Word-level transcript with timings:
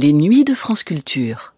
Les 0.00 0.12
nuits 0.12 0.44
de 0.44 0.54
France 0.54 0.84
Culture. 0.84 1.54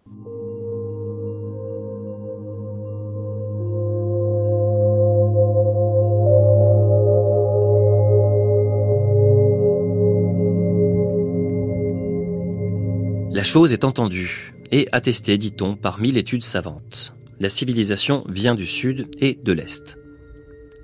La 13.29 13.43
chose 13.43 13.73
est 13.73 13.83
entendue 13.83 14.55
et 14.71 14.87
attestée, 14.91 15.37
dit-on, 15.37 15.75
par 15.75 15.99
mille 15.99 16.17
études 16.17 16.43
savantes. 16.43 17.13
La 17.39 17.49
civilisation 17.49 18.23
vient 18.27 18.55
du 18.55 18.65
sud 18.65 19.07
et 19.19 19.35
de 19.35 19.51
l'est. 19.51 19.97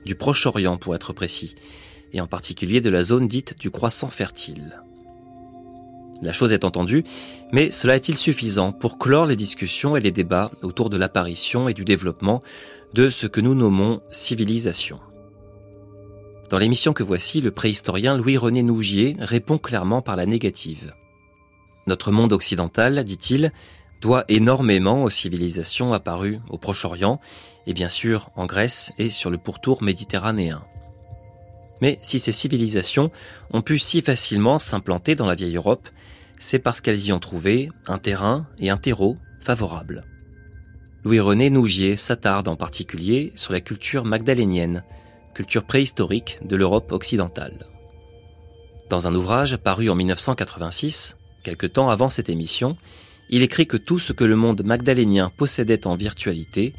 Du 0.05 0.13
Proche-Orient 0.13 0.77
pour 0.77 0.93
être 0.93 1.11
précis, 1.11 1.55
et 2.13 2.21
en 2.21 2.27
particulier 2.27 2.81
de 2.81 2.91
la 2.91 3.03
zone 3.03 3.27
dite 3.27 3.57
du 3.59 3.71
croissant 3.71 4.09
fertile. 4.09 4.79
La 6.21 6.33
chose 6.33 6.53
est 6.53 6.63
entendue, 6.63 7.03
mais 7.51 7.71
cela 7.71 7.95
est-il 7.95 8.15
suffisant 8.17 8.71
pour 8.71 8.97
clore 8.97 9.25
les 9.25 9.35
discussions 9.35 9.95
et 9.95 10.01
les 10.01 10.11
débats 10.11 10.51
autour 10.63 10.89
de 10.89 10.97
l'apparition 10.97 11.69
et 11.69 11.73
du 11.73 11.85
développement 11.85 12.41
de 12.93 13.09
ce 13.09 13.27
que 13.27 13.41
nous 13.41 13.53
nommons 13.53 14.01
civilisation? 14.11 14.99
Dans 16.49 16.57
l'émission 16.57 16.93
que 16.93 17.03
voici, 17.03 17.41
le 17.41 17.51
préhistorien 17.51 18.15
Louis-René 18.15 18.63
Nougier 18.63 19.17
répond 19.19 19.57
clairement 19.57 20.01
par 20.01 20.15
la 20.15 20.25
négative. 20.25 20.93
Notre 21.87 22.11
monde 22.11 22.33
occidental, 22.33 23.03
dit-il, 23.03 23.51
doit 24.01 24.25
énormément 24.27 25.03
aux 25.03 25.09
civilisations 25.09 25.93
apparues 25.93 26.39
au 26.49 26.57
Proche-Orient 26.57 27.19
et 27.65 27.73
bien 27.73 27.89
sûr 27.89 28.29
en 28.35 28.45
Grèce 28.45 28.91
et 28.97 29.09
sur 29.09 29.29
le 29.29 29.37
pourtour 29.37 29.83
méditerranéen. 29.83 30.63
Mais 31.81 31.99
si 32.01 32.19
ces 32.19 32.31
civilisations 32.31 33.11
ont 33.51 33.61
pu 33.61 33.79
si 33.79 34.01
facilement 34.01 34.59
s'implanter 34.59 35.15
dans 35.15 35.25
la 35.25 35.35
vieille 35.35 35.57
Europe, 35.57 35.87
c'est 36.39 36.59
parce 36.59 36.81
qu'elles 36.81 37.05
y 37.05 37.11
ont 37.11 37.19
trouvé 37.19 37.69
un 37.87 37.97
terrain 37.97 38.45
et 38.59 38.69
un 38.69 38.77
terreau 38.77 39.17
favorables. 39.41 40.03
Louis-René 41.03 41.49
Nougier 41.49 41.95
s'attarde 41.95 42.47
en 42.47 42.55
particulier 42.55 43.31
sur 43.35 43.53
la 43.53 43.61
culture 43.61 44.05
magdalénienne, 44.05 44.83
culture 45.33 45.63
préhistorique 45.63 46.39
de 46.43 46.55
l'Europe 46.55 46.91
occidentale. 46.91 47.67
Dans 48.89 49.07
un 49.07 49.15
ouvrage 49.15 49.57
paru 49.57 49.89
en 49.89 49.95
1986, 49.95 51.15
Quelque 51.47 51.65
temps 51.65 51.89
avant 51.89 52.09
cette 52.09 52.27
émission, 52.27 52.75
il 53.29 53.41
écrit 53.41 53.67
que 53.67 53.77
tout 53.77 53.99
ce 53.99 54.11
que 54.11 54.25
le 54.25 54.35
monde 54.35 54.63
magdalénien 54.65 55.31
possédait 55.37 55.87
en 55.87 55.95
virtualité, 55.95 56.73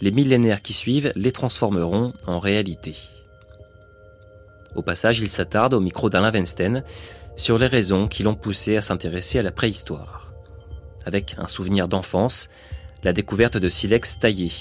les 0.00 0.10
millénaires 0.10 0.62
qui 0.62 0.72
suivent 0.72 1.12
les 1.14 1.30
transformeront 1.30 2.12
en 2.26 2.40
réalité. 2.40 2.96
Au 4.76 4.82
passage, 4.82 5.20
il 5.20 5.28
s'attarde 5.28 5.74
au 5.74 5.80
micro 5.80 6.10
d'Alain 6.10 6.32
Weinstein 6.32 6.84
sur 7.36 7.58
les 7.58 7.66
raisons 7.66 8.08
qui 8.08 8.22
l'ont 8.22 8.34
poussé 8.34 8.76
à 8.76 8.80
s'intéresser 8.80 9.38
à 9.38 9.42
la 9.42 9.52
préhistoire. 9.52 10.32
Avec 11.06 11.34
un 11.38 11.46
souvenir 11.46 11.88
d'enfance, 11.88 12.48
la 13.02 13.12
découverte 13.12 13.56
de 13.56 13.68
silex 13.68 14.18
taillés. 14.18 14.52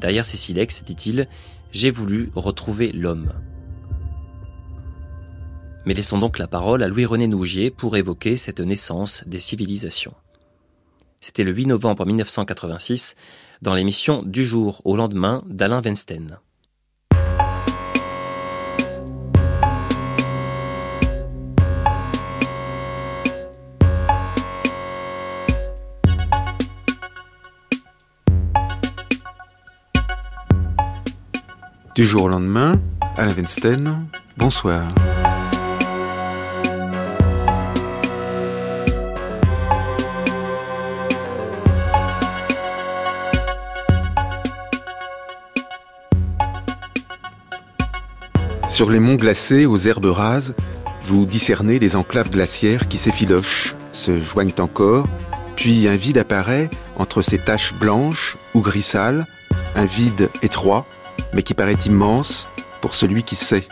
Derrière 0.00 0.24
ces 0.24 0.36
silex, 0.36 0.82
dit-il, 0.84 1.28
j'ai 1.72 1.90
voulu 1.90 2.30
retrouver 2.34 2.92
l'homme. 2.92 3.32
Mais 5.86 5.94
laissons 5.94 6.18
donc 6.18 6.38
la 6.38 6.46
parole 6.46 6.82
à 6.82 6.88
Louis-René 6.88 7.28
Nougier 7.28 7.70
pour 7.70 7.96
évoquer 7.96 8.36
cette 8.36 8.60
naissance 8.60 9.24
des 9.26 9.38
civilisations. 9.38 10.14
C'était 11.20 11.44
le 11.44 11.52
8 11.52 11.66
novembre 11.66 12.04
1986 12.04 13.16
dans 13.62 13.74
l'émission 13.74 14.22
Du 14.22 14.44
jour 14.44 14.82
au 14.84 14.96
lendemain 14.96 15.42
d'Alain 15.48 15.80
Weinstein. 15.80 16.38
Du 31.98 32.04
jour 32.04 32.22
au 32.22 32.28
lendemain, 32.28 32.80
Alain 33.16 33.34
Weinstein, 33.34 34.06
bonsoir. 34.36 34.88
Sur 48.68 48.90
les 48.90 49.00
monts 49.00 49.16
glacés, 49.16 49.66
aux 49.66 49.76
herbes 49.78 50.04
rases, 50.04 50.54
vous 51.02 51.26
discernez 51.26 51.80
des 51.80 51.96
enclaves 51.96 52.30
glaciaires 52.30 52.86
qui 52.86 52.98
s'effilochent, 52.98 53.74
se 53.90 54.22
joignent 54.22 54.54
encore, 54.60 55.08
puis 55.56 55.88
un 55.88 55.96
vide 55.96 56.18
apparaît 56.18 56.70
entre 56.96 57.22
ces 57.22 57.38
taches 57.38 57.74
blanches 57.74 58.36
ou 58.54 58.60
gris 58.60 58.82
sales, 58.82 59.26
un 59.74 59.84
vide 59.84 60.30
étroit, 60.42 60.84
mais 61.32 61.42
qui 61.42 61.54
paraît 61.54 61.72
immense 61.86 62.48
pour 62.80 62.94
celui 62.94 63.22
qui 63.22 63.36
sait. 63.36 63.66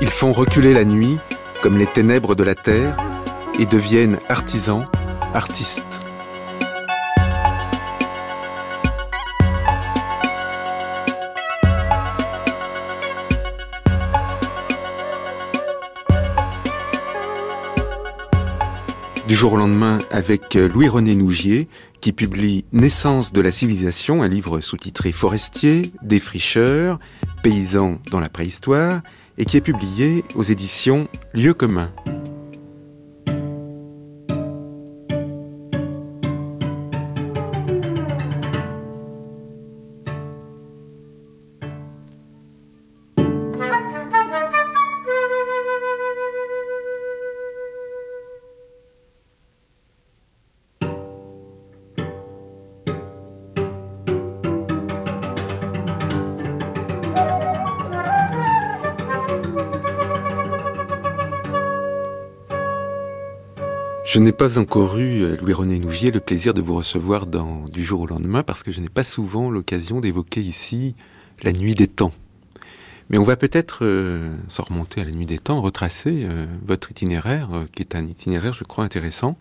Ils 0.00 0.10
font 0.10 0.32
reculer 0.32 0.74
la 0.74 0.84
nuit 0.84 1.18
comme 1.62 1.78
les 1.78 1.86
ténèbres 1.86 2.34
de 2.34 2.42
la 2.42 2.54
terre 2.54 2.96
et 3.58 3.66
deviennent 3.66 4.18
artisans, 4.28 4.84
artistes. 5.34 5.95
Du 19.28 19.34
jour 19.34 19.54
au 19.54 19.56
lendemain 19.56 19.98
avec 20.12 20.54
Louis-René 20.54 21.16
Nougier 21.16 21.66
qui 22.00 22.12
publie 22.12 22.64
Naissance 22.72 23.32
de 23.32 23.40
la 23.40 23.50
civilisation, 23.50 24.22
un 24.22 24.28
livre 24.28 24.60
sous-titré 24.60 25.10
Forestier, 25.10 25.90
Défricheur, 26.02 27.00
Paysans 27.42 27.98
dans 28.12 28.20
la 28.20 28.28
préhistoire 28.28 29.00
et 29.36 29.44
qui 29.44 29.56
est 29.56 29.62
publié 29.62 30.24
aux 30.36 30.44
éditions 30.44 31.08
Lieu 31.34 31.54
commun. 31.54 31.90
Je 64.16 64.20
n'ai 64.22 64.32
pas 64.32 64.58
encore 64.58 64.96
eu, 64.96 65.24
euh, 65.24 65.36
Louis-René 65.36 65.78
Nougier, 65.78 66.10
le 66.10 66.20
plaisir 66.20 66.54
de 66.54 66.62
vous 66.62 66.76
recevoir 66.76 67.26
Du 67.26 67.84
jour 67.84 68.00
au 68.00 68.06
lendemain 68.06 68.42
parce 68.42 68.62
que 68.62 68.72
je 68.72 68.80
n'ai 68.80 68.88
pas 68.88 69.04
souvent 69.04 69.50
l'occasion 69.50 70.00
d'évoquer 70.00 70.40
ici 70.40 70.94
la 71.42 71.52
nuit 71.52 71.74
des 71.74 71.86
temps. 71.86 72.12
Mais 73.10 73.18
on 73.18 73.24
va 73.24 73.36
peut-être, 73.36 73.80
euh, 73.82 74.32
sans 74.48 74.62
remonter 74.62 75.02
à 75.02 75.04
la 75.04 75.10
nuit 75.10 75.26
des 75.26 75.38
temps, 75.38 75.60
retracer 75.60 76.24
euh, 76.24 76.46
votre 76.66 76.90
itinéraire, 76.90 77.50
qui 77.74 77.82
est 77.82 77.94
un 77.94 78.06
itinéraire, 78.06 78.54
je 78.54 78.64
crois, 78.64 78.84
intéressant, 78.84 79.36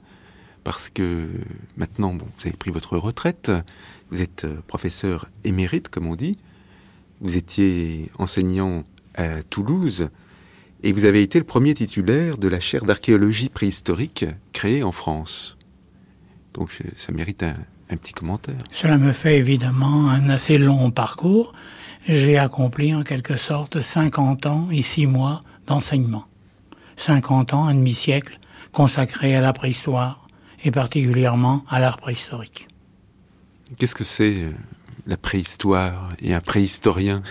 parce 0.65 0.89
que 0.89 1.25
maintenant, 1.78 2.13
bon, 2.13 2.25
vous 2.37 2.47
avez 2.47 2.57
pris 2.57 2.71
votre 2.71 2.97
retraite, 2.97 3.53
vous 4.11 4.21
êtes 4.21 4.45
professeur 4.67 5.29
émérite, 5.45 5.87
comme 5.87 6.07
on 6.07 6.17
dit, 6.17 6.37
vous 7.21 7.37
étiez 7.37 8.11
enseignant 8.19 8.83
à 9.13 9.41
Toulouse, 9.43 10.09
et 10.83 10.91
vous 10.91 11.05
avez 11.05 11.22
été 11.22 11.39
le 11.39 11.45
premier 11.45 11.73
titulaire 11.73 12.37
de 12.37 12.47
la 12.47 12.59
chaire 12.59 12.85
d'archéologie 12.85 13.49
préhistorique 13.49 14.25
créée 14.53 14.83
en 14.83 14.91
France. 14.91 15.57
Donc 16.53 16.77
ça 16.95 17.11
mérite 17.11 17.43
un, 17.43 17.55
petit 17.97 18.13
commentaire. 18.13 18.55
Cela 18.73 18.97
me 18.97 19.11
fait 19.11 19.37
évidemment 19.37 20.09
un 20.09 20.29
assez 20.29 20.57
long 20.57 20.91
parcours. 20.91 21.53
J'ai 22.07 22.37
accompli 22.37 22.93
en 22.93 23.03
quelque 23.03 23.35
sorte 23.35 23.81
50 23.81 24.45
ans 24.45 24.67
et 24.72 24.81
6 24.81 25.07
mois 25.07 25.41
d'enseignement. 25.67 26.25
50 26.97 27.53
ans, 27.53 27.66
un 27.66 27.73
demi-siècle 27.73 28.39
consacré 28.71 29.35
à 29.35 29.41
la 29.41 29.53
préhistoire 29.53 30.28
et 30.63 30.71
particulièrement 30.71 31.63
à 31.69 31.79
l'art 31.79 31.97
préhistorique. 31.97 32.67
Qu'est-ce 33.78 33.95
que 33.95 34.03
c'est 34.03 34.41
euh, 34.41 34.51
la 35.07 35.17
préhistoire 35.17 36.09
et 36.21 36.33
un 36.33 36.41
préhistorien? 36.41 37.21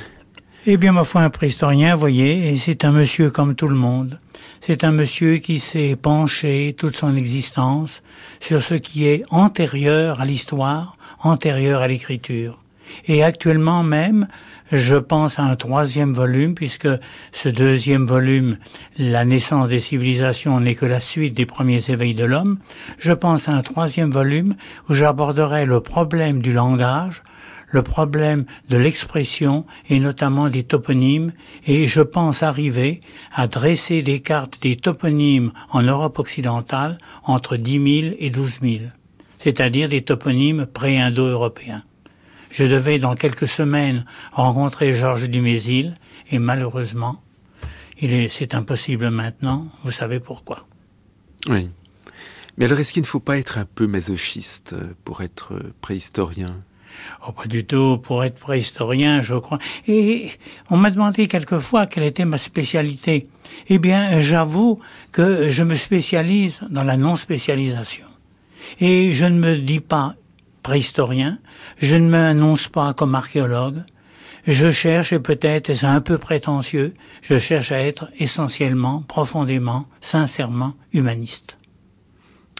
Eh 0.66 0.78
bien, 0.78 0.92
ma 0.92 1.04
foi, 1.04 1.20
un 1.20 1.28
préhistorien, 1.28 1.94
voyez, 1.94 2.48
et 2.48 2.56
c'est 2.56 2.86
un 2.86 2.92
monsieur 2.92 3.30
comme 3.30 3.54
tout 3.54 3.68
le 3.68 3.74
monde. 3.74 4.18
C'est 4.62 4.82
un 4.82 4.92
monsieur 4.92 5.36
qui 5.36 5.60
s'est 5.60 5.94
penché 5.94 6.74
toute 6.78 6.96
son 6.96 7.14
existence 7.16 8.02
sur 8.40 8.62
ce 8.62 8.72
qui 8.72 9.06
est 9.06 9.24
antérieur 9.28 10.22
à 10.22 10.24
l'histoire, 10.24 10.96
antérieur 11.20 11.82
à 11.82 11.88
l'écriture. 11.88 12.62
Et 13.04 13.22
actuellement 13.22 13.82
même, 13.82 14.26
je 14.72 14.96
pense 14.96 15.38
à 15.38 15.42
un 15.42 15.54
troisième 15.54 16.14
volume, 16.14 16.54
puisque 16.54 16.88
ce 17.32 17.50
deuxième 17.50 18.06
volume, 18.06 18.56
La 18.96 19.26
naissance 19.26 19.68
des 19.68 19.80
civilisations, 19.80 20.60
n'est 20.60 20.76
que 20.76 20.86
la 20.86 21.00
suite 21.00 21.34
des 21.34 21.44
premiers 21.44 21.90
éveils 21.90 22.14
de 22.14 22.24
l'homme. 22.24 22.56
Je 22.96 23.12
pense 23.12 23.48
à 23.48 23.52
un 23.52 23.60
troisième 23.60 24.10
volume 24.10 24.54
où 24.88 24.94
j'aborderai 24.94 25.66
le 25.66 25.80
problème 25.80 26.40
du 26.40 26.54
langage, 26.54 27.22
le 27.74 27.82
problème 27.82 28.46
de 28.70 28.76
l'expression 28.76 29.66
et 29.88 29.98
notamment 29.98 30.48
des 30.48 30.62
toponymes 30.62 31.32
et 31.66 31.88
je 31.88 32.02
pense 32.02 32.44
arriver 32.44 33.00
à 33.34 33.48
dresser 33.48 34.00
des 34.02 34.20
cartes 34.20 34.62
des 34.62 34.76
toponymes 34.76 35.52
en 35.70 35.82
Europe 35.82 36.20
occidentale 36.20 36.98
entre 37.24 37.56
10 37.56 38.02
000 38.02 38.14
et 38.20 38.30
12 38.30 38.60
000, 38.62 38.84
c'est-à-dire 39.40 39.88
des 39.88 40.02
toponymes 40.02 40.66
pré-indo-européens. 40.66 41.82
Je 42.52 42.64
devais 42.64 43.00
dans 43.00 43.16
quelques 43.16 43.48
semaines 43.48 44.04
rencontrer 44.30 44.94
Georges 44.94 45.28
Dumézil 45.28 45.98
et 46.30 46.38
malheureusement, 46.38 47.20
c'est 48.00 48.54
impossible 48.54 49.10
maintenant, 49.10 49.66
vous 49.82 49.90
savez 49.90 50.20
pourquoi. 50.20 50.66
Oui. 51.48 51.70
Mais 52.56 52.66
alors 52.66 52.78
est-ce 52.78 52.92
qu'il 52.92 53.02
ne 53.02 53.08
faut 53.08 53.18
pas 53.18 53.36
être 53.36 53.58
un 53.58 53.64
peu 53.64 53.88
masochiste 53.88 54.76
pour 55.04 55.22
être 55.22 55.54
préhistorien? 55.80 56.54
Oh, 57.26 57.32
pas 57.32 57.46
du 57.46 57.64
tout. 57.64 57.98
Pour 57.98 58.24
être 58.24 58.38
préhistorien, 58.38 59.20
je 59.20 59.34
crois. 59.34 59.58
Et 59.86 60.30
on 60.70 60.76
m'a 60.76 60.90
demandé 60.90 61.28
quelquefois 61.28 61.86
quelle 61.86 62.04
était 62.04 62.24
ma 62.24 62.38
spécialité. 62.38 63.28
Eh 63.68 63.78
bien, 63.78 64.20
j'avoue 64.20 64.80
que 65.12 65.48
je 65.48 65.62
me 65.62 65.74
spécialise 65.74 66.60
dans 66.70 66.84
la 66.84 66.96
non-spécialisation. 66.96 68.06
Et 68.80 69.12
je 69.12 69.26
ne 69.26 69.38
me 69.38 69.56
dis 69.56 69.80
pas 69.80 70.14
préhistorien, 70.62 71.38
je 71.78 71.96
ne 71.96 72.08
m'annonce 72.08 72.68
pas 72.68 72.94
comme 72.94 73.14
archéologue, 73.14 73.82
je 74.46 74.70
cherche, 74.70 75.12
et 75.12 75.20
peut-être 75.20 75.74
c'est 75.74 75.86
un 75.86 76.00
peu 76.00 76.18
prétentieux, 76.18 76.94
je 77.22 77.38
cherche 77.38 77.70
à 77.70 77.80
être 77.80 78.08
essentiellement, 78.18 79.02
profondément, 79.06 79.86
sincèrement 80.00 80.74
humaniste. 80.92 81.58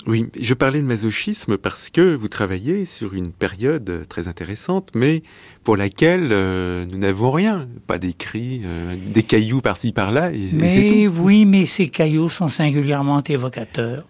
Oui, 0.06 0.26
je 0.38 0.52
parlais 0.54 0.80
de 0.80 0.86
masochisme 0.86 1.56
parce 1.56 1.88
que 1.88 2.14
vous 2.14 2.28
travaillez 2.28 2.84
sur 2.84 3.14
une 3.14 3.32
période 3.32 4.06
très 4.08 4.28
intéressante, 4.28 4.90
mais 4.94 5.22
pour 5.62 5.76
laquelle 5.76 6.28
euh, 6.30 6.84
nous 6.90 6.98
n'avons 6.98 7.30
rien, 7.30 7.66
pas 7.86 7.98
d'écrit, 7.98 8.62
euh, 8.64 8.96
des 9.12 9.22
cailloux 9.22 9.62
par-ci 9.62 9.92
par-là. 9.92 10.30
Mais 10.52 11.08
oui, 11.08 11.46
mais 11.46 11.64
ces 11.64 11.88
cailloux 11.88 12.28
sont 12.28 12.48
singulièrement 12.48 13.22
évocateurs. 13.22 14.04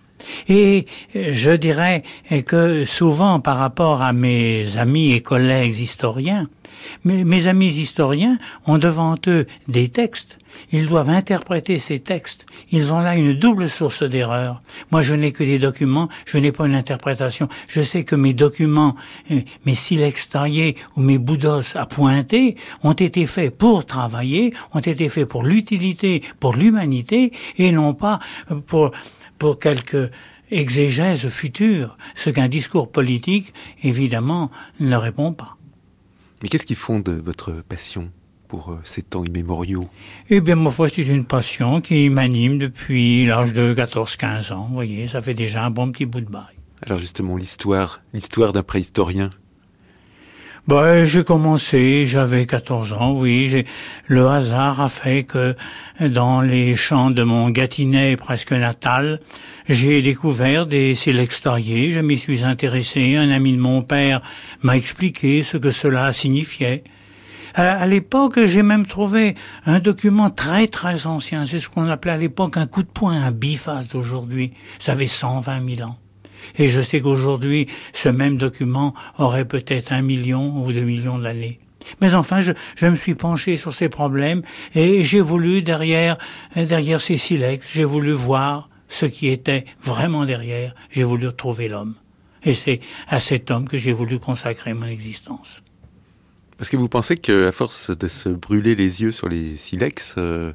Et 0.49 0.87
euh, 1.17 1.29
je 1.33 1.53
dirais 1.53 2.03
que 2.47 2.85
souvent 2.85 3.41
par 3.41 3.59
rapport 3.59 4.03
à 4.03 4.13
mes 4.13 4.77
amis 4.77 5.13
et 5.13 5.21
collègues 5.21 5.79
historiens, 5.79 6.49
mes 7.05 7.47
amis 7.47 7.69
historiens 7.79 8.39
ont 8.67 8.79
devant 8.79 9.15
eux 9.27 9.47
des 9.69 9.89
textes 9.89 10.39
ils 10.73 10.87
doivent 10.87 11.11
interpréter 11.11 11.79
ces 11.79 12.01
textes. 12.01 12.47
Ils 12.71 12.93
ont 12.93 13.01
là 13.01 13.17
une 13.17 13.35
double 13.35 13.69
source 13.69 14.03
d'erreur. 14.03 14.63
Moi, 14.91 15.03
je 15.03 15.15
n'ai 15.15 15.33
que 15.33 15.45
des 15.45 15.59
documents, 15.59 16.09
je 16.27 16.39
n'ai 16.39 16.53
pas 16.53 16.67
une 16.67 16.75
interprétation. 16.75 17.49
Je 17.69 17.83
sais 17.83 18.05
que 18.05 18.17
mes 18.17 18.35
documents, 18.35 18.95
euh, 19.31 19.41
mes 19.67 19.75
silex 19.75 20.29
taillés 20.29 20.77
ou 20.97 21.01
mes 21.01 21.19
boudos 21.19 21.77
à 21.77 21.87
pointer 21.87 22.57
ont 22.83 22.93
été 22.93 23.27
faits 23.27 23.57
pour 23.57 23.87
travailler, 23.87 24.55
ont 24.73 24.81
été 24.81 25.09
faits 25.09 25.29
pour 25.29 25.43
l'utilité, 25.43 26.23
pour 26.41 26.55
l'humanité, 26.55 27.33
et 27.57 27.73
non 27.73 27.95
pas 27.95 28.19
euh, 28.51 28.57
pour, 28.57 28.93
pour 29.45 29.59
quelques 29.59 30.11
exégèse 30.51 31.29
future, 31.29 31.99
ce 32.15 32.31
qu'un 32.31 32.49
discours 32.49 32.91
politique, 32.91 33.53
évidemment, 33.83 34.51
ne 34.81 34.97
répond 34.97 35.35
pas. 35.35 35.59
Mais 36.43 36.49
qu'est-ce 36.49 36.65
qui 36.65 36.75
fonde 36.75 37.07
votre 37.11 37.53
passion 37.69 38.11
pour 38.49 38.73
euh, 38.73 38.81
ces 38.85 39.03
temps 39.03 39.23
immémoriaux? 39.23 39.85
Eh 40.31 40.41
bien, 40.41 40.57
ma 40.57 40.71
foi, 40.71 40.89
c'est 40.89 41.03
une 41.03 41.27
passion 41.27 41.83
qui 41.83 42.09
m'anime 42.09 42.57
depuis 42.57 43.27
l'âge 43.27 43.53
de 43.53 43.75
14-15 43.75 44.55
ans. 44.55 44.65
Vous 44.67 44.75
voyez, 44.75 45.07
ça 45.09 45.21
fait 45.21 45.35
déjà 45.35 45.67
un 45.67 45.71
bon 45.71 45.93
petit 45.93 46.07
bout 46.07 46.23
de 46.23 46.31
bail. 46.31 46.57
Alors 46.81 46.99
justement, 46.99 47.37
l'histoire, 47.37 48.01
l'histoire 48.15 48.55
d'un 48.55 48.63
préhistorien. 48.63 49.29
Ben, 50.67 51.05
j'ai 51.05 51.25
commencé, 51.25 52.07
j'avais 52.07 52.47
14 52.47 52.95
ans, 52.95 53.13
oui. 53.13 53.65
Le 54.07 54.29
hasard 54.29 54.81
a 54.81 54.89
fait 54.89 55.25
que 55.25 55.55
dans 56.01 56.41
les 56.41 56.75
champs 56.75 57.11
de 57.11 57.23
mon 57.23 57.51
Gâtinais 57.51 58.17
presque 58.17 58.53
natal, 58.53 59.21
j'ai 59.69 60.01
découvert 60.01 60.67
des 60.67 60.95
sélextariés, 60.95 61.91
je 61.91 62.01
m'y 62.01 62.17
suis 62.17 62.45
intéressé, 62.45 63.17
un 63.17 63.31
ami 63.31 63.53
de 63.53 63.61
mon 63.61 63.83
père 63.83 64.23
m'a 64.63 64.79
expliqué 64.79 65.43
ce 65.43 65.59
que 65.59 65.71
cela 65.71 66.15
signifiait. 66.15 66.83
À, 67.55 67.87
l'époque, 67.87 68.41
j'ai 68.47 68.63
même 68.63 68.87
trouvé 68.87 69.35
un 69.67 69.81
document 69.81 70.31
très 70.31 70.67
très 70.67 71.07
ancien. 71.07 71.45
C'est 71.45 71.61
ce 71.61 71.69
qu'on 71.69 71.89
appelait 71.89 72.13
à 72.13 72.17
l'époque 72.17 72.57
un 72.57 72.67
coup 72.67 72.83
de 72.83 72.89
poing, 72.89 73.23
un 73.23 73.31
biface 73.33 73.89
d'aujourd'hui. 73.89 74.55
Ça 74.81 74.93
avait 74.93 75.09
120 75.09 75.77
000 75.77 75.89
ans. 75.89 75.99
Et 76.57 76.69
je 76.69 76.81
sais 76.81 77.01
qu'aujourd'hui, 77.01 77.67
ce 77.93 78.09
même 78.09 78.37
document 78.37 78.95
aurait 79.19 79.45
peut-être 79.45 79.93
un 79.93 80.03
million 80.03 80.65
ou 80.65 80.73
deux 80.73 80.85
millions 80.85 81.19
d'années. 81.19 81.61
Mais 82.01 82.15
enfin, 82.15 82.41
je, 82.41 82.87
me 82.87 82.97
suis 82.97 83.15
penché 83.15 83.57
sur 83.57 83.75
ces 83.75 83.89
problèmes 83.89 84.43
et 84.75 85.05
j'ai 85.05 85.21
voulu 85.21 85.63
derrière, 85.63 86.17
derrière 86.57 87.01
ces 87.01 87.19
silex, 87.19 87.67
j'ai 87.73 87.85
voulu 87.85 88.13
voir 88.13 88.71
ce 88.89 89.07
qui 89.07 89.29
était 89.29 89.65
vraiment 89.83 90.25
derrière. 90.25 90.75
J'ai 90.91 91.05
voulu 91.05 91.27
retrouver 91.27 91.69
l'homme. 91.69 91.95
Et 92.45 92.55
c'est 92.55 92.81
à 93.09 93.21
cet 93.21 93.51
homme 93.51 93.69
que 93.69 93.79
j'ai 93.79 93.93
voulu 93.93 94.19
consacrer 94.19 94.75
mon 94.75 94.87
existence. 94.87 95.63
Parce 96.59 96.71
que 96.71 96.77
vous 96.77 96.89
pensez 96.89 97.17
qu'à 97.17 97.53
force 97.53 97.91
de 97.91 98.07
se 98.07 98.29
brûler 98.29 98.75
les 98.75 99.03
yeux 99.03 99.13
sur 99.13 99.29
les 99.29 99.57
silex, 99.57 100.15
euh, 100.19 100.53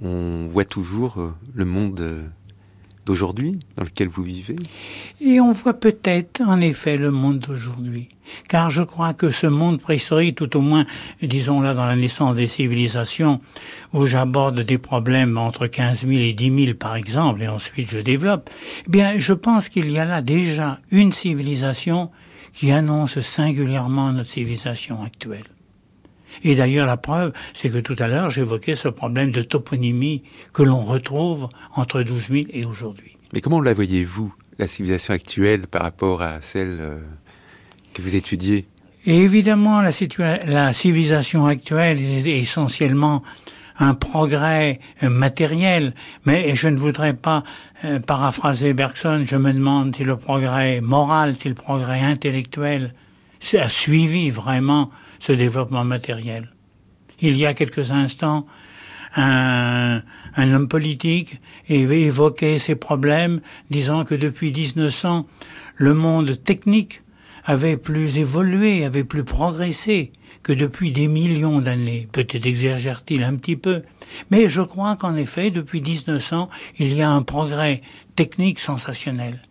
on 0.00 0.48
voit 0.48 0.64
toujours 0.64 1.20
euh, 1.20 1.34
le 1.54 1.64
monde 1.64 2.00
euh, 2.00 2.22
d'aujourd'hui 3.06 3.60
dans 3.76 3.84
lequel 3.84 4.08
vous 4.08 4.22
vivez? 4.22 4.56
Et 5.20 5.40
on 5.40 5.52
voit 5.52 5.74
peut-être 5.74 6.42
en 6.42 6.60
effet 6.60 6.98
le 6.98 7.10
monde 7.10 7.38
d'aujourd'hui. 7.38 8.08
Car 8.48 8.70
je 8.70 8.82
crois 8.82 9.14
que 9.14 9.30
ce 9.30 9.46
monde 9.46 9.80
préhistorique, 9.80 10.36
tout 10.36 10.56
au 10.56 10.60
moins, 10.60 10.84
disons 11.22 11.60
là 11.60 11.74
dans 11.74 11.86
la 11.86 11.96
naissance 11.96 12.34
des 12.34 12.48
civilisations, 12.48 13.40
où 13.94 14.04
j'aborde 14.04 14.60
des 14.60 14.78
problèmes 14.78 15.38
entre 15.38 15.68
15 15.68 16.00
000 16.00 16.12
et 16.12 16.32
10 16.34 16.64
000 16.64 16.76
par 16.76 16.96
exemple, 16.96 17.42
et 17.42 17.48
ensuite 17.48 17.88
je 17.88 18.00
développe, 18.00 18.50
eh 18.86 18.90
bien 18.90 19.18
je 19.18 19.32
pense 19.32 19.68
qu'il 19.68 19.90
y 19.90 19.98
a 19.98 20.04
là 20.04 20.22
déjà 20.22 20.80
une 20.90 21.12
civilisation 21.12 22.10
qui 22.52 22.72
annonce 22.72 23.20
singulièrement 23.20 24.12
notre 24.12 24.30
civilisation 24.30 25.02
actuelle. 25.04 25.44
Et 26.44 26.54
d'ailleurs, 26.54 26.86
la 26.86 26.96
preuve, 26.96 27.32
c'est 27.54 27.70
que 27.70 27.78
tout 27.78 27.96
à 27.98 28.08
l'heure, 28.08 28.30
j'évoquais 28.30 28.74
ce 28.74 28.88
problème 28.88 29.30
de 29.30 29.42
toponymie 29.42 30.22
que 30.52 30.62
l'on 30.62 30.80
retrouve 30.80 31.48
entre 31.74 32.02
12 32.02 32.28
000 32.28 32.44
et 32.50 32.64
aujourd'hui. 32.64 33.16
Mais 33.32 33.40
comment 33.40 33.60
la 33.60 33.74
voyez-vous, 33.74 34.34
la 34.58 34.66
civilisation 34.68 35.14
actuelle, 35.14 35.66
par 35.66 35.82
rapport 35.82 36.22
à 36.22 36.40
celle 36.40 36.78
euh, 36.80 36.98
que 37.92 38.02
vous 38.02 38.16
étudiez? 38.16 38.66
Et 39.04 39.18
évidemment, 39.18 39.82
la, 39.82 39.90
la 40.46 40.72
civilisation 40.72 41.46
actuelle 41.46 42.00
est 42.00 42.40
essentiellement 42.40 43.22
un 43.78 43.94
progrès 43.94 44.80
euh, 45.02 45.10
matériel, 45.10 45.94
mais 46.24 46.54
je 46.54 46.68
ne 46.68 46.76
voudrais 46.76 47.14
pas 47.14 47.44
euh, 47.84 48.00
paraphraser 48.00 48.72
Bergson, 48.72 49.24
je 49.26 49.36
me 49.36 49.52
demande 49.52 49.94
si 49.94 50.04
le 50.04 50.16
progrès 50.16 50.80
moral, 50.80 51.36
si 51.36 51.48
le 51.48 51.54
progrès 51.54 52.00
intellectuel 52.00 52.94
a 53.58 53.68
suivi 53.68 54.30
vraiment 54.30 54.90
ce 55.18 55.32
développement 55.32 55.84
matériel. 55.84 56.52
Il 57.20 57.36
y 57.36 57.46
a 57.46 57.54
quelques 57.54 57.90
instants, 57.92 58.46
un, 59.16 60.02
homme 60.36 60.68
politique 60.68 61.40
évoqué 61.68 62.58
ces 62.58 62.74
problèmes, 62.74 63.40
disant 63.70 64.04
que 64.04 64.14
depuis 64.14 64.52
1900, 64.52 65.26
le 65.76 65.94
monde 65.94 66.42
technique 66.42 67.02
avait 67.44 67.76
plus 67.76 68.18
évolué, 68.18 68.84
avait 68.84 69.04
plus 69.04 69.24
progressé 69.24 70.12
que 70.42 70.52
depuis 70.52 70.90
des 70.90 71.08
millions 71.08 71.60
d'années. 71.60 72.08
Peut-être 72.12 72.46
exagère-t-il 72.46 73.22
un 73.22 73.36
petit 73.36 73.56
peu, 73.56 73.82
mais 74.30 74.48
je 74.48 74.62
crois 74.62 74.96
qu'en 74.96 75.16
effet, 75.16 75.50
depuis 75.50 75.80
1900, 75.80 76.50
il 76.78 76.94
y 76.94 77.02
a 77.02 77.10
un 77.10 77.22
progrès 77.22 77.82
technique 78.14 78.60
sensationnel. 78.60 79.42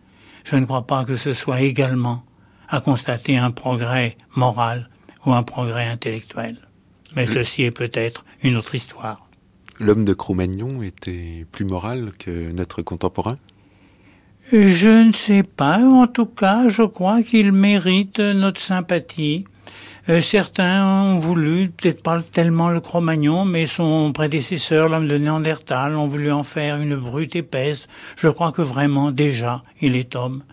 Je 0.44 0.56
ne 0.56 0.64
crois 0.64 0.86
pas 0.86 1.04
que 1.04 1.16
ce 1.16 1.34
soit 1.34 1.60
également 1.60 2.24
à 2.68 2.80
constater 2.80 3.36
un 3.36 3.50
progrès 3.50 4.16
moral 4.34 4.88
ou 5.26 5.34
un 5.34 5.42
progrès 5.42 5.86
intellectuel. 5.86 6.56
Mais 7.14 7.26
ceci 7.26 7.64
est 7.64 7.70
peut-être 7.70 8.24
une 8.42 8.56
autre 8.56 8.74
histoire. 8.74 9.28
L'homme 9.78 10.04
de 10.06 10.14
Cro-Magnon 10.14 10.82
était 10.82 11.44
plus 11.52 11.66
moral 11.66 12.12
que 12.18 12.50
notre 12.52 12.80
contemporain? 12.80 13.36
Je 14.52 15.06
ne 15.08 15.12
sais 15.12 15.42
pas. 15.42 15.78
En 15.78 16.06
tout 16.06 16.26
cas, 16.26 16.68
je 16.68 16.82
crois 16.82 17.22
qu'il 17.22 17.52
mérite 17.52 18.20
notre 18.20 18.60
sympathie 18.60 19.44
Euh, 20.08 20.20
certains 20.20 20.86
ont 20.86 21.18
voulu, 21.18 21.68
peut-être 21.68 22.00
pas 22.00 22.22
tellement 22.22 22.68
le 22.68 22.80
Cro-Magnon, 22.80 23.44
mais 23.44 23.66
son 23.66 24.12
prédécesseur, 24.12 24.88
l'homme 24.88 25.08
de 25.08 25.18
Néandertal, 25.18 25.96
ont 25.96 26.06
voulu 26.06 26.30
en 26.30 26.44
faire 26.44 26.76
une 26.76 26.94
brute 26.94 27.34
épaisse. 27.34 27.88
Je 28.16 28.28
crois 28.28 28.52
que 28.52 28.62
vraiment, 28.62 29.10
déjà, 29.10 29.64
il 29.80 29.96
est 29.96 30.14
homme. 30.14 30.44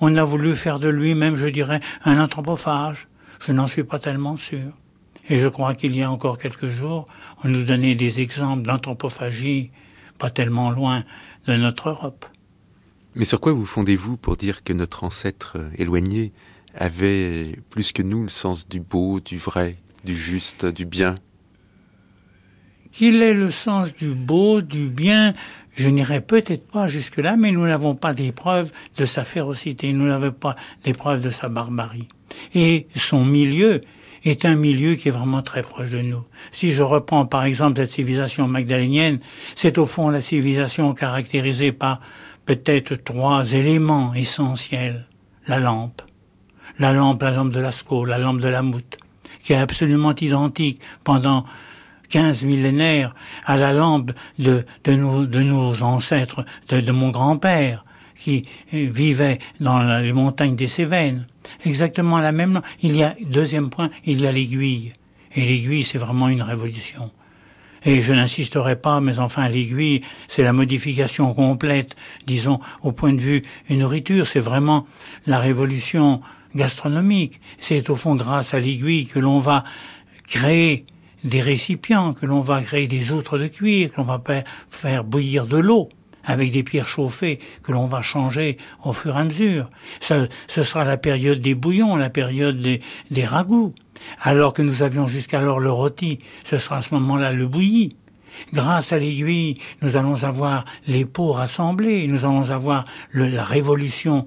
On 0.00 0.16
a 0.16 0.24
voulu 0.24 0.56
faire 0.56 0.80
de 0.80 0.88
lui, 0.88 1.14
même, 1.14 1.36
je 1.36 1.46
dirais, 1.46 1.80
un 2.04 2.18
anthropophage. 2.18 3.06
Je 3.46 3.52
n'en 3.52 3.68
suis 3.68 3.84
pas 3.84 3.98
tellement 3.98 4.36
sûr. 4.36 4.72
Et 5.28 5.38
je 5.38 5.46
crois 5.48 5.74
qu'il 5.74 5.94
y 5.96 6.02
a 6.02 6.10
encore 6.10 6.38
quelques 6.38 6.68
jours, 6.68 7.06
on 7.44 7.48
nous 7.48 7.64
donnait 7.64 7.94
des 7.94 8.20
exemples 8.20 8.62
d'anthropophagie 8.62 9.70
pas 10.18 10.30
tellement 10.30 10.70
loin 10.70 11.04
de 11.46 11.56
notre 11.56 11.90
Europe. 11.90 12.26
Mais 13.14 13.24
sur 13.24 13.40
quoi 13.40 13.52
vous 13.52 13.66
fondez-vous 13.66 14.16
pour 14.16 14.36
dire 14.36 14.62
que 14.62 14.72
notre 14.72 15.04
ancêtre 15.04 15.58
éloigné 15.76 16.32
avait 16.74 17.58
plus 17.70 17.92
que 17.92 18.02
nous 18.02 18.22
le 18.24 18.28
sens 18.28 18.68
du 18.68 18.80
beau, 18.80 19.20
du 19.20 19.38
vrai, 19.38 19.76
du 20.04 20.16
juste, 20.16 20.66
du 20.66 20.84
bien? 20.84 21.14
Qu'il 22.92 23.22
ait 23.22 23.34
le 23.34 23.50
sens 23.50 23.94
du 23.94 24.14
beau, 24.14 24.60
du 24.60 24.88
bien, 24.88 25.34
je 25.76 25.88
n'irai 25.88 26.20
peut-être 26.22 26.66
pas 26.66 26.88
jusque-là, 26.88 27.36
mais 27.36 27.52
nous 27.52 27.66
n'avons 27.66 27.94
pas 27.94 28.14
des 28.14 28.32
preuves 28.32 28.72
de 28.96 29.04
sa 29.04 29.24
férocité, 29.24 29.92
nous 29.92 30.06
n'avons 30.06 30.32
pas 30.32 30.56
des 30.84 30.94
preuves 30.94 31.20
de 31.20 31.30
sa 31.30 31.48
barbarie. 31.48 32.08
Et 32.54 32.86
son 32.96 33.24
milieu 33.24 33.82
est 34.24 34.44
un 34.44 34.56
milieu 34.56 34.94
qui 34.94 35.08
est 35.08 35.12
vraiment 35.12 35.42
très 35.42 35.62
proche 35.62 35.90
de 35.90 36.00
nous. 36.00 36.24
Si 36.50 36.72
je 36.72 36.82
reprends 36.82 37.26
par 37.26 37.44
exemple 37.44 37.76
cette 37.76 37.90
civilisation 37.90 38.48
magdalénienne, 38.48 39.20
c'est 39.54 39.78
au 39.78 39.86
fond 39.86 40.08
la 40.08 40.22
civilisation 40.22 40.94
caractérisée 40.94 41.72
par 41.72 42.00
peut-être 42.46 42.96
trois 42.96 43.52
éléments 43.52 44.14
essentiels. 44.14 45.06
La 45.46 45.60
lampe, 45.60 46.02
la 46.78 46.92
lampe, 46.92 47.22
la 47.22 47.30
lampe 47.30 47.52
de 47.52 47.60
Lascaux, 47.60 48.04
la 48.04 48.18
lampe 48.18 48.40
de 48.40 48.48
la 48.48 48.62
Moute, 48.62 48.98
qui 49.42 49.52
est 49.52 49.56
absolument 49.56 50.14
identique 50.14 50.80
pendant 51.04 51.44
quinze 52.08 52.44
millénaires 52.44 53.14
à 53.44 53.56
la 53.56 53.72
lampe 53.72 54.12
de, 54.38 54.64
de, 54.84 54.94
nos, 54.94 55.26
de 55.26 55.40
nos 55.40 55.82
ancêtres, 55.82 56.44
de, 56.68 56.80
de 56.80 56.92
mon 56.92 57.10
grand-père, 57.10 57.84
qui 58.18 58.46
vivait 58.72 59.38
dans 59.60 60.00
les 60.00 60.12
montagnes 60.12 60.56
des 60.56 60.68
Cévennes. 60.68 61.26
Exactement 61.64 62.18
la 62.18 62.32
même. 62.32 62.62
Il 62.80 62.96
y 62.96 63.02
a, 63.02 63.14
deuxième 63.20 63.70
point, 63.70 63.90
il 64.04 64.20
y 64.20 64.26
a 64.26 64.32
l'aiguille. 64.32 64.94
Et 65.34 65.44
l'aiguille, 65.44 65.84
c'est 65.84 65.98
vraiment 65.98 66.28
une 66.28 66.42
révolution. 66.42 67.10
Et 67.84 68.00
je 68.00 68.12
n'insisterai 68.12 68.76
pas, 68.76 69.00
mais 69.00 69.18
enfin 69.18 69.48
l'aiguille, 69.48 70.00
c'est 70.28 70.42
la 70.42 70.52
modification 70.52 71.32
complète, 71.34 71.94
disons, 72.26 72.58
au 72.82 72.90
point 72.90 73.12
de 73.12 73.20
vue 73.20 73.42
une 73.68 73.80
nourriture, 73.80 74.26
c'est 74.26 74.40
vraiment 74.40 74.86
la 75.26 75.38
révolution 75.38 76.20
gastronomique. 76.54 77.40
C'est 77.60 77.88
au 77.90 77.96
fond 77.96 78.16
grâce 78.16 78.54
à 78.54 78.60
l'aiguille 78.60 79.06
que 79.06 79.20
l'on 79.20 79.38
va 79.38 79.62
créer 80.26 80.84
des 81.24 81.40
récipients, 81.40 82.12
que 82.12 82.26
l'on 82.26 82.40
va 82.40 82.62
créer 82.62 82.86
des 82.86 83.12
outres 83.12 83.38
de 83.38 83.48
cuir, 83.48 83.90
que 83.90 83.96
l'on 83.96 84.04
va 84.04 84.22
faire 84.68 85.04
bouillir 85.04 85.46
de 85.46 85.56
l'eau 85.56 85.88
avec 86.26 86.50
des 86.50 86.62
pierres 86.62 86.88
chauffées 86.88 87.38
que 87.62 87.72
l'on 87.72 87.86
va 87.86 88.02
changer 88.02 88.58
au 88.84 88.92
fur 88.92 89.16
et 89.16 89.20
à 89.20 89.24
mesure. 89.24 89.70
ce 90.00 90.28
sera 90.62 90.84
la 90.84 90.98
période 90.98 91.40
des 91.40 91.54
bouillons, 91.54 91.96
la 91.96 92.10
période 92.10 92.60
des, 92.60 93.24
ragoûts. 93.24 93.72
Alors 94.20 94.52
que 94.52 94.62
nous 94.62 94.82
avions 94.82 95.06
jusqu'alors 95.06 95.60
le 95.60 95.70
rôti, 95.70 96.18
ce 96.44 96.58
sera 96.58 96.78
à 96.78 96.82
ce 96.82 96.92
moment-là 96.94 97.32
le 97.32 97.46
bouilli. 97.46 97.96
Grâce 98.52 98.92
à 98.92 98.98
l'aiguille, 98.98 99.58
nous 99.80 99.96
allons 99.96 100.24
avoir 100.24 100.66
les 100.86 101.06
peaux 101.06 101.32
rassemblées, 101.32 102.06
nous 102.06 102.26
allons 102.26 102.50
avoir 102.50 102.84
la 103.14 103.42
révolution 103.42 104.26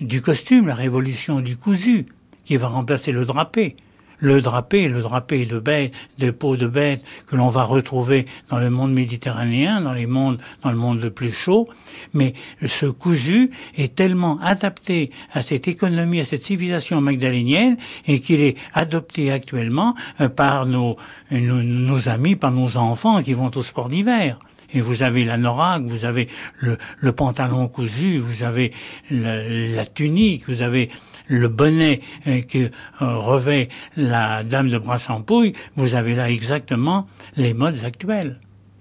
du 0.00 0.20
costume, 0.20 0.66
la 0.66 0.74
révolution 0.74 1.40
du 1.40 1.56
cousu, 1.56 2.06
qui 2.44 2.56
va 2.56 2.66
remplacer 2.66 3.12
le 3.12 3.24
drapé. 3.24 3.76
Le 4.18 4.40
drapé, 4.40 4.88
le 4.88 5.02
drapé 5.02 5.46
de 5.46 5.58
bête, 5.58 5.92
de 6.18 6.30
peau 6.30 6.56
de 6.56 6.66
bête 6.66 7.04
que 7.26 7.36
l'on 7.36 7.48
va 7.48 7.64
retrouver 7.64 8.26
dans 8.48 8.58
le 8.58 8.70
monde 8.70 8.92
méditerranéen, 8.92 9.80
dans 9.80 9.92
les 9.92 10.06
mondes, 10.06 10.38
dans 10.62 10.70
le 10.70 10.76
monde 10.76 11.00
le 11.00 11.10
plus 11.10 11.32
chaud. 11.32 11.68
Mais 12.14 12.34
ce 12.64 12.86
cousu 12.86 13.50
est 13.76 13.94
tellement 13.94 14.38
adapté 14.40 15.10
à 15.32 15.42
cette 15.42 15.68
économie, 15.68 16.20
à 16.20 16.24
cette 16.24 16.44
civilisation 16.44 17.00
magdalénienne 17.00 17.76
et 18.06 18.20
qu'il 18.20 18.40
est 18.40 18.56
adopté 18.72 19.30
actuellement 19.30 19.94
euh, 20.20 20.28
par 20.28 20.66
nos, 20.66 20.96
nos, 21.30 22.08
amis, 22.08 22.36
par 22.36 22.52
nos 22.52 22.76
enfants 22.76 23.22
qui 23.22 23.32
vont 23.32 23.50
au 23.54 23.62
sport 23.62 23.88
d'hiver. 23.88 24.38
Et 24.72 24.80
vous 24.80 25.02
avez 25.02 25.24
la 25.24 25.36
norac, 25.36 25.82
vous 25.84 26.04
avez 26.04 26.28
le, 26.58 26.76
le 26.98 27.12
pantalon 27.12 27.68
cousu, 27.68 28.18
vous 28.18 28.42
avez 28.42 28.72
la, 29.10 29.86
tunique, 29.86 30.48
vous 30.48 30.62
avez 30.62 30.90
le 31.28 31.48
bonnet 31.48 32.00
euh, 32.26 32.42
que 32.42 32.58
euh, 32.58 32.70
revêt 33.00 33.68
la 33.96 34.42
dame 34.42 34.68
de 34.68 34.78
Brassampouille, 34.78 35.54
vous 35.76 35.94
avez 35.94 36.14
là 36.14 36.30
exactement 36.30 37.06
les 37.36 37.54
modes 37.54 37.84
actuels. 37.84 38.40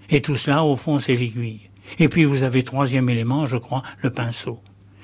Et 0.09 0.21
tout 0.21 0.35
cela, 0.35 0.63
au 0.63 0.75
fond, 0.75 0.99
c'est 0.99 1.15
l'aiguille. 1.15 1.69
Et 1.99 2.09
puis 2.09 2.25
vous 2.25 2.43
avez 2.43 2.63
troisième 2.63 3.09
élément, 3.09 3.47
je 3.47 3.57
crois, 3.57 3.83
le 4.01 4.09
pinceau. 4.09 4.61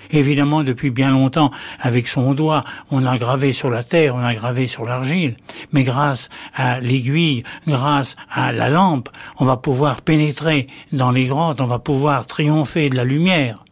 Évidemment, 0.10 0.64
depuis 0.64 0.90
bien 0.90 1.12
longtemps, 1.12 1.52
avec 1.80 2.08
son 2.08 2.34
doigt, 2.34 2.64
on 2.90 3.06
a 3.06 3.18
gravé 3.18 3.54
sur 3.54 3.70
la 3.70 3.84
terre, 3.84 4.16
on 4.16 4.24
a 4.24 4.34
gravé 4.34 4.68
sur 4.68 4.86
l'argile, 4.86 5.38
mais 5.72 5.84
grâce 5.84 6.30
à 6.54 6.80
l'aiguille, 6.80 7.44
grâce 7.66 8.16
à 8.30 8.52
la 8.52 8.70
lampe, 8.70 9.10
on 9.38 9.46
va 9.46 9.58
pouvoir 9.58 10.02
pénétrer 10.02 10.68
dans 10.92 11.12
les 11.12 11.28
grottes, 11.28 11.62
on 11.62 11.68
va 11.68 11.80
pouvoir 11.80 12.26
triompher 12.26 12.90
de 12.90 12.96
la 12.96 13.06
lumière. 13.06 13.64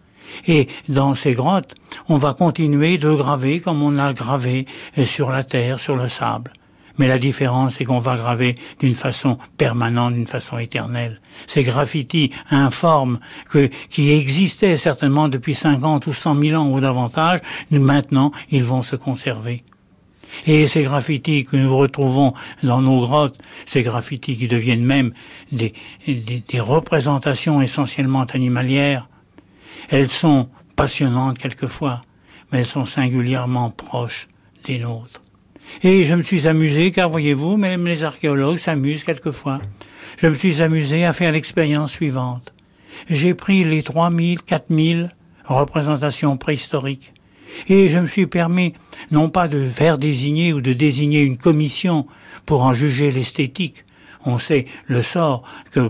Et 0.48 0.68
dans 0.88 1.16
ces 1.16 1.34
grottes, 1.34 1.76
on 2.08 2.18
va 2.18 2.34
continuer 2.34 2.98
de 2.98 3.14
graver 3.14 3.60
comme 3.60 3.82
on 3.82 3.98
a 3.98 4.14
gravé 4.14 4.66
sur 5.06 5.30
la 5.30 5.44
terre, 5.44 5.80
sur 5.80 5.96
le 5.96 6.10
sable. 6.10 6.54
Mais 7.00 7.08
la 7.08 7.18
différence, 7.18 7.76
c'est 7.76 7.86
qu'on 7.86 8.00
va 8.00 8.18
graver 8.18 8.56
d'une 8.80 8.94
façon 8.94 9.38
permanente, 9.58 10.16
d'une 10.16 10.28
façon 10.28 10.58
éternelle. 10.60 11.22
Ces 11.48 11.64
graffitis 11.64 12.32
informes 12.52 13.20
que, 13.50 13.70
qui 13.90 14.12
existaient 14.12 14.76
certainement 14.76 15.30
depuis 15.30 15.56
50 15.56 16.08
ou 16.08 16.14
100 16.14 16.44
000 16.44 16.62
ans 16.62 16.70
ou 16.70 16.82
davantage, 16.82 17.40
maintenant, 17.72 18.34
ils 18.52 18.66
vont 18.66 18.82
se 18.82 18.98
conserver. 18.98 19.64
Et 20.46 20.68
ces 20.68 20.84
graffitis 20.84 21.46
que 21.46 21.56
nous 21.56 21.76
retrouvons 21.76 22.34
dans 22.64 22.82
nos 22.82 23.00
grottes, 23.00 23.40
ces 23.66 23.82
graffitis 23.82 24.36
qui 24.36 24.48
deviennent 24.48 24.86
même 24.86 25.14
des 25.52 25.74
représentations 26.60 27.62
essentiellement 27.62 28.24
animalières, 28.24 29.09
elles 29.90 30.10
sont 30.10 30.50
passionnantes 30.76 31.38
quelquefois, 31.38 32.04
mais 32.52 32.60
elles 32.60 32.66
sont 32.66 32.86
singulièrement 32.86 33.72
proches 33.72 34.28
des 34.66 34.80
nôtres. 34.80 35.22
Et 35.84 36.04
je 36.04 36.16
me 36.16 36.24
suis 36.24 36.48
amusé, 36.48 36.92
car 36.92 37.10
voyez-vous, 37.10 37.58
même 37.58 37.88
les 37.88 38.04
archéologues 38.04 38.58
s'amusent 38.58 39.04
quelquefois. 39.04 39.62
Je 40.18 40.28
me 40.28 40.36
suis 40.36 40.62
amusé 40.62 41.06
à 41.06 41.14
faire 41.14 41.32
l'expérience 41.32 41.92
suivante. 41.92 42.54
J'ai 43.10 43.34
pris 43.34 43.64
les 43.64 43.84
3000, 43.84 44.42
4000 44.42 45.16
représentations 45.46 46.38
préhistoriques. 46.38 47.14
Et 47.68 47.90
je 47.90 47.98
me 47.98 48.08
suis 48.08 48.28
permis, 48.28 48.74
non 49.12 49.30
pas 49.30 49.48
de 49.48 49.66
faire 49.66 49.98
désigner 49.98 50.54
ou 50.54 50.62
de 50.62 50.74
désigner 50.74 51.22
une 51.22 51.38
commission 51.38 52.06
pour 52.46 52.64
en 52.64 52.74
juger 52.74 53.12
l'esthétique, 53.12 53.86
on 54.26 54.38
sait 54.38 54.66
le 54.88 55.04
sort 55.04 55.44
que, 55.72 55.90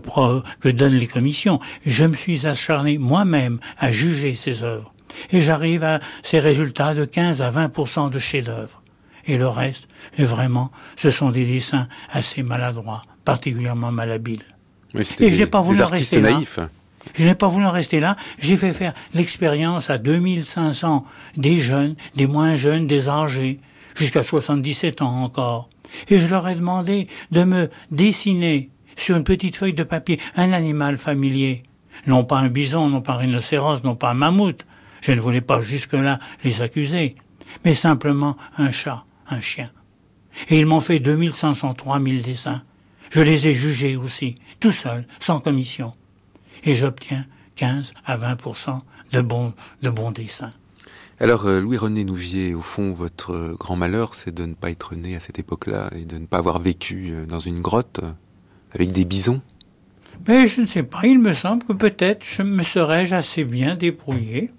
que 0.60 0.70
donnent 0.70 0.94
les 0.94 1.08
commissions, 1.08 1.60
je 1.86 2.06
me 2.06 2.16
suis 2.16 2.46
acharné 2.46 2.98
moi-même 2.98 3.60
à 3.78 3.92
juger 3.92 4.36
ces 4.36 4.64
œuvres. 4.64 4.94
Et 5.32 5.42
j'arrive 5.42 5.84
à 5.84 6.00
ces 6.24 6.40
résultats 6.40 6.94
de 6.94 7.06
15 7.06 7.42
à 7.42 7.52
20% 7.52 8.10
de 8.10 8.20
chefs-d'œuvre 8.20 8.80
et 9.30 9.38
le 9.38 9.48
reste, 9.48 9.88
vraiment, 10.18 10.72
ce 10.96 11.12
sont 11.12 11.30
des 11.30 11.46
dessins 11.46 11.88
assez 12.12 12.42
maladroits, 12.42 13.04
particulièrement 13.26 13.92
malhabiles. 13.92 14.44
et 14.96 15.32
je 15.32 15.40
n'ai 15.40 15.46
pas 15.46 15.62
voulu 15.62 15.82
en 15.84 15.88
rester 15.88 16.20
naïfs. 16.20 16.58
là. 16.58 16.70
Je 17.16 17.26
n'ai 17.26 17.36
pas 17.36 17.48
voulu 17.48 17.66
en 17.66 17.72
rester 17.72 18.00
là. 18.00 18.16
J'ai 18.40 18.58
fait 18.58 18.74
faire 18.74 18.94
l'expérience 19.14 19.90
à 19.90 19.98
2500 19.98 21.06
des 21.38 21.60
jeunes, 21.60 21.96
des 22.16 22.28
moins 22.28 22.56
jeunes, 22.56 22.88
des 22.88 23.08
âgés, 23.08 23.60
jusqu'à 23.96 24.24
77 24.24 25.02
ans 25.02 25.24
encore. 25.24 25.70
Et 26.10 26.18
je 26.18 26.28
leur 26.28 26.48
ai 26.48 26.56
demandé 26.56 27.08
de 27.32 27.44
me 27.44 27.70
dessiner 27.92 28.70
sur 28.96 29.18
une 29.18 29.24
petite 29.24 29.56
feuille 29.56 29.74
de 29.74 29.84
papier 29.84 30.20
un 30.36 30.52
animal 30.54 30.98
familier. 30.98 31.64
Non 32.08 32.24
pas 32.24 32.38
un 32.38 32.50
bison, 32.50 32.88
non 32.90 33.02
pas 33.02 33.14
un 33.14 33.18
rhinocéros, 33.18 33.84
non 33.84 33.96
pas 33.96 34.12
un 34.12 34.16
mammouth. 34.16 34.66
Je 35.02 35.12
ne 35.12 35.22
voulais 35.22 35.42
pas 35.42 35.62
jusque-là 35.62 36.20
les 36.44 36.62
accuser, 36.62 37.16
mais 37.64 37.74
simplement 37.74 38.36
un 38.58 38.72
chat 38.72 39.06
un 39.30 39.42
chien. 39.42 39.72
Et 40.50 40.60
ils 40.60 40.66
m'ont 40.66 40.80
fait 40.80 41.00
2500, 41.00 41.74
3000 41.74 42.22
dessins. 42.22 42.64
Je 43.12 43.22
les 43.22 43.48
ai 43.48 43.54
jugés 43.54 43.96
aussi, 43.96 44.36
tout 44.60 44.72
seul, 44.72 45.08
sans 45.20 45.40
commission. 45.40 45.94
Et 46.64 46.76
j'obtiens 46.76 47.26
15 47.56 47.94
à 48.06 48.18
20% 48.18 48.82
de 49.12 49.22
bons, 49.22 49.54
de 49.82 49.90
bons 49.90 50.12
dessins. 50.12 50.54
Alors, 51.22 51.48
euh, 51.48 51.60
Louis-René 51.60 52.06
Nouvier, 52.06 52.54
au 52.54 52.62
fond, 52.62 52.94
votre 52.94 53.54
grand 53.60 53.76
malheur, 53.76 54.16
c'est 54.16 54.34
de 54.34 54.46
ne 54.46 54.54
pas 54.54 54.70
être 54.70 54.96
né 54.96 55.18
à 55.18 55.20
cette 55.20 55.38
époque-là 55.38 55.90
et 55.94 56.06
de 56.06 56.18
ne 56.18 56.26
pas 56.26 56.38
avoir 56.38 56.60
vécu 56.60 57.10
euh, 57.10 57.26
dans 57.26 57.42
une 57.42 57.62
grotte 57.62 58.00
euh, 58.02 58.12
avec 58.72 58.94
des 58.94 59.04
bisons. 59.04 59.42
Mais 60.30 60.48
je 60.48 60.62
ne 60.62 60.66
sais 60.66 60.84
pas, 60.84 61.02
il 61.04 61.20
me 61.20 61.34
semble 61.34 61.66
que 61.66 61.74
peut-être 61.74 62.42
me 62.42 62.64
serais 62.64 63.12
assez 63.12 63.44
bien 63.44 63.76
débrouillé, 63.76 64.52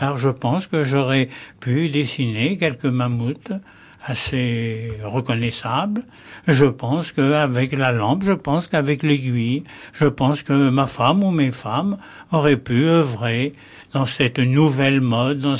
car 0.00 0.16
je 0.16 0.30
pense 0.30 0.66
que 0.66 0.82
j'aurais 0.82 1.28
pu 1.60 1.90
dessiner 1.90 2.56
quelques 2.56 2.86
mammouths 2.86 3.52
assez 4.08 4.90
reconnaissable. 5.04 6.02
Je 6.46 6.64
pense 6.64 7.12
qu'avec 7.12 7.72
la 7.72 7.92
lampe, 7.92 8.24
je 8.24 8.32
pense 8.32 8.66
qu'avec 8.66 9.02
l'aiguille, 9.02 9.64
je 9.92 10.06
pense 10.06 10.42
que 10.42 10.70
ma 10.70 10.86
femme 10.86 11.22
ou 11.22 11.30
mes 11.30 11.52
femmes 11.52 11.98
auraient 12.32 12.56
pu 12.56 12.86
œuvrer 12.86 13.54
dans 13.92 14.06
cette 14.06 14.38
nouvelle 14.38 15.00
mode, 15.00 15.38
dans, 15.38 15.56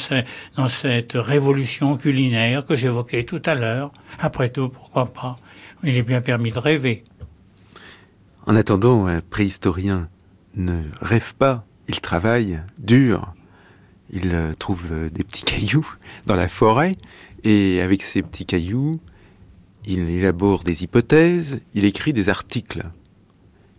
dans 0.56 0.68
cette 0.68 1.12
révolution 1.14 1.96
culinaire 1.96 2.64
que 2.64 2.74
j'évoquais 2.74 3.24
tout 3.24 3.42
à 3.44 3.54
l'heure. 3.54 3.92
Après 4.18 4.48
tout, 4.48 4.70
pourquoi 4.70 5.06
pas? 5.06 5.38
Il 5.84 5.96
est 5.96 6.02
bien 6.02 6.22
permis 6.22 6.50
de 6.50 6.58
rêver. 6.58 7.04
En 8.46 8.56
attendant, 8.56 9.06
un 9.06 9.20
préhistorien 9.20 10.08
ne 10.56 10.82
rêve 11.02 11.34
pas, 11.34 11.64
il 11.86 12.00
travaille 12.00 12.60
dur. 12.78 13.34
Il 14.10 14.30
euh, 14.32 14.54
trouve 14.54 14.86
euh, 14.90 15.10
des 15.10 15.22
petits 15.22 15.42
cailloux 15.42 15.86
dans 16.24 16.34
la 16.34 16.48
forêt 16.48 16.96
et 17.44 17.80
avec 17.80 18.02
ces 18.02 18.22
petits 18.22 18.46
cailloux, 18.46 19.00
il 19.86 20.08
élabore 20.10 20.64
des 20.64 20.84
hypothèses, 20.84 21.60
il 21.74 21.84
écrit 21.84 22.12
des 22.12 22.28
articles. 22.28 22.84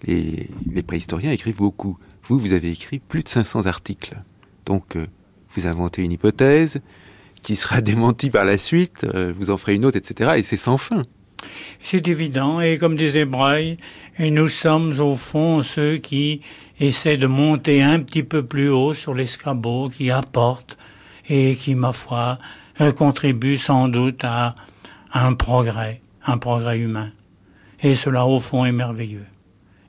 Les, 0.04 0.48
préhistoriens 0.86 1.32
écrivent 1.32 1.58
beaucoup. 1.58 1.98
Vous, 2.24 2.40
vous 2.40 2.54
avez 2.54 2.72
écrit 2.72 3.00
plus 3.00 3.24
de 3.24 3.30
500 3.30 3.66
articles. 3.66 4.18
Donc, 4.66 4.96
euh, 4.96 5.06
vous 5.56 5.68
inventez 5.68 6.04
une 6.04 6.12
hypothèse 6.12 6.82
qui 7.42 7.56
sera 7.56 7.82
démentie 7.82 8.30
par 8.30 8.46
la 8.46 8.58
suite, 8.58 9.06
euh, 9.14 9.34
vous 9.38 9.52
en 9.52 9.58
ferez 9.58 9.76
une 9.76 9.86
autre, 9.86 9.98
etc. 9.98 10.32
Et 10.38 10.44
c'est 10.44 10.58
sans 10.58 10.78
fin. 10.78 11.02
C'est 11.82 12.08
évident. 12.08 12.60
Et 12.60 12.78
comme 12.78 12.98
disait 12.98 13.26
Braille, 13.26 13.78
nous 14.20 14.50
sommes 14.50 15.00
au 15.00 15.16
fond 15.16 15.62
ceux 15.62 15.98
qui 15.98 16.42
essaient 16.80 17.18
de 17.18 17.28
monter 17.28 17.82
un 17.82 18.00
petit 18.00 18.24
peu 18.24 18.44
plus 18.44 18.70
haut 18.70 18.94
sur 18.94 19.14
l'escabeau, 19.14 19.90
qui 19.90 20.12
apportent 20.12 20.78
et 21.30 21.56
qui, 21.56 21.76
ma 21.76 21.92
foi, 21.92 22.40
contribue 22.96 23.58
sans 23.58 23.88
doute 23.88 24.24
à, 24.24 24.56
un 25.14 25.34
progrès, 25.34 26.02
un 26.26 26.38
progrès 26.38 26.80
humain. 26.80 27.12
Et 27.82 27.96
cela, 27.96 28.26
au 28.26 28.40
fond, 28.40 28.66
est 28.66 28.72
merveilleux. 28.72 29.26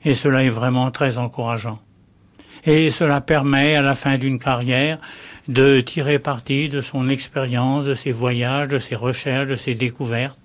Et 0.03 0.13
cela 0.13 0.43
est 0.43 0.49
vraiment 0.49 0.91
très 0.91 1.17
encourageant. 1.17 1.79
Et 2.63 2.91
cela 2.91 3.21
permet, 3.21 3.75
à 3.75 3.81
la 3.81 3.95
fin 3.95 4.17
d'une 4.17 4.39
carrière, 4.39 4.99
de 5.47 5.81
tirer 5.81 6.19
parti 6.19 6.69
de 6.69 6.81
son 6.81 7.09
expérience, 7.09 7.85
de 7.85 7.93
ses 7.93 8.11
voyages, 8.11 8.67
de 8.67 8.79
ses 8.79 8.95
recherches, 8.95 9.47
de 9.47 9.55
ses 9.55 9.73
découvertes. 9.73 10.39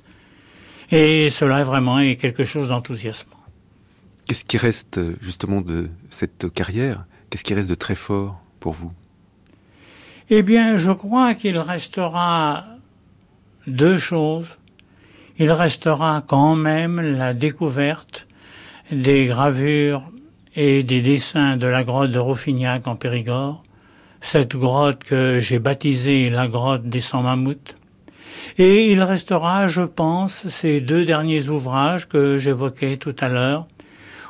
Et 0.90 1.30
cela 1.30 1.62
vraiment 1.62 1.98
est 1.98 2.16
quelque 2.16 2.44
chose 2.44 2.68
d'enthousiasmant. 2.68 3.32
Qu'est-ce 4.26 4.44
qui 4.44 4.58
reste 4.58 5.00
justement 5.20 5.60
de 5.60 5.88
cette 6.10 6.52
carrière? 6.52 7.06
Qu'est-ce 7.30 7.44
qui 7.44 7.54
reste 7.54 7.68
de 7.68 7.74
très 7.74 7.94
fort 7.94 8.40
pour 8.60 8.72
vous? 8.72 8.92
Eh 10.28 10.42
bien, 10.42 10.76
je 10.76 10.90
crois 10.90 11.34
qu'il 11.34 11.56
restera 11.58 12.64
deux 13.68 13.96
choses. 13.96 14.58
Il 15.38 15.52
restera 15.52 16.24
quand 16.26 16.56
même 16.56 17.00
la 17.00 17.32
découverte 17.32 18.26
des 18.90 19.26
gravures 19.26 20.02
et 20.56 20.82
des 20.82 21.00
dessins 21.00 21.56
de 21.56 21.68
la 21.68 21.84
grotte 21.84 22.10
de 22.10 22.18
Rouffignac 22.18 22.88
en 22.88 22.96
Périgord, 22.96 23.62
cette 24.20 24.56
grotte 24.56 25.04
que 25.04 25.38
j'ai 25.38 25.60
baptisée 25.60 26.28
la 26.28 26.48
grotte 26.48 26.88
des 26.88 27.02
sans 27.02 27.22
mammouths. 27.22 27.76
Et 28.58 28.90
il 28.90 29.02
restera, 29.02 29.68
je 29.68 29.82
pense, 29.82 30.48
ces 30.48 30.80
deux 30.80 31.04
derniers 31.04 31.48
ouvrages 31.48 32.08
que 32.08 32.36
j'évoquais 32.36 32.96
tout 32.96 33.14
à 33.20 33.28
l'heure, 33.28 33.68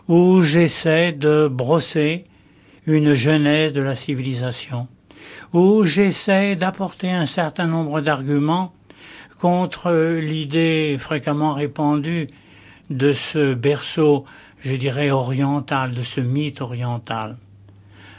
où 0.09 0.43
j'essaie 0.43 1.13
de 1.13 1.49
brosser 1.51 2.25
une 2.87 3.15
genèse 3.15 3.73
de 3.73 3.81
la 3.81 3.95
civilisation 3.95 4.89
où 5.53 5.85
j'essaie 5.85 6.57
d'apporter 6.57 7.11
un 7.11 7.27
certain 7.27 7.67
nombre 7.67 8.01
d'arguments 8.01 8.73
contre 9.41 9.93
l'idée 10.21 10.97
fréquemment 10.99 11.53
répandue 11.53 12.29
de 12.91 13.13
ce 13.13 13.55
berceau, 13.55 14.25
je 14.61 14.75
dirais, 14.75 15.11
oriental, 15.11 15.93
de 15.93 16.03
ce 16.03 16.21
mythe 16.21 16.61
oriental. 16.61 17.37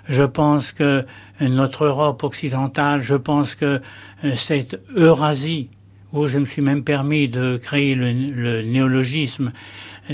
Je 0.07 0.24
pense 0.24 0.72
que 0.72 1.05
notre 1.41 1.86
Europe 1.86 2.24
occidentale, 2.24 3.01
je 3.01 3.15
pense 3.15 3.55
que 3.55 3.81
euh, 4.24 4.36
cette 4.36 4.81
Eurasie, 4.96 5.69
où 6.13 6.27
je 6.27 6.39
me 6.39 6.46
suis 6.46 6.62
même 6.62 6.84
permis 6.84 7.27
de 7.27 7.57
créer 7.57 7.93
le, 7.93 8.61
néologisme, 8.61 9.51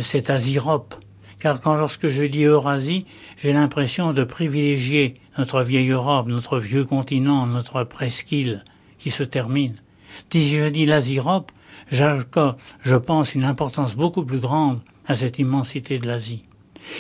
cette 0.02 0.32
Asirope, 0.32 0.96
car 1.44 1.60
quand 1.60 1.76
lorsque 1.76 2.08
je 2.08 2.24
dis 2.24 2.46
Eurasie, 2.46 3.06
j'ai 3.36 3.52
l'impression 3.52 4.14
de 4.14 4.24
privilégier 4.24 5.16
notre 5.38 5.62
vieille 5.62 5.90
Europe, 5.90 6.28
notre 6.30 6.58
vieux 6.58 6.86
continent, 6.86 7.46
notre 7.46 7.84
presqu'île 7.84 8.64
qui 8.98 9.12
se 9.12 9.24
termine. 9.24 9.74
Si 10.32 10.48
je 10.48 10.70
dis 10.70 10.86
l'Asie-Europe, 10.86 11.52
je 11.92 12.96
pense, 12.96 13.36
une 13.36 13.44
importance 13.44 13.94
beaucoup 13.94 14.24
plus 14.24 14.40
grande 14.40 14.80
à 15.06 15.16
cette 15.16 15.38
immensité 15.38 16.00
de 16.00 16.08
l'Asie. 16.08 16.44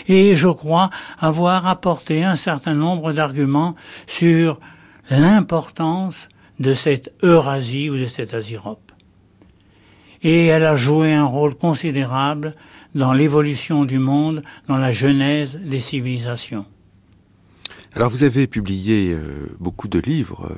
Et 0.09 0.35
je 0.35 0.49
crois 0.49 0.89
avoir 1.19 1.65
apporté 1.65 2.25
un 2.25 2.35
certain 2.35 2.73
nombre 2.73 3.13
d'arguments 3.13 3.75
sur 4.07 4.59
l'importance 5.09 6.27
de 6.59 6.73
cette 6.73 7.13
Eurasie 7.23 7.89
ou 7.89 7.97
de 7.97 8.07
cette 8.07 8.33
Asie-Europe. 8.33 8.91
Et 10.21 10.47
elle 10.47 10.65
a 10.65 10.75
joué 10.75 11.13
un 11.13 11.25
rôle 11.25 11.55
considérable 11.55 12.55
dans 12.95 13.13
l'évolution 13.13 13.85
du 13.85 13.99
monde, 13.99 14.43
dans 14.67 14.77
la 14.77 14.91
genèse 14.91 15.55
des 15.55 15.79
civilisations. 15.79 16.65
Alors 17.95 18.09
vous 18.09 18.23
avez 18.23 18.47
publié 18.47 19.11
euh, 19.13 19.55
beaucoup 19.59 19.87
de 19.87 19.99
livres. 19.99 20.51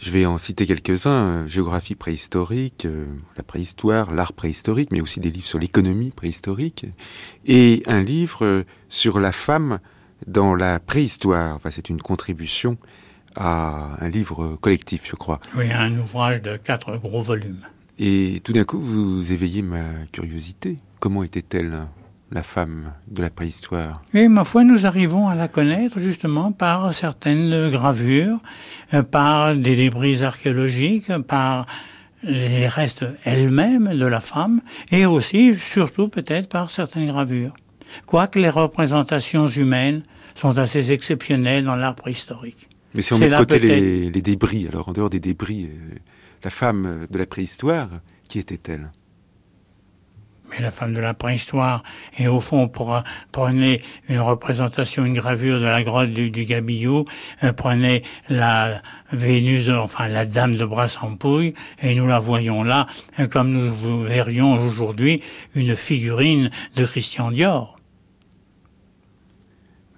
Je 0.00 0.10
vais 0.10 0.26
en 0.26 0.36
citer 0.36 0.66
quelques-uns. 0.66 1.46
Géographie 1.46 1.94
préhistorique, 1.94 2.86
euh, 2.86 3.04
la 3.36 3.44
préhistoire, 3.44 4.12
l'art 4.12 4.32
préhistorique, 4.32 4.90
mais 4.90 5.00
aussi 5.00 5.20
des 5.20 5.30
livres 5.30 5.46
sur 5.46 5.60
l'économie 5.60 6.10
préhistorique. 6.10 6.86
Et 7.46 7.84
un 7.86 8.02
livre 8.02 8.44
euh, 8.44 8.64
sur 8.88 9.20
la 9.20 9.30
femme 9.30 9.78
dans 10.26 10.54
la 10.54 10.80
préhistoire. 10.80 11.54
Enfin, 11.54 11.70
c'est 11.70 11.88
une 11.88 12.02
contribution 12.02 12.78
à 13.36 13.96
un 14.00 14.08
livre 14.08 14.56
collectif, 14.60 15.02
je 15.04 15.14
crois. 15.14 15.40
Oui, 15.56 15.70
un 15.70 15.96
ouvrage 15.98 16.42
de 16.42 16.56
quatre 16.56 16.96
gros 16.96 17.22
volumes. 17.22 17.64
Et 17.98 18.40
tout 18.42 18.52
d'un 18.52 18.64
coup, 18.64 18.80
vous 18.80 19.32
éveillez 19.32 19.62
ma 19.62 19.84
curiosité. 20.10 20.78
Comment 21.02 21.24
était-elle 21.24 21.88
la 22.30 22.44
femme 22.44 22.92
de 23.08 23.22
la 23.22 23.30
préhistoire? 23.30 24.02
Et 24.14 24.28
ma 24.28 24.44
foi, 24.44 24.62
nous 24.62 24.86
arrivons 24.86 25.26
à 25.26 25.34
la 25.34 25.48
connaître 25.48 25.98
justement 25.98 26.52
par 26.52 26.94
certaines 26.94 27.72
gravures, 27.72 28.38
euh, 28.94 29.02
par 29.02 29.56
des 29.56 29.74
débris 29.74 30.22
archéologiques, 30.22 31.10
par 31.26 31.66
les 32.22 32.68
restes 32.68 33.04
elles-mêmes 33.24 33.98
de 33.98 34.06
la 34.06 34.20
femme, 34.20 34.60
et 34.92 35.04
aussi, 35.04 35.56
surtout 35.56 36.06
peut-être 36.06 36.48
par 36.48 36.70
certaines 36.70 37.08
gravures. 37.08 37.54
Quoique 38.06 38.38
les 38.38 38.48
représentations 38.48 39.48
humaines 39.48 40.04
sont 40.36 40.56
assez 40.56 40.92
exceptionnelles 40.92 41.64
dans 41.64 41.74
l'art 41.74 41.96
préhistorique. 41.96 42.68
Mais 42.94 43.02
si 43.02 43.12
on 43.12 43.18
met 43.18 43.28
de 43.28 43.34
côté 43.34 43.58
les, 43.58 44.08
les, 44.08 44.22
débris, 44.22 44.68
alors 44.68 44.88
en 44.88 44.92
dehors 44.92 45.10
des 45.10 45.18
débris, 45.18 45.64
euh, 45.64 45.96
la 46.44 46.50
femme 46.50 47.06
de 47.10 47.18
la 47.18 47.26
préhistoire, 47.26 47.88
qui 48.28 48.38
était-elle? 48.38 48.92
Mais 50.52 50.60
la 50.60 50.70
femme 50.70 50.94
de 50.94 51.00
la 51.00 51.14
préhistoire, 51.14 51.82
et 52.18 52.28
au 52.28 52.40
fond, 52.40 52.70
prenez 53.32 53.82
une 54.08 54.20
représentation, 54.20 55.04
une 55.04 55.14
gravure 55.14 55.58
de 55.58 55.64
la 55.64 55.82
grotte 55.82 56.10
du, 56.10 56.30
du 56.30 56.44
Gabillou, 56.44 57.04
euh, 57.42 57.52
prenez 57.52 58.02
la 58.28 58.82
Vénus, 59.12 59.68
enfin 59.68 60.08
la 60.08 60.26
Dame 60.26 60.56
de 60.56 60.64
Brassampouille, 60.64 61.54
et 61.80 61.94
nous 61.94 62.06
la 62.06 62.18
voyons 62.18 62.62
là, 62.62 62.86
euh, 63.18 63.26
comme 63.26 63.52
nous 63.52 64.02
verrions 64.02 64.54
aujourd'hui 64.54 65.22
une 65.54 65.76
figurine 65.76 66.50
de 66.76 66.84
Christian 66.84 67.30
Dior. 67.30 67.78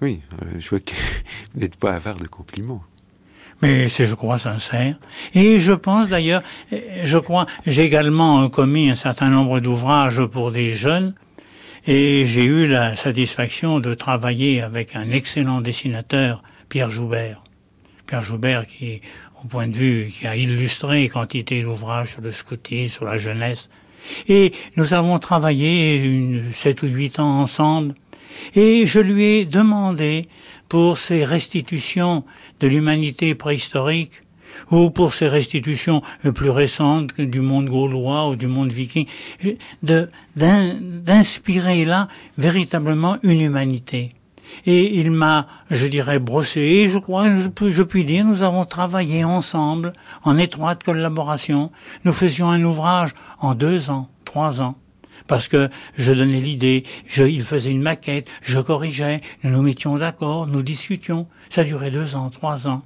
Oui, 0.00 0.20
euh, 0.42 0.60
je 0.60 0.68
vois 0.68 0.80
que 0.80 0.92
vous 1.54 1.60
n'êtes 1.60 1.76
pas 1.76 1.92
avare 1.92 2.18
de 2.18 2.26
compliments 2.26 2.82
mais 3.64 3.88
c'est, 3.88 4.04
je 4.04 4.14
crois, 4.14 4.36
sincère. 4.36 4.96
Et 5.34 5.58
je 5.58 5.72
pense 5.72 6.10
d'ailleurs, 6.10 6.42
je 7.02 7.18
crois, 7.18 7.46
j'ai 7.66 7.82
également 7.84 8.50
commis 8.50 8.90
un 8.90 8.94
certain 8.94 9.30
nombre 9.30 9.58
d'ouvrages 9.60 10.22
pour 10.26 10.52
des 10.52 10.74
jeunes, 10.74 11.14
et 11.86 12.26
j'ai 12.26 12.44
eu 12.44 12.66
la 12.66 12.94
satisfaction 12.94 13.80
de 13.80 13.94
travailler 13.94 14.60
avec 14.60 14.96
un 14.96 15.08
excellent 15.10 15.62
dessinateur, 15.62 16.42
Pierre 16.68 16.90
Joubert. 16.90 17.42
Pierre 18.06 18.22
Joubert 18.22 18.66
qui, 18.66 19.00
au 19.42 19.46
point 19.46 19.66
de 19.66 19.76
vue, 19.76 20.10
qui 20.12 20.26
a 20.26 20.36
illustré 20.36 21.08
quantité 21.08 21.62
d'ouvrages 21.62 22.12
sur 22.12 22.20
le 22.20 22.32
scoutisme, 22.32 22.92
sur 22.92 23.04
la 23.06 23.16
jeunesse. 23.16 23.70
Et 24.28 24.52
nous 24.76 24.92
avons 24.92 25.18
travaillé 25.18 26.42
sept 26.52 26.82
ou 26.82 26.86
huit 26.86 27.18
ans 27.18 27.40
ensemble. 27.40 27.94
Et 28.54 28.86
je 28.86 29.00
lui 29.00 29.24
ai 29.24 29.44
demandé 29.44 30.28
pour 30.68 30.98
ces 30.98 31.24
restitutions 31.24 32.24
de 32.60 32.66
l'humanité 32.66 33.34
préhistorique 33.34 34.22
ou 34.70 34.90
pour 34.90 35.14
ces 35.14 35.28
restitutions 35.28 36.02
plus 36.34 36.50
récentes 36.50 37.20
du 37.20 37.40
monde 37.40 37.68
gaulois 37.68 38.28
ou 38.28 38.36
du 38.36 38.46
monde 38.46 38.72
viking, 38.72 39.06
d'inspirer 40.36 41.84
là 41.84 42.08
véritablement 42.38 43.18
une 43.22 43.40
humanité. 43.40 44.14
Et 44.66 45.00
il 45.00 45.10
m'a, 45.10 45.48
je 45.70 45.88
dirais, 45.88 46.20
brossé. 46.20 46.60
Et 46.60 46.88
je 46.88 46.98
crois, 46.98 47.26
je, 47.28 47.82
puis 47.82 48.04
dire, 48.04 48.24
nous 48.24 48.42
avons 48.42 48.64
travaillé 48.64 49.24
ensemble, 49.24 49.94
en 50.22 50.38
étroite 50.38 50.84
collaboration. 50.84 51.72
Nous 52.04 52.12
faisions 52.12 52.50
un 52.50 52.62
ouvrage 52.62 53.14
en 53.40 53.54
deux 53.56 53.90
ans, 53.90 54.08
trois 54.24 54.62
ans 54.62 54.76
parce 55.26 55.48
que 55.48 55.70
je 55.96 56.12
donnais 56.12 56.40
l'idée, 56.40 56.84
il 57.16 57.42
faisait 57.42 57.70
une 57.70 57.82
maquette, 57.82 58.28
je 58.42 58.60
corrigeais, 58.60 59.20
nous 59.42 59.50
nous 59.50 59.62
mettions 59.62 59.96
d'accord, 59.96 60.46
nous 60.46 60.62
discutions. 60.62 61.26
Ça 61.50 61.64
durait 61.64 61.90
deux 61.90 62.16
ans, 62.16 62.30
trois 62.30 62.68
ans. 62.68 62.82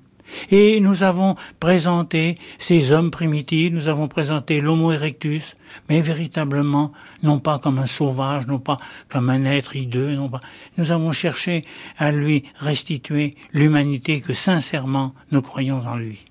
Et 0.51 0.81
nous 0.81 1.03
avons 1.03 1.37
présenté 1.59 2.38
ces 2.59 2.92
hommes 2.92 3.11
primitifs, 3.11 3.72
nous 3.72 3.88
avons 3.88 4.09
présenté 4.09 4.61
l'Homo 4.61 4.92
erectus, 4.92 5.57
mais 5.88 6.01
véritablement, 6.01 6.92
non 7.22 7.38
pas 7.38 7.59
comme 7.59 7.79
un 7.79 7.87
sauvage, 7.87 8.46
non 8.46 8.59
pas 8.59 8.79
comme 9.09 9.31
un 9.31 9.44
être 9.46 9.74
hideux, 9.77 10.14
non 10.14 10.29
pas. 10.29 10.42
Nous 10.77 10.92
avons 10.92 11.12
cherché 11.12 11.64
à 11.96 12.12
lui 12.12 12.44
restituer 12.59 13.37
l'humanité 13.53 14.20
que 14.20 14.35
sincèrement 14.35 15.14
nous 15.33 15.42
croyons 15.42 15.79
en 15.79 15.96
lui. 15.96 16.28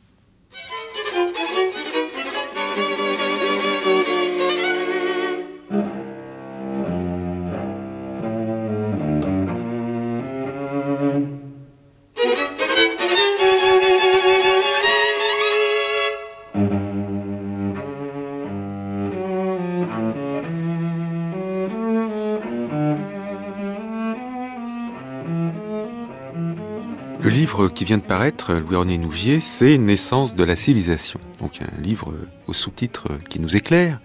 Le 27.27 27.33
livre 27.33 27.67
qui 27.67 27.83
vient 27.83 27.97
de 27.97 28.03
paraître, 28.03 28.53
Louis-René 28.53 28.97
Nougier, 28.97 29.41
c'est 29.41 29.77
Naissance 29.77 30.33
de 30.33 30.45
la 30.45 30.55
civilisation. 30.55 31.19
Donc 31.41 31.59
un 31.61 31.81
livre 31.81 32.13
au 32.47 32.53
sous-titre 32.53 33.17
qui 33.29 33.41
nous 33.41 33.57
éclaire, 33.57 33.99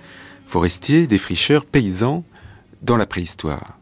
forestier, 0.49 1.07
défricheur, 1.07 1.65
paysan, 1.65 2.25
dans 2.83 2.97
la 2.97 3.07
préhistoire. 3.07 3.79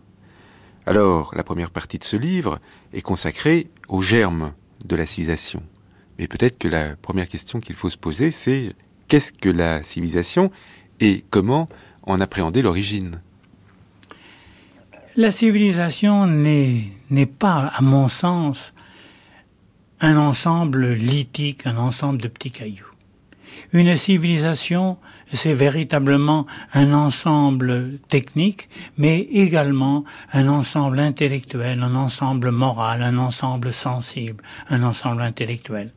Alors, 0.85 1.33
la 1.35 1.43
première 1.43 1.71
partie 1.71 1.97
de 1.97 2.05
ce 2.05 2.17
livre 2.19 2.59
est 2.93 3.01
consacrée 3.01 3.71
aux 3.89 4.03
germes 4.03 4.53
de 4.85 4.95
la 4.95 5.07
civilisation. 5.07 5.63
Mais 6.19 6.29
peut-être 6.29 6.59
que 6.59 6.69
la 6.69 6.95
première 6.97 7.27
question 7.27 7.61
qu'il 7.61 7.77
faut 7.77 7.89
se 7.89 7.97
poser, 7.97 8.33
c'est 8.33 8.75
qu'est-ce 9.09 9.33
que 9.33 9.49
la 9.49 9.83
civilisation 9.83 10.51
et 11.01 11.25
comment 11.31 11.67
en 12.03 12.21
appréhender 12.21 12.61
l'origine? 12.61 13.23
La 15.17 15.33
civilisation 15.33 16.27
n'est 16.27 17.27
pas, 17.39 17.69
à 17.69 17.81
mon 17.81 18.11
sens, 18.11 18.75
un 20.01 20.17
ensemble 20.17 20.93
lithique, 20.93 21.67
un 21.67 21.77
ensemble 21.77 22.21
de 22.21 22.29
petits 22.29 22.51
cailloux. 22.51 22.87
Une 23.73 23.95
civilisation, 23.97 24.99
c'est 25.33 25.53
véritablement 25.53 26.47
un 26.73 26.93
ensemble 26.93 27.99
technique, 28.09 28.69
mais 28.97 29.21
également 29.21 30.05
un 30.33 30.49
ensemble 30.49 30.99
intellectuel, 30.99 31.83
un 31.83 31.95
ensemble 31.95 32.51
moral, 32.51 33.03
un 33.03 33.19
ensemble 33.19 33.73
sensible, 33.73 34.43
un 34.71 34.83
ensemble 34.83 35.23
intellectuel. 35.23 35.93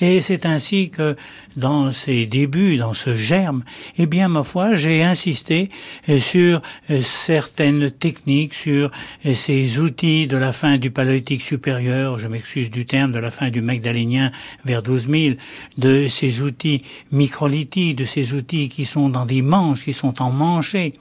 Et 0.00 0.20
c'est 0.20 0.46
ainsi 0.46 0.90
que 0.90 1.16
dans 1.56 1.90
ces 1.90 2.26
débuts, 2.26 2.76
dans 2.76 2.94
ce 2.94 3.16
germe, 3.16 3.64
eh 3.98 4.06
bien, 4.06 4.28
ma 4.28 4.42
foi, 4.42 4.74
j'ai 4.74 5.02
insisté 5.02 5.70
euh, 6.08 6.18
sur 6.18 6.60
euh, 6.90 7.00
certaines 7.02 7.90
techniques, 7.90 8.54
sur 8.54 8.90
euh, 9.24 9.34
ces 9.34 9.78
outils 9.78 10.26
de 10.26 10.36
la 10.36 10.52
fin 10.52 10.76
du 10.76 10.90
paléolithique 10.90 11.42
supérieur, 11.42 12.18
je 12.18 12.28
m'excuse 12.28 12.70
du 12.70 12.84
terme, 12.84 13.12
de 13.12 13.18
la 13.18 13.30
fin 13.30 13.50
du 13.50 13.62
Magdalénien 13.62 14.32
vers 14.64 14.82
12 14.82 15.08
000, 15.08 15.34
de 15.78 16.08
ces 16.08 16.42
outils 16.42 16.82
microlithiques, 17.10 17.96
de 17.96 18.04
ces 18.04 18.34
outils 18.34 18.68
qui 18.68 18.84
sont 18.84 19.08
dans 19.08 19.26
des 19.26 19.42
manches, 19.42 19.84
qui 19.84 19.92
sont 19.92 20.20
en 20.22 20.30
manchés, 20.30 20.94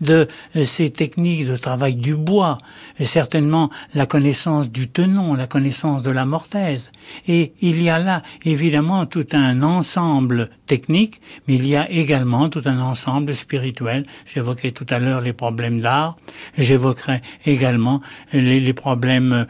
de 0.00 0.28
ces 0.64 0.90
techniques 0.90 1.46
de 1.46 1.56
travail 1.56 1.96
du 1.96 2.14
bois, 2.14 2.58
certainement 3.00 3.70
la 3.94 4.06
connaissance 4.06 4.70
du 4.70 4.88
tenon, 4.88 5.34
la 5.34 5.46
connaissance 5.46 6.02
de 6.02 6.10
la 6.10 6.24
mortaise. 6.24 6.90
Et 7.28 7.52
il 7.60 7.82
y 7.82 7.90
a 7.90 7.98
là 7.98 8.22
évidemment 8.44 9.06
tout 9.06 9.26
un 9.32 9.62
ensemble 9.62 10.50
technique, 10.66 11.20
mais 11.46 11.54
il 11.54 11.66
y 11.66 11.76
a 11.76 11.90
également 11.90 12.48
tout 12.48 12.62
un 12.64 12.80
ensemble 12.80 13.34
spirituel. 13.34 14.06
J'évoquais 14.26 14.72
tout 14.72 14.86
à 14.90 14.98
l'heure 14.98 15.20
les 15.20 15.32
problèmes 15.32 15.80
d'art, 15.80 16.16
j'évoquerai 16.58 17.22
également 17.44 18.00
les, 18.32 18.60
les 18.60 18.74
problèmes, 18.74 19.46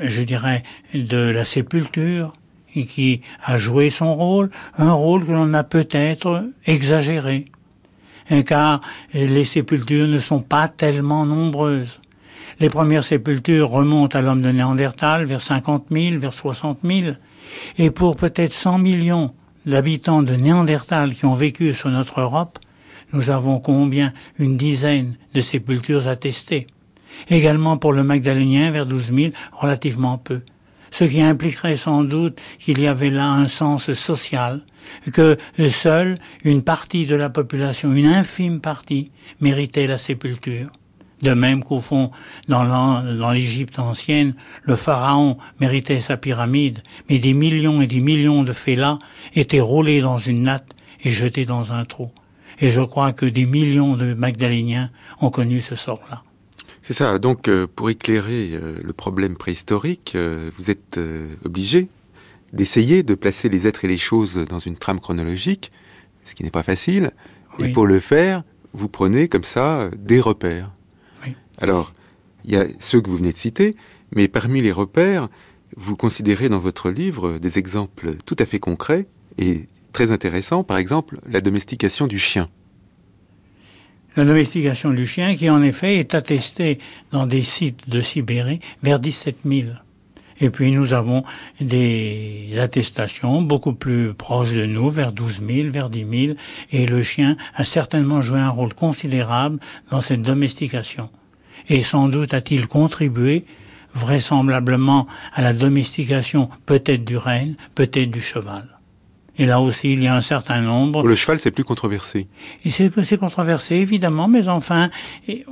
je 0.00 0.22
dirais, 0.22 0.62
de 0.94 1.18
la 1.18 1.44
sépulture, 1.44 2.32
qui 2.86 3.22
a 3.44 3.56
joué 3.56 3.90
son 3.90 4.14
rôle, 4.14 4.50
un 4.76 4.92
rôle 4.92 5.24
que 5.24 5.32
l'on 5.32 5.52
a 5.54 5.64
peut-être 5.64 6.44
exagéré 6.66 7.46
car 8.46 8.80
les 9.12 9.44
sépultures 9.44 10.08
ne 10.08 10.18
sont 10.18 10.40
pas 10.40 10.68
tellement 10.68 11.26
nombreuses. 11.26 12.00
Les 12.60 12.70
premières 12.70 13.04
sépultures 13.04 13.68
remontent 13.68 14.18
à 14.18 14.22
l'homme 14.22 14.42
de 14.42 14.50
Néandertal 14.50 15.24
vers 15.24 15.42
50 15.42 15.86
000, 15.90 16.18
vers 16.18 16.32
60 16.32 16.80
000, 16.84 17.12
et 17.78 17.90
pour 17.90 18.16
peut-être 18.16 18.52
100 18.52 18.78
millions 18.78 19.32
d'habitants 19.64 20.22
de 20.22 20.34
Néandertal 20.34 21.14
qui 21.14 21.24
ont 21.24 21.34
vécu 21.34 21.72
sur 21.72 21.88
notre 21.90 22.20
Europe, 22.20 22.58
nous 23.12 23.30
avons 23.30 23.58
combien? 23.58 24.12
Une 24.38 24.56
dizaine 24.56 25.16
de 25.34 25.40
sépultures 25.40 26.08
attestées. 26.08 26.66
Également 27.30 27.76
pour 27.76 27.92
le 27.92 28.02
Magdalénien 28.02 28.70
vers 28.70 28.86
12 28.86 29.12
000, 29.14 29.32
relativement 29.52 30.18
peu. 30.18 30.42
Ce 30.90 31.04
qui 31.04 31.20
impliquerait 31.20 31.76
sans 31.76 32.02
doute 32.02 32.40
qu'il 32.58 32.80
y 32.80 32.86
avait 32.86 33.10
là 33.10 33.30
un 33.30 33.48
sens 33.48 33.92
social, 33.92 34.62
que 35.12 35.36
seule 35.70 36.18
une 36.44 36.62
partie 36.62 37.06
de 37.06 37.16
la 37.16 37.30
population, 37.30 37.92
une 37.92 38.06
infime 38.06 38.60
partie, 38.60 39.10
méritait 39.40 39.86
la 39.86 39.98
sépulture. 39.98 40.70
De 41.22 41.34
même 41.34 41.64
qu'au 41.64 41.80
fond, 41.80 42.12
dans 42.46 43.32
l'Égypte 43.32 43.78
ancienne, 43.78 44.34
le 44.62 44.76
pharaon 44.76 45.36
méritait 45.60 46.00
sa 46.00 46.16
pyramide, 46.16 46.82
mais 47.08 47.18
des 47.18 47.34
millions 47.34 47.82
et 47.82 47.88
des 47.88 48.00
millions 48.00 48.44
de 48.44 48.52
félats 48.52 48.98
étaient 49.34 49.60
roulés 49.60 50.00
dans 50.00 50.18
une 50.18 50.44
natte 50.44 50.76
et 51.02 51.10
jetés 51.10 51.44
dans 51.44 51.72
un 51.72 51.84
trou. 51.84 52.10
Et 52.60 52.70
je 52.70 52.80
crois 52.80 53.12
que 53.12 53.26
des 53.26 53.46
millions 53.46 53.96
de 53.96 54.14
Magdaléniens 54.14 54.90
ont 55.20 55.30
connu 55.30 55.60
ce 55.60 55.74
sort-là. 55.74 56.22
C'est 56.82 56.94
ça. 56.94 57.18
Donc, 57.18 57.48
euh, 57.48 57.66
pour 57.66 57.90
éclairer 57.90 58.50
euh, 58.52 58.78
le 58.82 58.92
problème 58.92 59.36
préhistorique, 59.36 60.12
euh, 60.14 60.50
vous 60.56 60.70
êtes 60.70 60.98
obligé 61.44 61.88
d'essayer 62.52 63.02
de 63.02 63.14
placer 63.14 63.48
les 63.48 63.66
êtres 63.66 63.84
et 63.84 63.88
les 63.88 63.98
choses 63.98 64.36
dans 64.48 64.58
une 64.58 64.76
trame 64.76 65.00
chronologique, 65.00 65.70
ce 66.24 66.34
qui 66.34 66.44
n'est 66.44 66.50
pas 66.50 66.62
facile. 66.62 67.12
Et 67.58 67.70
pour 67.70 67.86
le 67.86 68.00
faire, 68.00 68.44
vous 68.72 68.88
prenez 68.88 69.28
comme 69.28 69.44
ça 69.44 69.90
des 69.96 70.20
repères. 70.20 70.72
Alors, 71.60 71.92
il 72.44 72.52
y 72.52 72.56
a 72.56 72.66
ceux 72.78 73.00
que 73.00 73.10
vous 73.10 73.16
venez 73.16 73.32
de 73.32 73.36
citer, 73.36 73.74
mais 74.14 74.28
parmi 74.28 74.60
les 74.60 74.72
repères, 74.72 75.28
vous 75.76 75.96
considérez 75.96 76.48
dans 76.48 76.60
votre 76.60 76.90
livre 76.90 77.38
des 77.38 77.58
exemples 77.58 78.14
tout 78.24 78.36
à 78.38 78.46
fait 78.46 78.58
concrets 78.58 79.06
et 79.38 79.66
très 79.92 80.12
intéressants. 80.12 80.64
Par 80.64 80.78
exemple, 80.78 81.18
la 81.28 81.40
domestication 81.40 82.06
du 82.06 82.18
chien. 82.18 82.48
La 84.16 84.24
domestication 84.24 84.92
du 84.92 85.06
chien 85.06 85.36
qui 85.36 85.50
en 85.50 85.62
effet 85.62 85.96
est 85.96 86.14
attestée 86.14 86.78
dans 87.12 87.26
des 87.26 87.42
sites 87.42 87.88
de 87.88 88.00
Sibérie 88.00 88.60
vers 88.82 88.98
17 88.98 89.36
000. 89.44 89.68
Et 90.40 90.50
puis 90.50 90.70
nous 90.70 90.92
avons 90.92 91.24
des 91.60 92.50
attestations 92.58 93.42
beaucoup 93.42 93.72
plus 93.72 94.14
proches 94.14 94.52
de 94.52 94.66
nous, 94.66 94.90
vers 94.90 95.12
12 95.12 95.42
000, 95.46 95.70
vers 95.70 95.90
10 95.90 96.26
000, 96.26 96.36
et 96.70 96.86
le 96.86 97.02
chien 97.02 97.36
a 97.54 97.64
certainement 97.64 98.22
joué 98.22 98.38
un 98.38 98.50
rôle 98.50 98.74
considérable 98.74 99.58
dans 99.90 100.00
cette 100.00 100.22
domestication. 100.22 101.10
Et 101.68 101.82
sans 101.82 102.08
doute 102.08 102.34
a-t-il 102.34 102.66
contribué 102.66 103.44
vraisemblablement 103.94 105.06
à 105.34 105.42
la 105.42 105.52
domestication 105.52 106.48
peut-être 106.66 107.04
du 107.04 107.16
renne, 107.16 107.56
peut-être 107.74 108.10
du 108.10 108.20
cheval. 108.20 108.77
Et 109.38 109.46
là 109.46 109.60
aussi, 109.60 109.92
il 109.92 110.02
y 110.02 110.08
a 110.08 110.16
un 110.16 110.20
certain 110.20 110.60
nombre. 110.60 111.06
le 111.06 111.14
cheval, 111.14 111.38
c'est 111.38 111.52
plus 111.52 111.62
controversé. 111.62 112.26
C'est 112.68 113.18
controversé, 113.18 113.76
évidemment, 113.76 114.26
mais 114.26 114.48
enfin, 114.48 114.90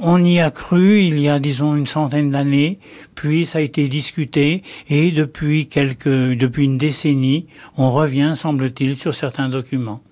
on 0.00 0.24
y 0.24 0.40
a 0.40 0.50
cru 0.50 1.02
il 1.02 1.20
y 1.20 1.28
a, 1.28 1.38
disons, 1.38 1.76
une 1.76 1.86
centaine 1.86 2.30
d'années, 2.30 2.80
puis 3.14 3.46
ça 3.46 3.58
a 3.58 3.60
été 3.62 3.88
discuté, 3.88 4.64
et 4.88 5.12
depuis 5.12 5.68
quelques, 5.68 6.08
depuis 6.08 6.64
une 6.64 6.78
décennie, 6.78 7.46
on 7.76 7.92
revient, 7.92 8.34
semble-t-il, 8.36 8.96
sur 8.96 9.14
certains 9.14 9.48
documents. 9.48 10.02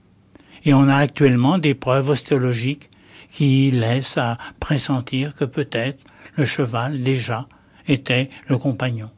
Et 0.64 0.72
on 0.72 0.88
a 0.88 0.96
actuellement 0.96 1.58
des 1.58 1.74
preuves 1.74 2.10
ostéologiques 2.10 2.90
qui 3.32 3.72
laissent 3.72 4.16
à 4.16 4.38
pressentir 4.60 5.34
que 5.34 5.44
peut-être 5.44 5.98
le 6.36 6.44
cheval, 6.44 7.02
déjà, 7.02 7.48
était 7.88 8.30
le 8.46 8.56
compagnon. 8.56 9.10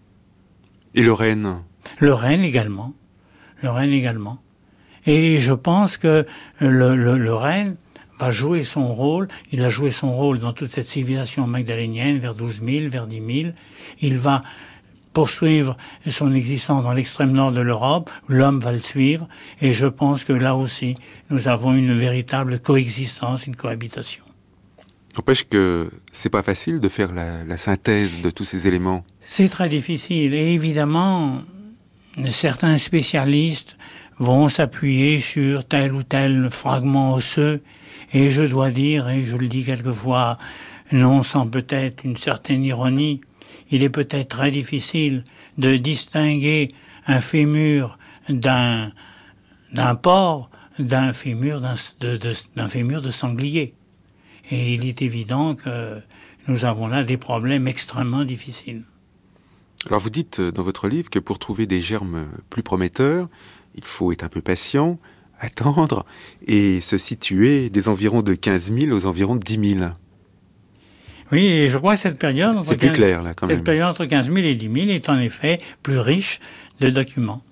Et 0.95 1.03
le 1.03 1.13
renne? 1.13 1.63
Le 1.99 2.15
renne 2.15 2.41
également. 2.41 2.95
Le 3.63 3.71
renne 3.71 3.93
également. 3.93 4.39
Et 5.07 5.39
je 5.39 5.53
pense 5.53 5.97
que 5.97 6.27
le, 6.59 6.97
le, 6.97 7.19
le 7.19 7.35
renne 7.35 7.77
va 8.19 8.31
jouer 8.31 8.65
son 8.65 8.95
rôle. 8.95 9.29
Il 9.53 9.63
a 9.63 9.71
joué 9.71 9.93
son 9.93 10.15
rôle 10.15 10.39
dans 10.39 10.53
toute 10.53 10.71
cette 10.71 10.87
civilisation 10.87 11.47
magdalénienne, 11.47 12.19
vers 12.19 12.35
12 12.35 12.63
000, 12.65 12.89
vers 12.89 13.07
10 13.07 13.43
000. 13.43 13.55
Il 14.01 14.19
va 14.19 14.43
poursuivre 15.17 15.79
son 16.11 16.35
existence 16.35 16.83
dans 16.83 16.93
l'extrême 16.93 17.33
nord 17.33 17.51
de 17.51 17.63
l'Europe, 17.63 18.11
l'homme 18.29 18.61
va 18.61 18.73
le 18.73 18.81
suivre, 18.81 19.27
et 19.63 19.73
je 19.73 19.87
pense 19.87 20.25
que 20.25 20.35
là 20.35 20.55
aussi, 20.55 20.95
nous 21.31 21.49
avons 21.49 21.73
une 21.73 21.95
véritable 21.97 22.61
coexistence, 22.61 23.47
une 23.47 23.57
cohabitation. 23.57 24.25
N'empêche 25.17 25.49
que 25.49 25.91
c'est 26.13 26.29
pas 26.29 26.43
facile 26.43 26.81
de 26.81 26.89
faire 26.91 27.15
la, 27.15 27.45
la 27.45 27.57
synthèse 27.57 28.21
de 28.21 28.29
tous 28.29 28.45
ces 28.45 28.69
éléments. 28.69 29.07
C'est 29.27 29.49
très 29.49 29.71
difficile, 29.71 30.35
et 30.35 30.53
évidemment, 30.53 31.41
certains 32.29 32.77
spécialistes 32.77 33.79
vont 34.19 34.49
s'appuyer 34.49 35.21
sur 35.21 35.65
tel 35.65 35.93
ou 35.93 36.03
tel 36.03 36.49
fragment 36.51 37.15
osseux, 37.15 37.63
et 38.13 38.31
je 38.31 38.43
dois 38.43 38.71
dire, 38.71 39.09
et 39.09 39.25
je 39.25 39.37
le 39.37 39.49
dis 39.49 39.65
quelquefois, 39.65 40.39
non 40.93 41.23
sans 41.23 41.47
peut-être 41.47 42.05
une 42.05 42.17
certaine 42.17 42.65
ironie, 42.65 43.21
il 43.71 43.83
est 43.83 43.91
peut-être 43.91 44.29
très 44.29 44.51
difficile 44.51 45.25
de 45.59 45.77
distinguer 45.77 46.73
un 47.07 47.21
fémur 47.21 47.99
d'un 48.29 48.93
d'un 49.73 49.95
porc 49.95 50.51
d'un 50.79 51.13
fémur 51.13 51.61
d'un 51.61 52.69
fémur 52.69 53.03
de 53.03 53.11
sanglier. 53.11 53.75
Et 54.51 54.75
il 54.75 54.87
est 54.87 55.03
évident 55.03 55.55
que 55.55 56.01
nous 56.47 56.65
avons 56.65 56.87
là 56.87 57.03
des 57.03 57.17
problèmes 57.17 57.67
extrêmement 57.67 58.25
difficiles. 58.25 58.85
Alors 59.89 60.01
vous 60.01 60.11
dites 60.11 60.41
dans 60.41 60.63
votre 60.63 60.89
livre 60.89 61.11
que 61.11 61.19
pour 61.19 61.39
trouver 61.39 61.67
des 61.67 61.81
germes 61.81 62.27
plus 62.51 62.63
prometteurs, 62.63 63.29
il 63.77 63.85
faut 63.85 64.13
être 64.13 64.25
un 64.25 64.29
peu 64.29 64.41
patient, 64.41 64.99
attendre 65.39 66.05
et 66.47 66.81
se 66.81 66.99
situer 66.99 67.71
des 67.71 67.89
environs 67.89 68.23
de 68.23 68.35
15 68.35 68.73
000 68.73 68.97
aux 68.97 69.07
environs 69.07 69.37
de 69.37 69.43
10 69.43 69.75
000. 69.79 69.91
Oui, 71.33 71.45
et 71.45 71.69
je 71.69 71.79
crois 71.79 71.95
que 71.95 72.01
cette 72.01 72.19
période... 72.19 72.57
C'est 72.63 72.77
plus 72.77 72.93
clair, 72.93 73.23
là, 73.23 73.35
quand 73.35 73.49
cette 73.49 73.57
même. 73.57 73.65
période 73.65 73.89
entre 73.89 74.05
15 74.05 74.27
000 74.27 74.39
et 74.39 74.55
10 74.55 74.73
000 74.73 74.89
est 74.91 75.09
en 75.09 75.19
effet 75.19 75.61
plus 75.83 75.99
riche 75.99 76.41
de 76.81 76.89
documents. 76.89 77.43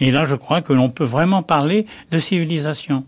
Et 0.00 0.10
là, 0.10 0.26
je 0.26 0.34
crois 0.34 0.60
que 0.62 0.72
l'on 0.72 0.90
peut 0.90 1.04
vraiment 1.04 1.42
parler 1.42 1.86
de 2.10 2.18
civilisation. 2.18 3.04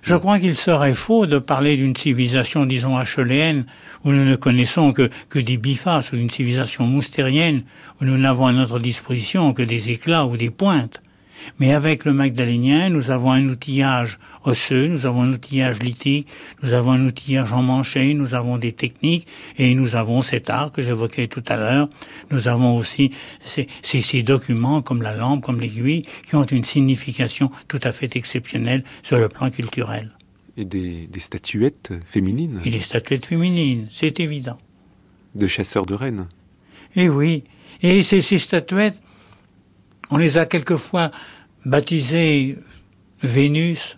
Je 0.00 0.16
crois 0.16 0.38
qu'il 0.38 0.56
serait 0.56 0.94
faux 0.94 1.26
de 1.26 1.38
parler 1.38 1.76
d'une 1.76 1.96
civilisation, 1.96 2.66
disons, 2.66 2.96
acheléenne, 2.96 3.66
où 4.04 4.10
nous 4.10 4.24
ne 4.24 4.34
connaissons 4.34 4.92
que, 4.92 5.10
que 5.28 5.38
des 5.38 5.56
bifaces, 5.56 6.12
ou 6.12 6.16
d'une 6.16 6.30
civilisation 6.30 6.84
moustérienne, 6.84 7.62
où 8.00 8.04
nous 8.04 8.18
n'avons 8.18 8.46
à 8.46 8.52
notre 8.52 8.78
disposition 8.78 9.52
que 9.52 9.62
des 9.62 9.90
éclats 9.90 10.26
ou 10.26 10.36
des 10.36 10.50
pointes. 10.50 11.02
Mais 11.58 11.72
avec 11.72 12.04
le 12.04 12.12
magdalénien, 12.12 12.88
nous 12.88 13.10
avons 13.10 13.32
un 13.32 13.48
outillage 13.48 14.18
osseux, 14.44 14.86
nous 14.86 15.06
avons 15.06 15.22
un 15.22 15.32
outillage 15.32 15.78
lithique, 15.80 16.26
nous 16.62 16.72
avons 16.72 16.92
un 16.92 17.06
outillage 17.06 17.52
emmanché, 17.52 18.14
nous 18.14 18.34
avons 18.34 18.58
des 18.58 18.72
techniques 18.72 19.26
et 19.58 19.74
nous 19.74 19.94
avons 19.94 20.22
cet 20.22 20.50
art 20.50 20.72
que 20.72 20.82
j'évoquais 20.82 21.28
tout 21.28 21.44
à 21.48 21.56
l'heure. 21.56 21.88
Nous 22.30 22.48
avons 22.48 22.76
aussi 22.76 23.12
ces, 23.44 23.68
ces, 23.82 24.02
ces, 24.02 24.22
documents 24.22 24.82
comme 24.82 25.02
la 25.02 25.14
lampe, 25.14 25.44
comme 25.44 25.60
l'aiguille, 25.60 26.04
qui 26.28 26.34
ont 26.34 26.44
une 26.44 26.64
signification 26.64 27.50
tout 27.68 27.80
à 27.82 27.92
fait 27.92 28.16
exceptionnelle 28.16 28.84
sur 29.02 29.18
le 29.18 29.28
plan 29.28 29.50
culturel. 29.50 30.10
Et 30.56 30.64
des, 30.64 31.06
des 31.06 31.20
statuettes 31.20 31.92
féminines? 32.06 32.60
Et 32.64 32.70
des 32.70 32.80
statuettes 32.80 33.26
féminines, 33.26 33.86
c'est 33.90 34.20
évident. 34.20 34.58
De 35.34 35.46
chasseurs 35.46 35.86
de 35.86 35.94
rennes 35.94 36.26
Et 36.94 37.08
oui. 37.08 37.44
Et 37.80 38.02
ces, 38.02 38.20
ces 38.20 38.38
statuettes, 38.38 39.02
on 40.12 40.18
les 40.18 40.36
a 40.36 40.44
quelquefois 40.44 41.10
baptisées 41.64 42.58
Vénus. 43.22 43.96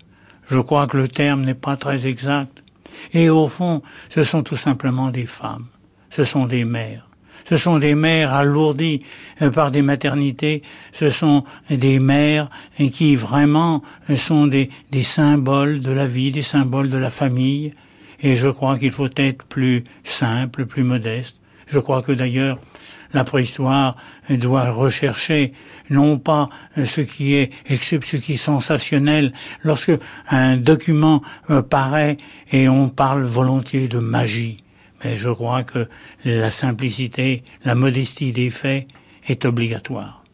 Je 0.48 0.60
crois 0.60 0.86
que 0.86 0.96
le 0.96 1.08
terme 1.08 1.44
n'est 1.44 1.54
pas 1.54 1.76
très 1.76 2.06
exact. 2.06 2.62
Et 3.12 3.28
au 3.28 3.48
fond, 3.48 3.82
ce 4.10 4.22
sont 4.22 4.44
tout 4.44 4.56
simplement 4.56 5.10
des 5.10 5.26
femmes. 5.26 5.66
Ce 6.10 6.22
sont 6.22 6.46
des 6.46 6.64
mères. 6.64 7.08
Ce 7.48 7.56
sont 7.56 7.78
des 7.78 7.96
mères 7.96 8.32
alourdies 8.32 9.02
par 9.52 9.72
des 9.72 9.82
maternités. 9.82 10.62
Ce 10.92 11.10
sont 11.10 11.42
des 11.68 11.98
mères 11.98 12.48
qui 12.92 13.16
vraiment 13.16 13.82
sont 14.14 14.46
des, 14.46 14.70
des 14.92 15.02
symboles 15.02 15.80
de 15.80 15.90
la 15.90 16.06
vie, 16.06 16.30
des 16.30 16.42
symboles 16.42 16.90
de 16.90 16.98
la 16.98 17.10
famille. 17.10 17.74
Et 18.20 18.36
je 18.36 18.48
crois 18.48 18.78
qu'il 18.78 18.92
faut 18.92 19.08
être 19.16 19.44
plus 19.44 19.82
simple, 20.04 20.66
plus 20.66 20.84
modeste. 20.84 21.38
Je 21.66 21.80
crois 21.80 22.02
que 22.02 22.12
d'ailleurs, 22.12 22.58
la 23.14 23.24
préhistoire 23.24 23.96
doit 24.28 24.70
rechercher 24.70 25.52
non 25.88 26.18
pas 26.18 26.50
ce 26.76 27.00
qui 27.00 27.34
est 27.34 27.50
ce 27.68 28.16
qui 28.16 28.34
est 28.34 28.36
sensationnel. 28.36 29.32
Lorsque 29.62 29.92
un 30.28 30.56
document 30.56 31.22
paraît 31.70 32.18
et 32.52 32.68
on 32.68 32.88
parle 32.88 33.22
volontiers 33.22 33.88
de 33.88 33.98
magie 33.98 34.64
mais 35.04 35.16
je 35.16 35.28
crois 35.28 35.62
que 35.62 35.88
la 36.24 36.50
simplicité 36.50 37.44
la 37.64 37.74
modestie 37.74 38.32
des 38.32 38.50
faits 38.50 38.86
est 39.28 39.44
obligatoire 39.44 40.24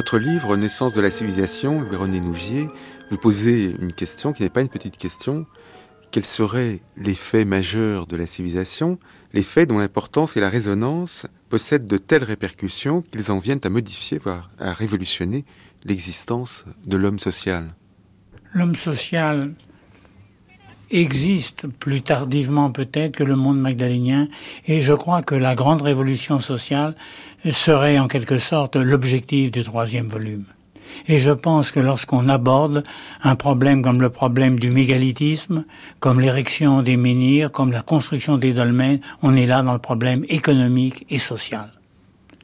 votre 0.00 0.18
livre 0.18 0.56
Naissance 0.56 0.94
de 0.94 1.02
la 1.02 1.10
civilisation, 1.10 1.82
Louis-René 1.82 2.20
Nougier, 2.20 2.68
vous 3.10 3.18
posez 3.18 3.76
une 3.82 3.92
question 3.92 4.32
qui 4.32 4.42
n'est 4.42 4.48
pas 4.48 4.62
une 4.62 4.70
petite 4.70 4.96
question. 4.96 5.44
Quels 6.10 6.24
seraient 6.24 6.80
les 6.96 7.12
faits 7.12 7.46
majeurs 7.46 8.06
de 8.06 8.16
la 8.16 8.24
civilisation, 8.24 8.98
les 9.34 9.42
faits 9.42 9.68
dont 9.68 9.76
l'importance 9.76 10.38
et 10.38 10.40
la 10.40 10.48
résonance 10.48 11.26
possèdent 11.50 11.84
de 11.84 11.98
telles 11.98 12.24
répercussions 12.24 13.02
qu'ils 13.02 13.30
en 13.30 13.40
viennent 13.40 13.60
à 13.62 13.68
modifier, 13.68 14.16
voire 14.16 14.50
à 14.58 14.72
révolutionner 14.72 15.44
l'existence 15.84 16.64
de 16.86 16.96
l'homme 16.96 17.18
social? 17.18 17.68
L'homme 18.54 18.76
social 18.76 19.52
existe 20.90 21.66
plus 21.66 22.02
tardivement 22.02 22.70
peut-être 22.70 23.16
que 23.16 23.24
le 23.24 23.36
monde 23.36 23.60
magdalénien 23.60 24.28
et 24.66 24.80
je 24.80 24.94
crois 24.94 25.22
que 25.22 25.34
la 25.34 25.54
grande 25.54 25.82
révolution 25.82 26.38
sociale 26.38 26.94
serait 27.50 27.98
en 27.98 28.08
quelque 28.08 28.38
sorte 28.38 28.76
l'objectif 28.76 29.50
du 29.50 29.62
troisième 29.62 30.08
volume. 30.08 30.44
Et 31.06 31.18
je 31.18 31.30
pense 31.30 31.70
que 31.70 31.80
lorsqu'on 31.80 32.28
aborde 32.28 32.84
un 33.22 33.36
problème 33.36 33.82
comme 33.82 34.00
le 34.00 34.10
problème 34.10 34.58
du 34.58 34.70
mégalithisme, 34.70 35.64
comme 36.00 36.20
l'érection 36.20 36.82
des 36.82 36.96
menhirs, 36.96 37.52
comme 37.52 37.72
la 37.72 37.82
construction 37.82 38.36
des 38.36 38.52
dolmens, 38.52 38.98
on 39.22 39.34
est 39.34 39.46
là 39.46 39.62
dans 39.62 39.72
le 39.72 39.78
problème 39.78 40.24
économique 40.28 41.06
et 41.08 41.18
social. 41.18 41.70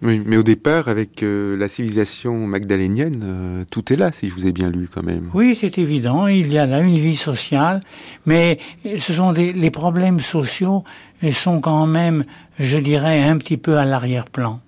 Oui, 0.02 0.22
mais 0.26 0.37
au 0.37 0.42
départ, 0.42 0.88
avec 0.88 1.22
euh, 1.22 1.56
la 1.56 1.68
civilisation 1.68 2.46
magdalénienne, 2.46 3.22
euh, 3.24 3.64
tout 3.70 3.92
est 3.92 3.96
là, 3.96 4.12
si 4.12 4.28
je 4.28 4.35
vous 4.35 4.46
ai 4.46 4.52
bien 4.52 4.68
lu 4.68 4.88
quand 4.92 5.02
même. 5.02 5.30
Oui, 5.32 5.56
c'est 5.59 5.78
évident, 5.78 6.26
il 6.26 6.52
y 6.52 6.59
a 6.59 6.66
là 6.66 6.80
une 6.80 6.98
vie 6.98 7.16
sociale, 7.16 7.82
mais 8.26 8.59
ce 8.85 9.12
sont 9.14 9.30
les 9.30 9.70
problèmes 9.70 10.20
sociaux 10.20 10.85
sont 11.32 11.61
quand 11.61 11.87
même, 11.87 12.24
je 12.59 12.78
dirais, 12.78 13.22
un 13.22 13.38
petit 13.38 13.56
peu 13.56 13.78
à 13.78 13.85
l'arrière-plan. 13.85 14.61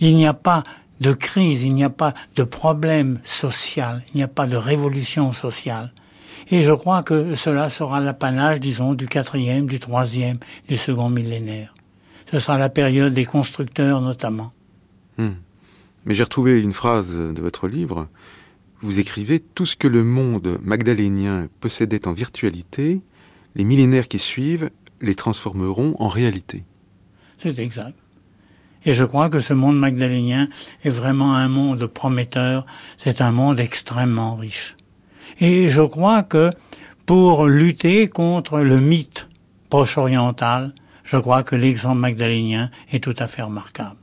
Il 0.00 0.16
n'y 0.16 0.26
a 0.26 0.34
pas 0.34 0.64
de 1.00 1.12
crise, 1.12 1.64
il 1.64 1.74
n'y 1.74 1.84
a 1.84 1.90
pas 1.90 2.14
de 2.36 2.44
problème 2.44 3.20
social, 3.24 4.02
il 4.14 4.18
n'y 4.18 4.22
a 4.22 4.28
pas 4.28 4.46
de 4.46 4.56
révolution 4.56 5.32
sociale. 5.32 5.92
Et 6.50 6.62
je 6.62 6.72
crois 6.72 7.02
que 7.02 7.34
cela 7.34 7.70
sera 7.70 8.00
l'apanage, 8.00 8.60
disons, 8.60 8.94
du 8.94 9.06
quatrième, 9.06 9.66
du 9.66 9.78
troisième, 9.78 10.38
du 10.68 10.76
second 10.76 11.08
millénaire. 11.08 11.71
Ce 12.32 12.38
sera 12.38 12.56
la 12.56 12.70
période 12.70 13.12
des 13.12 13.26
constructeurs 13.26 14.00
notamment. 14.00 14.52
Hmm. 15.18 15.32
Mais 16.06 16.14
j'ai 16.14 16.22
retrouvé 16.22 16.62
une 16.62 16.72
phrase 16.72 17.18
de 17.18 17.40
votre 17.42 17.68
livre. 17.68 18.08
Vous 18.80 19.00
écrivez 19.00 19.38
Tout 19.38 19.66
ce 19.66 19.76
que 19.76 19.86
le 19.86 20.02
monde 20.02 20.58
magdalénien 20.62 21.48
possédait 21.60 22.08
en 22.08 22.12
virtualité, 22.12 23.02
les 23.54 23.64
millénaires 23.64 24.08
qui 24.08 24.18
suivent 24.18 24.70
les 25.02 25.14
transformeront 25.14 25.94
en 25.98 26.08
réalité. 26.08 26.64
C'est 27.36 27.58
exact. 27.58 27.98
Et 28.86 28.94
je 28.94 29.04
crois 29.04 29.28
que 29.28 29.40
ce 29.40 29.52
monde 29.52 29.78
magdalénien 29.78 30.48
est 30.84 30.90
vraiment 30.90 31.34
un 31.34 31.48
monde 31.48 31.86
prometteur, 31.86 32.64
c'est 32.96 33.20
un 33.20 33.30
monde 33.30 33.60
extrêmement 33.60 34.36
riche. 34.36 34.76
Et 35.38 35.68
je 35.68 35.82
crois 35.82 36.22
que 36.22 36.50
pour 37.04 37.44
lutter 37.44 38.08
contre 38.08 38.60
le 38.60 38.80
mythe 38.80 39.28
proche-oriental, 39.68 40.74
je 41.12 41.18
crois 41.18 41.42
que 41.42 41.54
l'exemple 41.54 41.98
magdalénien 41.98 42.70
est 42.90 43.02
tout 43.04 43.14
à 43.18 43.26
fait 43.26 43.42
remarquable. 43.42 43.96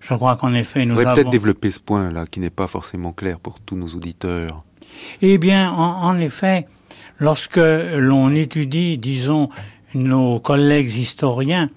Je 0.00 0.14
crois 0.14 0.36
qu'en 0.36 0.54
effet, 0.54 0.84
nous 0.84 0.98
avons... 0.98 1.12
peut-être 1.12 1.30
développer 1.30 1.70
ce 1.70 1.78
point-là, 1.78 2.26
qui 2.26 2.40
n'est 2.40 2.50
pas 2.50 2.66
forcément 2.66 3.12
clair 3.12 3.38
pour 3.38 3.60
tous 3.60 3.76
nos 3.76 3.88
auditeurs. 3.88 4.64
Eh 5.22 5.38
bien, 5.38 5.70
en, 5.70 6.02
en 6.02 6.18
effet, 6.18 6.66
lorsque 7.20 7.60
l'on 7.60 8.34
étudie, 8.34 8.98
disons, 8.98 9.50
nos 9.94 10.40
collègues 10.40 10.92
historiens, 10.96 11.70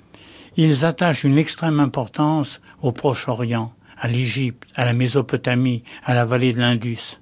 ils 0.57 0.83
attachent 0.83 1.25
une 1.25 1.37
extrême 1.37 1.79
importance 1.79 2.59
au 2.81 2.91
Proche-Orient, 2.91 3.73
à 3.99 4.07
l'Égypte, 4.07 4.63
à 4.75 4.85
la 4.85 4.93
Mésopotamie, 4.93 5.83
à 6.03 6.15
la 6.15 6.25
vallée 6.25 6.53
de 6.53 6.59
l'Indus. 6.59 7.19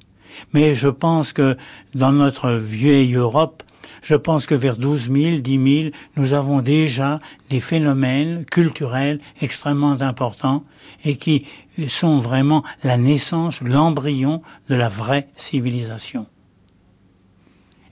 Mais 0.53 0.73
je 0.73 0.87
pense 0.87 1.33
que 1.33 1.57
dans 1.93 2.13
notre 2.13 2.51
vieille 2.51 3.15
Europe, 3.15 3.63
je 4.01 4.15
pense 4.15 4.45
que 4.45 4.55
vers 4.55 4.77
12 4.77 5.11
000, 5.11 5.37
10 5.39 5.81
000, 5.81 5.89
nous 6.15 6.33
avons 6.33 6.61
déjà 6.61 7.19
des 7.49 7.59
phénomènes 7.59 8.45
culturels 8.45 9.19
extrêmement 9.41 10.01
importants 10.01 10.63
et 11.03 11.17
qui 11.17 11.45
sont 11.87 12.19
vraiment 12.19 12.63
la 12.83 12.97
naissance, 12.97 13.61
l'embryon 13.61 14.41
de 14.69 14.75
la 14.75 14.89
vraie 14.89 15.27
civilisation. 15.35 16.27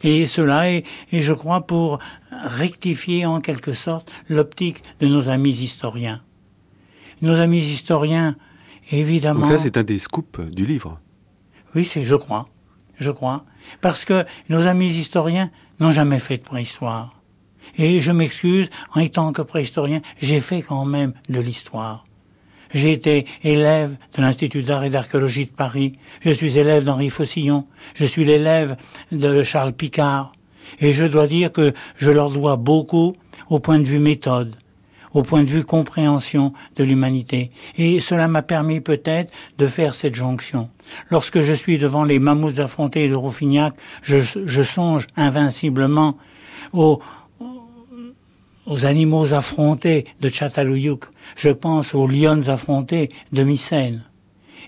Et 0.03 0.27
cela 0.27 0.69
est, 0.69 0.83
et 1.11 1.21
je 1.21 1.33
crois, 1.33 1.61
pour 1.65 1.99
rectifier 2.31 3.25
en 3.25 3.41
quelque 3.41 3.73
sorte 3.73 4.11
l'optique 4.29 4.83
de 4.99 5.07
nos 5.07 5.29
amis 5.29 5.51
historiens. 5.61 6.21
Nos 7.21 7.33
amis 7.33 7.59
historiens, 7.59 8.35
évidemment. 8.91 9.39
Donc 9.41 9.49
ça, 9.49 9.57
c'est 9.57 9.77
un 9.77 9.83
des 9.83 9.97
scoops 9.97 10.39
du 10.51 10.65
livre. 10.65 10.99
Oui, 11.73 11.83
c'est, 11.83 12.03
je 12.03 12.15
crois, 12.15 12.47
je 12.99 13.11
crois, 13.11 13.45
parce 13.81 14.05
que 14.05 14.25
nos 14.49 14.67
amis 14.67 14.87
historiens 14.87 15.51
n'ont 15.79 15.91
jamais 15.91 16.19
fait 16.19 16.37
de 16.37 16.43
préhistoire. 16.43 17.21
Et 17.77 17.99
je 17.99 18.11
m'excuse, 18.11 18.69
en 18.93 19.01
étant 19.01 19.31
que 19.33 19.41
préhistorien, 19.41 20.01
j'ai 20.19 20.39
fait 20.39 20.61
quand 20.61 20.85
même 20.85 21.13
de 21.29 21.39
l'histoire. 21.39 22.05
J'ai 22.73 22.91
été 22.91 23.25
élève 23.43 23.95
de 24.15 24.21
l'Institut 24.21 24.63
d'art 24.63 24.83
et 24.83 24.89
d'archéologie 24.89 25.45
de 25.45 25.51
Paris. 25.51 25.97
Je 26.21 26.31
suis 26.31 26.57
élève 26.57 26.83
d'Henri 26.83 27.09
Faucillon. 27.09 27.65
Je 27.93 28.05
suis 28.05 28.25
l'élève 28.25 28.75
de 29.11 29.43
Charles 29.43 29.73
Picard. 29.73 30.33
Et 30.79 30.91
je 30.91 31.05
dois 31.05 31.27
dire 31.27 31.51
que 31.51 31.73
je 31.95 32.11
leur 32.11 32.29
dois 32.29 32.57
beaucoup 32.57 33.15
au 33.49 33.59
point 33.59 33.79
de 33.79 33.87
vue 33.87 33.99
méthode, 33.99 34.55
au 35.17 35.23
point 35.23 35.43
de 35.43 35.49
vue 35.49 35.63
compréhension 35.63 36.53
de 36.75 36.83
l'humanité. 36.83 37.49
Et 37.75 37.99
cela 37.99 38.27
m'a 38.27 38.43
permis 38.43 38.81
peut-être 38.81 39.33
de 39.57 39.65
faire 39.65 39.95
cette 39.95 40.13
jonction. 40.13 40.69
Lorsque 41.09 41.41
je 41.41 41.53
suis 41.53 41.79
devant 41.79 42.03
les 42.03 42.19
mammouths 42.19 42.59
affrontés 42.59 43.09
de 43.09 43.15
Rouffignac, 43.15 43.73
je, 44.03 44.61
songe 44.61 45.07
invinciblement 45.15 46.19
aux, 46.71 47.01
aux 48.67 48.85
animaux 48.85 49.33
affrontés 49.33 50.05
de 50.21 50.29
Chatalouyouk, 50.29 51.05
je 51.35 51.49
pense 51.49 51.95
aux 51.95 52.05
lions 52.05 52.47
affrontés 52.47 53.09
de 53.31 53.43
Mycène. 53.43 54.03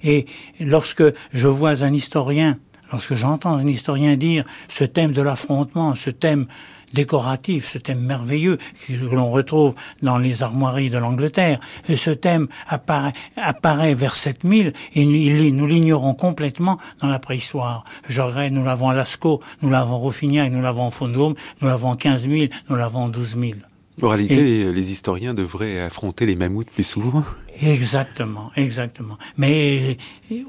Et 0.01 0.25
lorsque 0.59 1.03
je 1.31 1.47
vois 1.47 1.83
un 1.83 1.93
historien, 1.93 2.57
lorsque 2.91 3.13
j'entends 3.13 3.53
un 3.53 3.67
historien 3.67 4.15
dire 4.15 4.45
ce 4.67 4.83
thème 4.83 5.11
de 5.11 5.21
l'affrontement, 5.21 5.93
ce 5.93 6.09
thème 6.09 6.47
décoratif, 6.93 7.71
ce 7.73 7.77
thème 7.77 7.99
merveilleux 7.99 8.57
que 8.87 8.93
l'on 8.93 9.31
retrouve 9.31 9.75
dans 10.01 10.17
les 10.17 10.43
armoiries 10.43 10.89
de 10.89 10.97
l'Angleterre. 10.97 11.59
Et 11.87 11.95
ce 11.95 12.11
thème 12.11 12.47
apparaît, 12.67 13.13
apparaît 13.35 13.93
vers 13.93 14.15
7000 14.15 14.73
et 14.95 15.05
nous 15.51 15.67
l'ignorons 15.67 16.13
complètement 16.13 16.77
dans 17.01 17.07
la 17.07 17.19
préhistoire. 17.19 17.83
Je 18.07 18.21
regrette, 18.21 18.53
nous 18.53 18.63
l'avons 18.63 18.89
à 18.89 18.93
Lascaux, 18.93 19.41
nous 19.61 19.69
l'avons 19.69 19.95
à 19.95 19.97
Rouffignac, 19.97 20.51
nous 20.51 20.61
l'avons 20.61 20.87
à 20.87 20.91
Fondôme, 20.91 21.35
nous 21.61 21.67
l'avons 21.67 21.91
à 21.91 21.97
15 21.97 22.27
000, 22.27 22.45
nous 22.69 22.75
l'avons 22.75 23.07
à 23.07 23.09
12 23.09 23.37
000. 23.37 23.53
En 24.01 24.09
réalité, 24.09 24.71
les, 24.71 24.91
historiens 24.91 25.33
devraient 25.33 25.79
affronter 25.79 26.25
les 26.25 26.35
mammouths 26.35 26.69
plus 26.69 26.83
souvent. 26.83 27.23
Exactement, 27.61 28.51
exactement. 28.55 29.17
Mais 29.37 29.97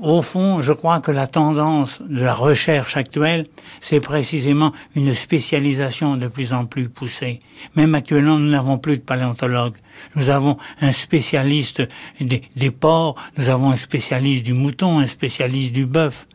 au 0.00 0.22
fond, 0.22 0.60
je 0.60 0.72
crois 0.72 1.00
que 1.00 1.10
la 1.10 1.26
tendance 1.26 2.00
de 2.02 2.22
la 2.22 2.34
recherche 2.34 2.96
actuelle, 2.96 3.46
c'est 3.80 4.00
précisément 4.00 4.72
une 4.94 5.12
spécialisation 5.14 6.16
de 6.16 6.28
plus 6.28 6.52
en 6.52 6.66
plus 6.66 6.88
poussée. 6.88 7.40
Même 7.76 7.94
actuellement, 7.94 8.38
nous 8.38 8.50
n'avons 8.50 8.78
plus 8.78 8.96
de 8.98 9.02
paléontologues. 9.02 9.76
Nous 10.14 10.30
avons 10.30 10.56
un 10.80 10.92
spécialiste 10.92 11.82
des, 12.20 12.42
des 12.56 12.70
porcs, 12.70 13.16
nous 13.36 13.48
avons 13.48 13.70
un 13.70 13.76
spécialiste 13.76 14.44
du 14.44 14.54
mouton, 14.54 14.98
un 14.98 15.06
spécialiste 15.06 15.72
du 15.72 15.86
bœuf. 15.86 16.26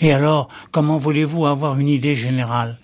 Et 0.00 0.12
alors, 0.12 0.48
comment 0.70 0.96
voulez-vous 0.96 1.46
avoir 1.46 1.78
une 1.78 1.88
idée 1.88 2.16
générale? 2.16 2.79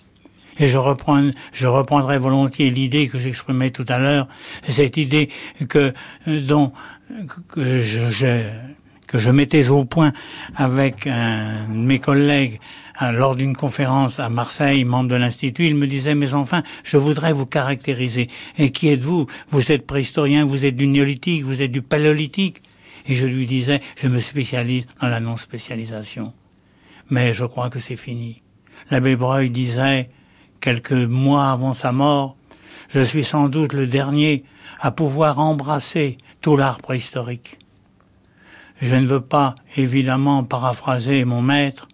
Et 0.59 0.67
je 0.67 0.77
reprends, 0.77 1.31
je 1.53 1.67
reprendrai 1.67 2.17
volontiers 2.17 2.69
l'idée 2.69 3.07
que 3.07 3.19
j'exprimais 3.19 3.71
tout 3.71 3.85
à 3.87 3.99
l'heure, 3.99 4.27
cette 4.67 4.97
idée 4.97 5.29
que 5.69 5.93
euh, 6.27 6.41
dont 6.41 6.71
que 7.49 7.79
je, 7.79 8.43
que 9.07 9.17
je 9.17 9.31
mettais 9.31 9.69
au 9.69 9.85
point 9.85 10.13
avec 10.55 11.07
un 11.07 11.65
mes 11.67 11.99
collègues 11.99 12.59
euh, 13.01 13.11
lors 13.11 13.35
d'une 13.35 13.55
conférence 13.55 14.19
à 14.19 14.29
Marseille, 14.29 14.83
membre 14.83 15.09
de 15.09 15.15
l'Institut, 15.15 15.67
il 15.67 15.75
me 15.75 15.87
disait, 15.87 16.15
mais 16.15 16.33
enfin, 16.33 16.63
je 16.83 16.97
voudrais 16.97 17.31
vous 17.31 17.45
caractériser. 17.45 18.27
Et 18.57 18.71
qui 18.71 18.89
êtes-vous? 18.89 19.27
Vous 19.49 19.71
êtes 19.71 19.85
préhistorien, 19.85 20.45
vous 20.45 20.65
êtes 20.65 20.75
du 20.75 20.87
néolithique, 20.87 21.43
vous 21.43 21.61
êtes 21.61 21.71
du 21.71 21.81
paléolithique. 21.81 22.63
Et 23.07 23.15
je 23.15 23.25
lui 23.25 23.45
disais, 23.45 23.81
je 23.95 24.07
me 24.07 24.19
spécialise 24.19 24.85
dans 24.99 25.07
la 25.07 25.19
non-spécialisation. 25.19 26.33
Mais 27.09 27.33
je 27.33 27.45
crois 27.45 27.69
que 27.69 27.79
c'est 27.79 27.95
fini. 27.95 28.41
L'abbé 28.89 29.15
Breuil 29.15 29.49
disait, 29.49 30.09
quelques 30.59 30.91
mois 30.91 31.51
avant 31.51 31.73
sa 31.73 31.91
mort, 31.91 32.35
je 32.89 33.01
suis 33.01 33.23
sans 33.23 33.49
doute 33.49 33.73
le 33.73 33.87
dernier 33.87 34.43
à 34.79 34.91
pouvoir 34.91 35.39
embrasser 35.39 36.17
tout 36.41 36.55
l'art 36.55 36.79
préhistorique. 36.79 37.57
Je 38.81 38.95
ne 38.95 39.07
veux 39.07 39.21
pas 39.21 39.55
évidemment 39.75 40.43
paraphraser 40.43 41.25
mon 41.25 41.41
maître, 41.41 41.87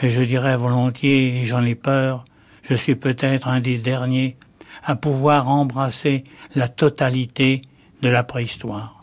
mais 0.00 0.10
je 0.10 0.22
dirais 0.22 0.56
volontiers, 0.56 1.40
et 1.40 1.46
j'en 1.46 1.64
ai 1.64 1.74
peur, 1.74 2.24
je 2.62 2.74
suis 2.74 2.94
peut-être 2.94 3.48
un 3.48 3.60
des 3.60 3.78
derniers 3.78 4.36
à 4.84 4.94
pouvoir 4.94 5.48
embrasser 5.48 6.24
la 6.54 6.68
totalité 6.68 7.62
de 8.02 8.08
la 8.08 8.24
préhistoire. 8.24 9.00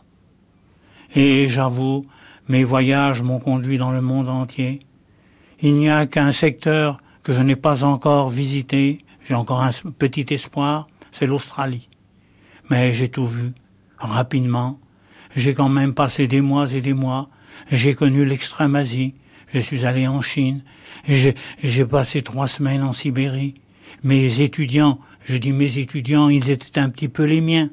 Et 1.16 1.48
j'avoue, 1.50 2.06
mes 2.48 2.64
voyages 2.64 3.22
m'ont 3.22 3.40
conduit 3.40 3.78
dans 3.78 3.92
le 3.92 4.02
monde 4.02 4.30
entier. 4.30 4.82
Il 5.62 5.76
n'y 5.76 5.90
a 5.90 6.06
qu'un 6.06 6.32
secteur 6.32 7.00
que 7.30 7.36
je 7.36 7.44
n'ai 7.44 7.56
pas 7.56 7.84
encore 7.84 8.32
visité, 8.32 9.06
j'ai 9.28 9.36
encore 9.36 9.62
un 9.62 9.70
petit 10.00 10.26
espoir, 10.34 10.88
c'est 11.12 11.28
l'Australie. 11.28 11.88
Mais 12.72 12.92
j'ai 12.92 13.10
tout 13.10 13.28
vu, 13.28 13.52
rapidement. 14.00 14.80
J'ai 15.36 15.54
quand 15.54 15.70
même 15.70 15.94
passé 15.94 16.28
des 16.28 16.42
mois 16.42 16.74
et 16.74 16.82
des 16.82 16.96
mois. 16.96 17.30
J'ai 17.72 17.94
connu 17.94 18.26
l'extrême 18.26 18.76
Asie. 18.76 19.14
Je 19.54 19.60
suis 19.60 19.86
allé 19.86 20.08
en 20.08 20.24
Chine. 20.24 20.64
J'ai 21.08 21.86
passé 21.86 22.24
trois 22.24 22.48
semaines 22.48 22.82
en 22.82 22.94
Sibérie. 22.94 23.54
Mes 24.02 24.42
étudiants, 24.42 25.00
je 25.24 25.38
dis 25.38 25.52
mes 25.52 25.78
étudiants, 25.78 26.30
ils 26.30 26.50
étaient 26.50 26.80
un 26.80 26.90
petit 26.90 27.10
peu 27.10 27.26
les 27.26 27.42
miens. 27.42 27.70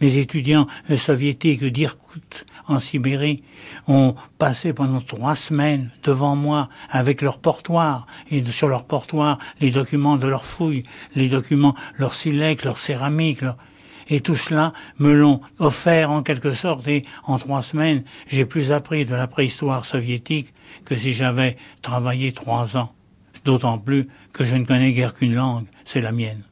Mes 0.00 0.16
étudiants 0.16 0.66
euh, 0.90 0.96
soviétiques 0.96 1.64
d'Irkout 1.64 2.46
en 2.66 2.78
Sibérie 2.78 3.42
ont 3.86 4.14
passé 4.38 4.72
pendant 4.72 5.00
trois 5.00 5.36
semaines 5.36 5.90
devant 6.04 6.36
moi 6.36 6.68
avec 6.90 7.22
leur 7.22 7.38
portoir 7.38 8.06
et 8.30 8.44
sur 8.44 8.68
leur 8.68 8.84
portoir 8.84 9.38
les 9.60 9.70
documents 9.70 10.16
de 10.16 10.28
leurs 10.28 10.44
fouilles, 10.44 10.84
les 11.14 11.28
documents, 11.28 11.74
leurs 11.96 12.14
silex, 12.14 12.64
leurs 12.64 12.78
céramiques, 12.78 13.44
et 14.08 14.20
tout 14.20 14.36
cela 14.36 14.72
me 14.98 15.12
l'ont 15.12 15.40
offert 15.58 16.10
en 16.10 16.22
quelque 16.22 16.52
sorte 16.52 16.86
et 16.88 17.04
en 17.24 17.38
trois 17.38 17.62
semaines 17.62 18.04
j'ai 18.26 18.44
plus 18.44 18.72
appris 18.72 19.04
de 19.04 19.14
la 19.14 19.26
préhistoire 19.26 19.84
soviétique 19.84 20.52
que 20.84 20.96
si 20.96 21.12
j'avais 21.12 21.56
travaillé 21.82 22.32
trois 22.32 22.76
ans. 22.76 22.92
D'autant 23.44 23.78
plus 23.78 24.08
que 24.32 24.44
je 24.44 24.56
ne 24.56 24.64
connais 24.64 24.92
guère 24.92 25.14
qu'une 25.14 25.34
langue, 25.34 25.66
c'est 25.84 26.00
la 26.00 26.12
mienne. 26.12 26.47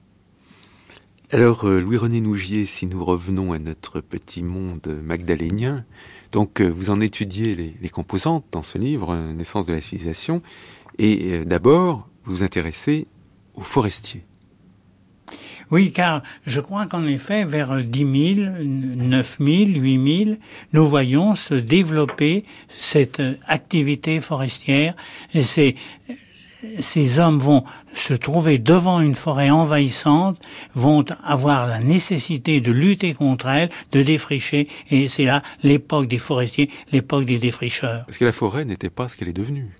Alors, 1.32 1.64
euh, 1.64 1.80
Louis-René 1.80 2.20
Nougier, 2.20 2.66
si 2.66 2.86
nous 2.86 3.04
revenons 3.04 3.52
à 3.52 3.58
notre 3.58 4.00
petit 4.00 4.44
monde 4.44 4.96
magdalénien, 5.02 5.84
donc 6.30 6.60
euh, 6.60 6.68
vous 6.68 6.88
en 6.88 7.00
étudiez 7.00 7.56
les, 7.56 7.88
composantes 7.88 8.44
dans 8.52 8.62
ce 8.62 8.78
livre, 8.78 9.10
euh, 9.10 9.32
Naissance 9.32 9.66
de 9.66 9.72
la 9.72 9.80
civilisation, 9.80 10.40
et 10.98 11.44
d'abord, 11.44 12.08
vous 12.24 12.36
vous 12.36 12.42
intéressez 12.44 13.08
aux 13.54 13.62
forestiers. 13.62 14.24
Oui, 15.72 15.90
car 15.90 16.22
je 16.46 16.60
crois 16.60 16.86
qu'en 16.86 17.04
effet, 17.04 17.44
vers 17.44 17.82
10 17.82 18.36
000, 18.36 18.48
9 18.62 19.36
000, 19.40 19.48
8 19.48 20.24
000, 20.26 20.36
nous 20.72 20.88
voyons 20.88 21.34
se 21.34 21.54
développer 21.54 22.44
cette 22.78 23.20
activité 23.48 24.20
forestière. 24.20 24.94
Ces 26.80 27.18
hommes 27.18 27.38
vont 27.38 27.64
se 27.94 28.14
trouver 28.14 28.58
devant 28.58 29.00
une 29.00 29.14
forêt 29.14 29.50
envahissante, 29.50 30.40
vont 30.74 31.04
avoir 31.24 31.66
la 31.66 31.80
nécessité 31.80 32.60
de 32.60 32.72
lutter 32.72 33.14
contre 33.14 33.48
elle, 33.48 33.70
de 33.92 34.02
défricher, 34.02 34.68
et 34.90 35.08
c'est 35.08 35.24
là 35.24 35.42
l'époque 35.62 36.06
des 36.06 36.18
forestiers, 36.18 36.70
l'époque 36.92 37.24
des 37.24 37.38
défricheurs. 37.38 38.04
Parce 38.06 38.18
que 38.18 38.24
la 38.24 38.32
forêt 38.32 38.64
n'était 38.64 38.90
pas 38.90 39.08
ce 39.08 39.16
qu'elle 39.16 39.28
est 39.28 39.32
devenue. 39.32 39.70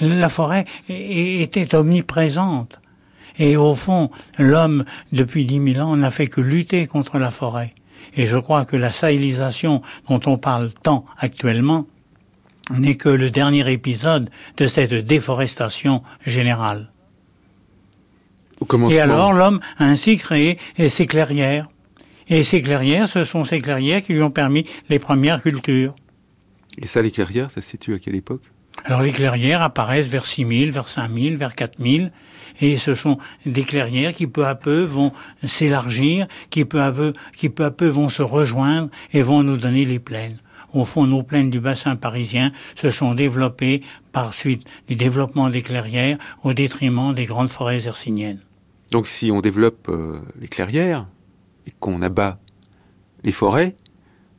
La 0.00 0.28
forêt 0.28 0.66
était 0.88 1.74
omniprésente. 1.74 2.80
Et 3.38 3.56
au 3.56 3.74
fond, 3.74 4.10
l'homme, 4.38 4.84
depuis 5.12 5.44
dix 5.44 5.60
mille 5.60 5.80
ans, 5.80 5.96
n'a 5.96 6.10
fait 6.10 6.26
que 6.26 6.40
lutter 6.40 6.86
contre 6.86 7.18
la 7.18 7.30
forêt. 7.30 7.74
Et 8.14 8.26
je 8.26 8.38
crois 8.38 8.64
que 8.64 8.76
la 8.76 8.92
sahélisation 8.92 9.82
dont 10.08 10.20
on 10.26 10.38
parle 10.38 10.72
tant 10.72 11.04
actuellement 11.18 11.86
n'est 12.70 12.96
que 12.96 13.08
le 13.08 13.30
dernier 13.30 13.70
épisode 13.72 14.30
de 14.56 14.66
cette 14.66 14.94
déforestation 14.94 16.02
générale. 16.26 16.92
Et 18.90 19.00
alors 19.00 19.32
l'homme 19.32 19.60
a 19.78 19.84
ainsi 19.84 20.16
créé 20.16 20.58
ses 20.88 21.06
clairières. 21.06 21.68
Et 22.28 22.42
ces 22.42 22.62
clairières, 22.62 23.08
ce 23.08 23.24
sont 23.24 23.44
ces 23.44 23.60
clairières 23.60 24.02
qui 24.02 24.14
lui 24.14 24.22
ont 24.22 24.30
permis 24.30 24.66
les 24.88 24.98
premières 24.98 25.42
cultures. 25.42 25.94
Et 26.82 26.86
ça, 26.86 27.02
les 27.02 27.10
clairières, 27.10 27.50
ça 27.50 27.60
se 27.60 27.68
situe 27.68 27.94
à 27.94 27.98
quelle 27.98 28.16
époque? 28.16 28.42
Alors 28.84 29.02
les 29.02 29.12
clairières 29.12 29.62
apparaissent 29.62 30.08
vers 30.08 30.26
6000, 30.26 30.70
vers 30.70 30.88
5000, 30.88 31.36
vers 31.36 31.54
4000. 31.54 32.12
Et 32.60 32.76
ce 32.76 32.94
sont 32.94 33.18
des 33.44 33.64
clairières 33.64 34.14
qui 34.14 34.26
peu 34.26 34.46
à 34.46 34.54
peu 34.54 34.82
vont 34.82 35.12
s'élargir, 35.44 36.26
qui 36.50 36.64
peu 36.64 36.82
à 36.82 36.90
peu, 36.90 37.12
qui 37.36 37.48
peu 37.48 37.64
à 37.64 37.70
peu 37.70 37.88
vont 37.88 38.08
se 38.08 38.22
rejoindre 38.22 38.88
et 39.12 39.22
vont 39.22 39.42
nous 39.42 39.56
donner 39.56 39.84
les 39.84 39.98
plaines. 39.98 40.38
Au 40.76 40.84
fond, 40.84 41.06
nos 41.06 41.22
plaines 41.22 41.48
du 41.48 41.58
bassin 41.58 41.96
parisien 41.96 42.52
se 42.74 42.90
sont 42.90 43.14
développées 43.14 43.82
par 44.12 44.34
suite 44.34 44.66
du 44.88 44.94
développement 44.94 45.48
des 45.48 45.62
clairières 45.62 46.18
au 46.44 46.52
détriment 46.52 47.14
des 47.14 47.24
grandes 47.24 47.48
forêts 47.48 47.86
hercyniennes. 47.86 48.42
Donc 48.90 49.06
si 49.06 49.30
on 49.30 49.40
développe 49.40 49.88
euh, 49.88 50.20
les 50.38 50.48
clairières 50.48 51.06
et 51.66 51.72
qu'on 51.80 52.02
abat 52.02 52.38
les 53.24 53.32
forêts, 53.32 53.74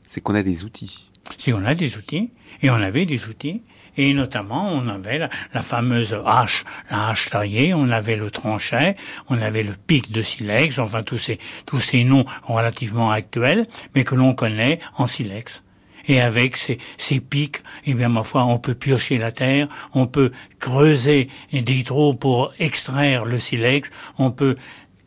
c'est 0.05 0.21
qu'on 0.21 0.35
a 0.35 0.43
des 0.43 0.63
outils. 0.63 1.09
Si 1.39 1.51
on 1.53 1.65
a 1.65 1.73
des 1.73 1.97
outils, 1.97 2.29
et 2.61 2.69
on 2.69 2.75
avait 2.75 3.07
des 3.07 3.27
outils, 3.29 3.63
et 3.97 4.13
notamment 4.13 4.71
on 4.73 4.87
avait 4.89 5.17
la, 5.17 5.61
fameuse 5.63 6.15
hache, 6.23 6.65
la 6.91 7.09
hache 7.09 7.31
taillée, 7.31 7.73
on 7.73 7.89
avait 7.89 8.15
le 8.15 8.29
tranchet, 8.29 8.95
on 9.27 9.41
avait 9.41 9.63
le 9.63 9.73
pic 9.73 10.11
de 10.11 10.21
silex, 10.21 10.77
enfin 10.77 11.01
tous 11.01 11.17
ces 11.17 11.39
tous 11.65 11.79
ces 11.79 12.03
noms 12.03 12.25
relativement 12.43 13.09
actuels, 13.09 13.65
mais 13.95 14.03
que 14.03 14.13
l'on 14.13 14.35
connaît 14.35 14.79
en 14.97 15.07
silex. 15.07 15.63
Et 16.07 16.21
avec 16.21 16.57
ces, 16.57 16.77
ces 16.97 17.19
pics, 17.19 17.57
eh 17.85 17.93
bien, 17.93 18.09
ma 18.09 18.23
foi, 18.23 18.45
on 18.45 18.59
peut 18.59 18.75
piocher 18.75 19.17
la 19.17 19.31
terre, 19.31 19.67
on 19.93 20.07
peut 20.07 20.31
creuser 20.59 21.29
des 21.51 21.83
trous 21.83 22.13
pour 22.13 22.53
extraire 22.59 23.25
le 23.25 23.39
silex, 23.39 23.89
on 24.17 24.31
peut 24.31 24.55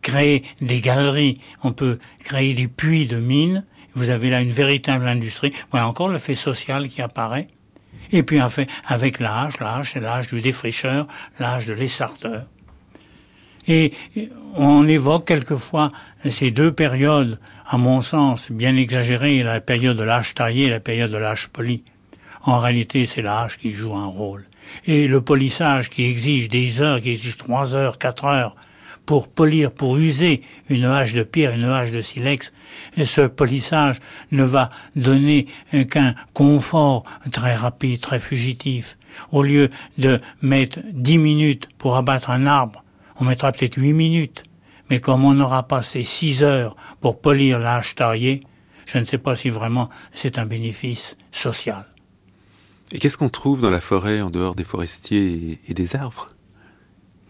créer 0.02 0.44
des 0.60 0.80
galeries, 0.80 1.40
on 1.62 1.72
peut 1.72 1.98
créer 2.24 2.54
des 2.54 2.68
puits 2.68 3.06
de 3.06 3.16
mines. 3.16 3.64
Vous 3.94 4.08
avez 4.08 4.30
là 4.30 4.40
une 4.40 4.52
véritable 4.52 5.08
industrie. 5.08 5.52
Voilà 5.70 5.88
encore 5.88 6.08
le 6.08 6.18
fait 6.18 6.34
social 6.34 6.88
qui 6.88 7.02
apparaît. 7.02 7.48
Et 8.12 8.22
puis 8.22 8.40
avec 8.86 9.20
l'âge, 9.20 9.54
l'âge 9.60 9.92
c'est 9.92 10.00
l'âge 10.00 10.28
du 10.28 10.40
défricheur, 10.40 11.06
l'âge 11.38 11.66
de 11.66 11.72
l'essarteur. 11.72 12.46
Et 13.72 13.92
on 14.56 14.88
évoque 14.88 15.28
quelquefois 15.28 15.92
ces 16.28 16.50
deux 16.50 16.72
périodes, 16.72 17.38
à 17.68 17.78
mon 17.78 18.02
sens, 18.02 18.50
bien 18.50 18.76
exagérées, 18.76 19.44
la 19.44 19.60
période 19.60 19.96
de 19.96 20.02
l'âge 20.02 20.34
taillé 20.34 20.64
et 20.64 20.70
la 20.70 20.80
période 20.80 21.12
de 21.12 21.16
l'âge 21.16 21.50
poli. 21.52 21.84
En 22.42 22.58
réalité, 22.58 23.06
c'est 23.06 23.22
l'âge 23.22 23.58
qui 23.58 23.70
joue 23.70 23.94
un 23.94 24.06
rôle. 24.06 24.46
Et 24.86 25.06
le 25.06 25.20
polissage 25.20 25.88
qui 25.88 26.02
exige 26.02 26.48
des 26.48 26.80
heures, 26.80 27.00
qui 27.00 27.10
exige 27.10 27.36
trois 27.36 27.76
heures, 27.76 27.98
quatre 27.98 28.24
heures, 28.24 28.56
pour 29.06 29.28
polir, 29.28 29.70
pour 29.70 29.98
user 29.98 30.42
une 30.68 30.84
hache 30.84 31.12
de 31.12 31.22
pierre, 31.22 31.54
une 31.54 31.64
hache 31.64 31.92
de 31.92 32.00
silex, 32.00 32.52
et 32.96 33.06
ce 33.06 33.20
polissage 33.20 34.00
ne 34.32 34.42
va 34.42 34.70
donner 34.96 35.46
qu'un 35.90 36.16
confort 36.34 37.04
très 37.30 37.54
rapide, 37.54 38.00
très 38.00 38.18
fugitif. 38.18 38.98
Au 39.30 39.44
lieu 39.44 39.70
de 39.96 40.20
mettre 40.42 40.80
dix 40.92 41.18
minutes 41.18 41.68
pour 41.78 41.96
abattre 41.96 42.30
un 42.30 42.48
arbre, 42.48 42.82
on 43.20 43.24
mettra 43.24 43.52
peut-être 43.52 43.76
huit 43.76 43.92
minutes. 43.92 44.42
Mais 44.88 45.00
comme 45.00 45.24
on 45.24 45.38
aura 45.38 45.68
passé 45.68 46.02
six 46.02 46.42
heures 46.42 46.74
pour 47.00 47.20
polir 47.20 47.60
l'âge 47.60 47.94
taillé, 47.94 48.42
je 48.86 48.98
ne 48.98 49.04
sais 49.04 49.18
pas 49.18 49.36
si 49.36 49.50
vraiment 49.50 49.88
c'est 50.12 50.38
un 50.38 50.46
bénéfice 50.46 51.16
social. 51.30 51.86
Et 52.90 52.98
qu'est-ce 52.98 53.16
qu'on 53.16 53.28
trouve 53.28 53.60
dans 53.60 53.70
la 53.70 53.80
forêt 53.80 54.20
en 54.20 54.30
dehors 54.30 54.56
des 54.56 54.64
forestiers 54.64 55.60
et 55.68 55.74
des 55.74 55.94
arbres? 55.94 56.26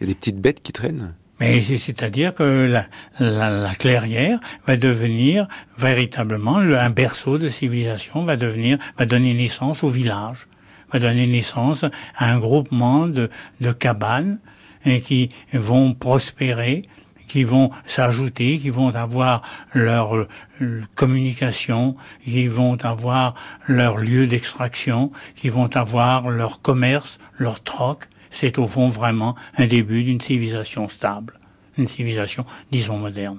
Il 0.00 0.04
y 0.04 0.04
a 0.04 0.06
des 0.06 0.14
petites 0.14 0.40
bêtes 0.40 0.62
qui 0.62 0.72
traînent? 0.72 1.14
Mais 1.38 1.62
c'est-à-dire 1.62 2.34
que 2.34 2.42
la, 2.70 2.86
la, 3.18 3.74
clairière 3.74 4.40
va 4.66 4.76
devenir 4.76 5.48
véritablement 5.78 6.56
un 6.56 6.90
berceau 6.90 7.38
de 7.38 7.48
civilisation, 7.48 8.24
va 8.24 8.36
devenir, 8.36 8.78
va 8.98 9.06
donner 9.06 9.32
naissance 9.32 9.82
au 9.82 9.88
village, 9.88 10.48
va 10.92 10.98
donner 10.98 11.26
naissance 11.26 11.84
à 12.16 12.30
un 12.30 12.38
groupement 12.38 13.06
de, 13.06 13.30
de 13.62 13.72
cabanes 13.72 14.38
et 14.84 15.00
qui 15.00 15.30
vont 15.52 15.94
prospérer, 15.94 16.82
qui 17.28 17.44
vont 17.44 17.70
s'ajouter, 17.86 18.58
qui 18.58 18.70
vont 18.70 18.94
avoir 18.94 19.42
leur 19.72 20.16
euh, 20.16 20.82
communication, 20.96 21.96
qui 22.24 22.48
vont 22.48 22.76
avoir 22.84 23.34
leur 23.68 23.98
lieu 23.98 24.26
d'extraction, 24.26 25.12
qui 25.36 25.48
vont 25.48 25.74
avoir 25.76 26.28
leur 26.28 26.60
commerce, 26.60 27.18
leur 27.38 27.62
troc, 27.62 28.08
c'est 28.30 28.58
au 28.58 28.66
fond 28.66 28.88
vraiment 28.88 29.36
un 29.56 29.66
début 29.66 30.02
d'une 30.02 30.20
civilisation 30.20 30.88
stable, 30.88 31.38
une 31.78 31.88
civilisation, 31.88 32.44
disons, 32.70 32.98
moderne. 32.98 33.38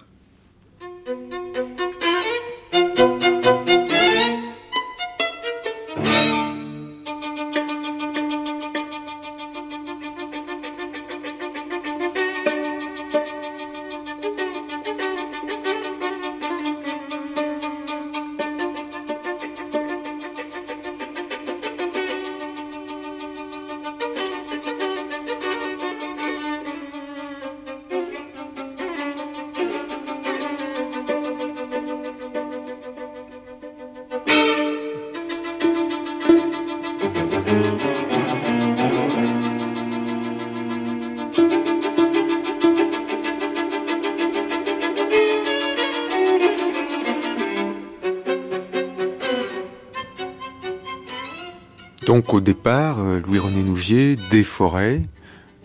Donc 52.05 52.33
au 52.33 52.41
départ, 52.41 52.99
euh, 52.99 53.19
Louis-René 53.19 53.61
Nougier, 53.61 54.17
des 54.31 54.43
forêts, 54.43 55.03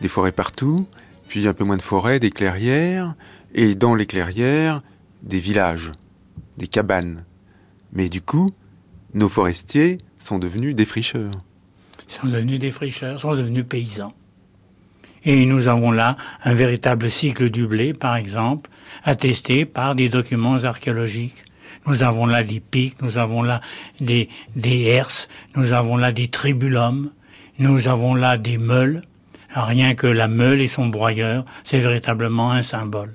des 0.03 0.09
forêts 0.09 0.33
partout, 0.33 0.87
puis 1.29 1.49
un 1.49 1.55
peu 1.55 1.65
moins 1.65 1.79
de 1.79 1.83
forêts, 1.83 2.21
des 2.21 2.31
clairières, 2.31 3.15
et 3.55 3.75
dans 3.75 3.95
les 3.95 4.05
clairières, 4.05 4.83
des 5.23 5.41
villages, 5.41 5.93
des 6.59 6.67
cabanes. 6.67 7.25
Mais 7.93 8.11
du 8.11 8.21
coup, 8.21 8.49
nos 9.15 9.31
forestiers 9.31 9.97
sont 10.19 10.39
devenus 10.39 10.75
des 10.75 10.85
fricheurs. 10.85 11.33
Ils 12.09 12.15
sont 12.15 12.27
devenus 12.27 12.59
des 12.59 12.71
fricheurs, 12.71 13.19
sont 13.19 13.35
devenus 13.35 13.65
paysans. 13.67 14.13
Et 15.25 15.47
nous 15.47 15.69
avons 15.69 15.91
là 15.91 16.17
un 16.45 16.53
véritable 16.53 17.11
cycle 17.11 17.51
du 17.51 17.67
blé, 17.67 17.95
par 17.95 18.15
exemple, 18.15 18.71
attesté 19.05 19.65
par 19.65 19.95
des 19.95 20.09
documents 20.11 20.63
archéologiques. 20.65 21.46
Nous 21.87 22.03
avons 22.03 22.27
là 22.27 22.43
des 22.43 22.61
pics, 22.61 23.01
nous 23.01 23.19
avons 23.19 23.43
là 23.43 23.61
des, 24.01 24.29
des 24.57 24.83
herses, 24.83 25.29
nous 25.55 25.73
avons 25.73 25.97
là 25.97 26.13
des 26.13 26.29
tribulums, 26.29 27.11
nous 27.59 27.89
avons 27.89 28.15
là 28.15 28.37
des 28.39 28.59
meules. 28.59 29.03
rien 29.55 29.95
que 29.95 30.07
la 30.07 30.29
meule 30.29 30.61
et 30.61 30.69
son 30.69 30.89
broyeur, 30.89 31.45
c'est 31.65 31.79
véritablement 31.79 32.51
un 32.53 32.63
symbole. 32.63 33.15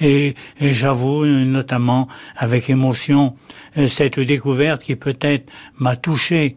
Et, 0.00 0.34
j'avoue 0.60 1.24
notamment 1.24 2.08
avec 2.36 2.68
émotion 2.68 3.36
euh, 3.76 3.88
cette 3.88 4.18
découverte 4.18 4.82
qui 4.82 4.96
peut-être 4.96 5.50
m'a 5.78 5.96
touché 5.96 6.56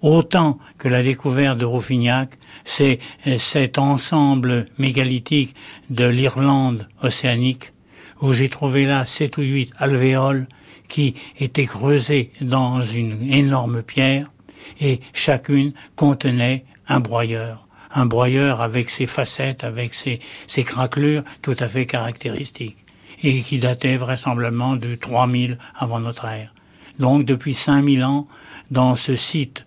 autant 0.00 0.58
que 0.78 0.88
la 0.88 1.02
découverte 1.02 1.58
de 1.58 1.64
Rouffignac, 1.64 2.30
c'est 2.64 2.98
euh, 3.26 3.36
cet 3.38 3.78
ensemble 3.78 4.66
mégalithique 4.78 5.54
de 5.90 6.04
l'Irlande 6.04 6.88
océanique 7.02 7.72
où 8.20 8.32
j'ai 8.32 8.48
trouvé 8.48 8.84
là 8.84 9.06
sept 9.06 9.38
ou 9.38 9.42
huit 9.42 9.72
alvéoles 9.78 10.46
qui 10.92 11.14
étaient 11.40 11.64
creusées 11.64 12.30
dans 12.42 12.82
une 12.82 13.22
énorme 13.32 13.82
pierre 13.82 14.30
et 14.78 15.00
chacune 15.14 15.72
contenait 15.96 16.66
un 16.86 17.00
broyeur. 17.00 17.66
Un 17.94 18.04
broyeur 18.04 18.60
avec 18.60 18.90
ses 18.90 19.06
facettes, 19.06 19.64
avec 19.64 19.94
ses, 19.94 20.20
ses 20.46 20.64
craquelures 20.64 21.24
tout 21.40 21.56
à 21.60 21.66
fait 21.66 21.86
caractéristiques 21.86 22.76
et 23.22 23.40
qui 23.40 23.58
datait 23.58 23.96
vraisemblablement 23.96 24.76
de 24.76 24.94
3000 24.94 25.56
avant 25.78 25.98
notre 25.98 26.26
ère. 26.26 26.52
Donc 26.98 27.24
depuis 27.24 27.54
5000 27.54 28.04
ans, 28.04 28.28
dans 28.70 28.94
ce 28.94 29.16
site 29.16 29.64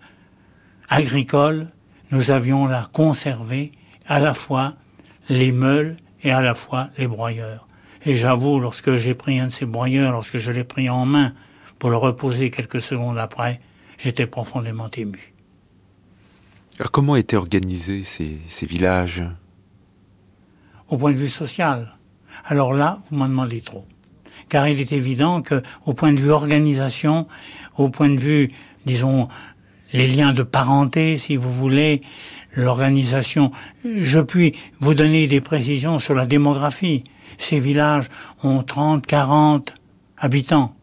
agricole, 0.88 1.72
nous 2.12 2.30
avions 2.30 2.66
là 2.66 2.88
conservé 2.92 3.72
à 4.06 4.20
la 4.20 4.32
fois 4.32 4.74
les 5.28 5.50
meules 5.50 5.96
et 6.22 6.30
à 6.30 6.40
la 6.40 6.54
fois 6.54 6.88
les 6.98 7.08
broyeurs. 7.08 7.65
Et 8.06 8.14
j'avoue, 8.14 8.60
lorsque 8.60 8.96
j'ai 8.96 9.14
pris 9.14 9.40
un 9.40 9.48
de 9.48 9.52
ces 9.52 9.66
broyeurs, 9.66 10.12
lorsque 10.12 10.38
je 10.38 10.52
l'ai 10.52 10.62
pris 10.62 10.88
en 10.88 11.06
main 11.06 11.34
pour 11.80 11.90
le 11.90 11.96
reposer 11.96 12.52
quelques 12.52 12.80
secondes 12.80 13.18
après, 13.18 13.60
j'étais 13.98 14.28
profondément 14.28 14.88
ému. 14.96 15.34
Alors 16.78 16.92
comment 16.92 17.16
étaient 17.16 17.36
organisés 17.36 18.04
ces, 18.04 18.38
ces 18.46 18.64
villages? 18.64 19.24
Au 20.88 20.96
point 20.98 21.10
de 21.10 21.16
vue 21.16 21.28
social. 21.28 21.96
Alors 22.44 22.72
là, 22.72 23.02
vous 23.10 23.16
m'en 23.16 23.28
demandez 23.28 23.60
trop. 23.60 23.84
Car 24.48 24.68
il 24.68 24.80
est 24.80 24.92
évident 24.92 25.42
que, 25.42 25.64
au 25.84 25.92
point 25.92 26.12
de 26.12 26.20
vue 26.20 26.30
organisation, 26.30 27.26
au 27.76 27.88
point 27.88 28.08
de 28.08 28.20
vue, 28.20 28.52
disons, 28.84 29.26
les 29.92 30.06
liens 30.06 30.32
de 30.32 30.44
parenté, 30.44 31.18
si 31.18 31.34
vous 31.34 31.50
voulez, 31.50 32.02
l'organisation, 32.54 33.50
je 33.84 34.20
puis 34.20 34.54
vous 34.78 34.94
donner 34.94 35.26
des 35.26 35.40
précisions 35.40 35.98
sur 35.98 36.14
la 36.14 36.26
démographie. 36.26 37.02
Ces 37.38 37.58
villages 37.58 38.08
ont 38.42 38.62
30, 38.62 39.06
40 39.06 39.74
habitants. 40.18 40.74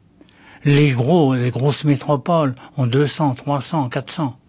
Les 0.66 0.92
gros, 0.92 1.36
les 1.36 1.52
grosses 1.52 1.84
métropoles 1.84 2.56
ont 2.78 2.88
200, 2.88 3.36
300, 3.36 3.90
400. 3.90 4.40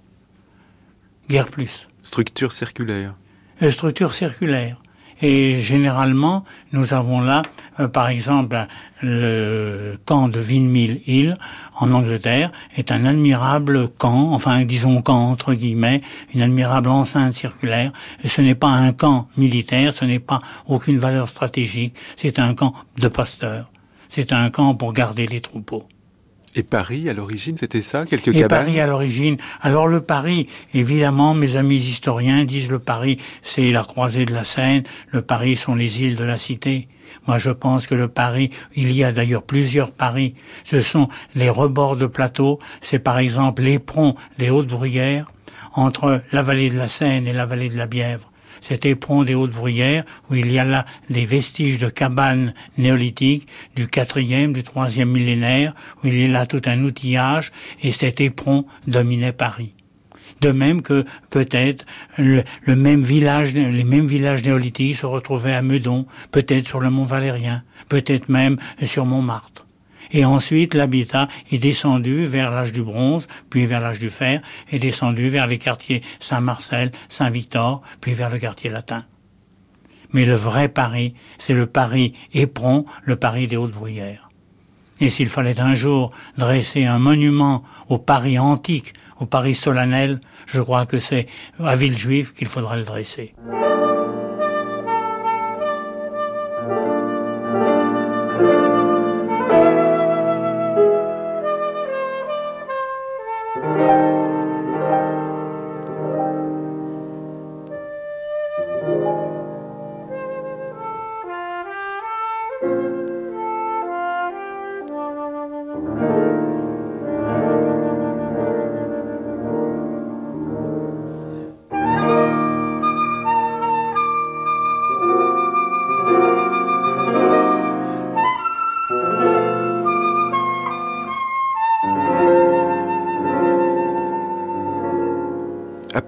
Guère 1.29 1.49
plus. 1.49 1.89
Structure 2.03 2.53
circulaire. 2.53 3.15
Euh, 3.63 3.71
structure 3.71 4.15
circulaire. 4.15 4.81
Et 5.23 5.61
généralement, 5.61 6.45
nous 6.73 6.93
avons 6.93 7.21
là, 7.21 7.43
euh, 7.81 7.89
par 7.89 8.09
exemple, 8.09 8.67
le 9.03 9.97
camp 10.05 10.29
de 10.29 10.41
Windmill 10.41 11.01
Hill 11.07 11.39
en 11.79 11.93
Angleterre 11.93 12.51
est 12.77 12.91
un 12.91 13.05
admirable 13.05 13.89
camp, 13.89 14.33
enfin 14.33 14.65
disons 14.65 15.03
camp 15.03 15.31
entre 15.31 15.55
guillemets, 15.55 16.03
une 16.35 16.43
admirable 16.43 16.89
enceinte 16.89 17.35
circulaire. 17.35 17.93
Et 18.23 18.29
ce 18.29 18.41
n'est 18.41 18.55
pas 18.55 18.69
un 18.69 18.93
camp 18.93 19.29
militaire, 19.37 19.95
ce 19.95 20.05
n'est 20.05 20.21
pas 20.21 20.41
aucune 20.67 20.99
valeur 20.99 21.29
stratégique, 21.29 21.95
c'est 22.17 22.39
un 22.39 22.55
camp 22.55 22.75
de 22.99 23.09
pasteurs. 23.09 23.71
C'est 24.09 24.33
un 24.33 24.51
camp 24.51 24.75
pour 24.75 24.93
garder 24.93 25.27
les 25.27 25.41
troupeaux. 25.41 25.89
Et 26.57 26.63
Paris, 26.63 27.09
à 27.09 27.13
l'origine, 27.13 27.57
c'était 27.59 27.83
ça 27.83 28.07
Quelques 28.07 28.29
Et 28.29 28.41
cabanes 28.41 28.67
Paris, 28.67 28.81
à 28.81 28.87
l'origine. 28.87 29.39
Alors 29.61 29.89
le 29.89 30.01
Paris, 30.01 30.49
évidemment, 30.73 31.35
mes 31.35 31.57
amis 31.57 31.77
historiens 31.77 32.45
disent 32.45 32.71
le 32.71 32.79
Paris, 32.79 33.19
c'est 33.43 33.71
la 33.71 33.83
croisée 33.83 34.25
de 34.25 34.33
la 34.33 34.45
Seine, 34.45 34.85
le 35.11 35.23
Paris 35.23 35.57
sont 35.57 35.75
les 35.75 36.03
îles 36.03 36.17
de 36.17 36.25
la 36.25 36.39
Cité. 36.39 36.89
Moi, 37.27 37.39
je 37.39 37.51
pense 37.51 37.87
que 37.87 37.95
le 37.95 38.09
Paris, 38.09 38.51
il 38.75 38.93
y 38.93 39.03
a 39.03 39.11
d'ailleurs 39.11 39.43
plusieurs 39.43 39.91
Paris. 39.91 40.35
Ce 40.65 40.81
sont 40.81 41.09
les 41.35 41.49
rebords 41.49 41.97
de 41.97 42.07
plateau. 42.07 42.59
C'est 42.83 42.99
par 42.99 43.19
exemple 43.19 43.63
l'éperon 43.63 44.15
des 44.39 44.51
Hautes-Bruyères 44.51 45.31
entre 45.75 46.23
la 46.33 46.43
vallée 46.43 46.71
de 46.71 46.77
la 46.77 46.89
Seine 46.89 47.27
et 47.27 47.33
la 47.33 47.47
vallée 47.47 47.69
de 47.69 47.77
la 47.77 47.87
Bièvre 47.87 48.31
cet 48.67 48.87
éperon 48.87 49.25
des 49.25 49.35
Hautes-Bruyères, 49.35 50.05
où 50.31 50.37
il 50.37 50.51
y 50.51 50.59
a 50.59 50.65
là 50.65 50.87
des 51.11 51.27
vestiges 51.27 51.77
de 51.77 51.91
cabanes 51.91 52.55
néolithiques 52.79 53.47
du 53.77 53.89
quatrième, 53.89 54.55
du 54.55 54.63
troisième 54.63 55.11
millénaire, 55.11 55.75
où 56.03 56.07
il 56.07 56.19
y 56.19 56.25
a 56.25 56.29
là 56.29 56.47
tout 56.47 56.63
un 56.65 56.83
outillage, 56.83 57.53
et 57.83 57.93
cet 57.93 58.23
éperon 58.23 58.65
dominait 58.87 59.35
Paris. 59.35 59.75
De 60.41 60.51
même 60.51 60.81
que 60.81 61.05
peut-être 61.29 61.85
le, 62.17 62.43
même 62.67 63.03
village, 63.03 63.53
les 63.53 63.85
mêmes 63.85 64.07
villages 64.07 64.43
néolithiques 64.45 64.97
se 64.97 65.07
retrouvaient 65.07 65.55
à 65.55 65.61
Meudon, 65.61 66.07
peut-être 66.31 66.67
sur 66.67 66.81
le 66.81 66.89
mont 66.89 67.05
Valérien, 67.05 67.65
peut-être 67.91 68.31
même 68.31 68.57
sur 68.87 69.05
Montmartre. 69.05 69.64
Et 70.15 70.25
ensuite, 70.25 70.75
l'habitat 70.75 71.27
est 71.51 71.59
descendu 71.59 72.25
vers 72.25 72.53
l'âge 72.53 72.73
du 72.73 72.83
bronze, 72.83 73.27
puis 73.51 73.67
vers 73.67 73.81
l'âge 73.81 73.99
du 73.99 74.11
fer, 74.11 74.41
et 74.71 74.79
descendu 74.79 75.29
vers 75.29 75.49
les 75.49 75.59
quartiers 75.59 76.03
Saint-Marcel, 76.21 76.93
Saint-Victor, 77.09 77.83
puis 78.01 78.15
vers 78.15 78.31
le 78.31 78.39
quartier 78.39 78.71
latin. 78.71 79.05
Mais 80.13 80.25
le 80.25 80.37
vrai 80.37 80.69
Paris, 80.69 81.15
c'est 81.39 81.53
le 81.53 81.67
Paris 81.67 82.15
éperon, 82.33 82.87
le 83.03 83.17
Paris 83.17 83.49
des 83.49 83.57
Hautes-Bruyères. 83.57 84.31
Et 85.01 85.11
s'il 85.11 85.29
fallait 85.29 85.59
un 85.59 85.75
jour 85.75 86.13
dresser 86.39 86.85
un 86.85 87.01
monument 87.01 87.65
au 87.89 87.99
Paris 87.99 88.39
antique, 88.39 88.95
au 89.19 89.27
Paris 89.27 89.57
solennel, 89.57 90.21
je 90.47 90.61
crois 90.61 90.87
que 90.87 91.01
c'est 91.01 91.27
à 91.59 91.75
Villejuif 91.75 92.35
qu'il 92.35 92.47
faudrait 92.47 92.79
le 92.79 92.85
dresser. 92.85 93.35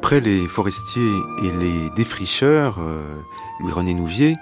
Après 0.07 0.21
les 0.21 0.47
forestiers 0.47 1.17
et 1.43 1.51
les 1.51 1.91
défricheurs, 1.97 2.77
euh, 2.79 3.19
Louis-René 3.59 3.93
Nouvier, 3.93 4.37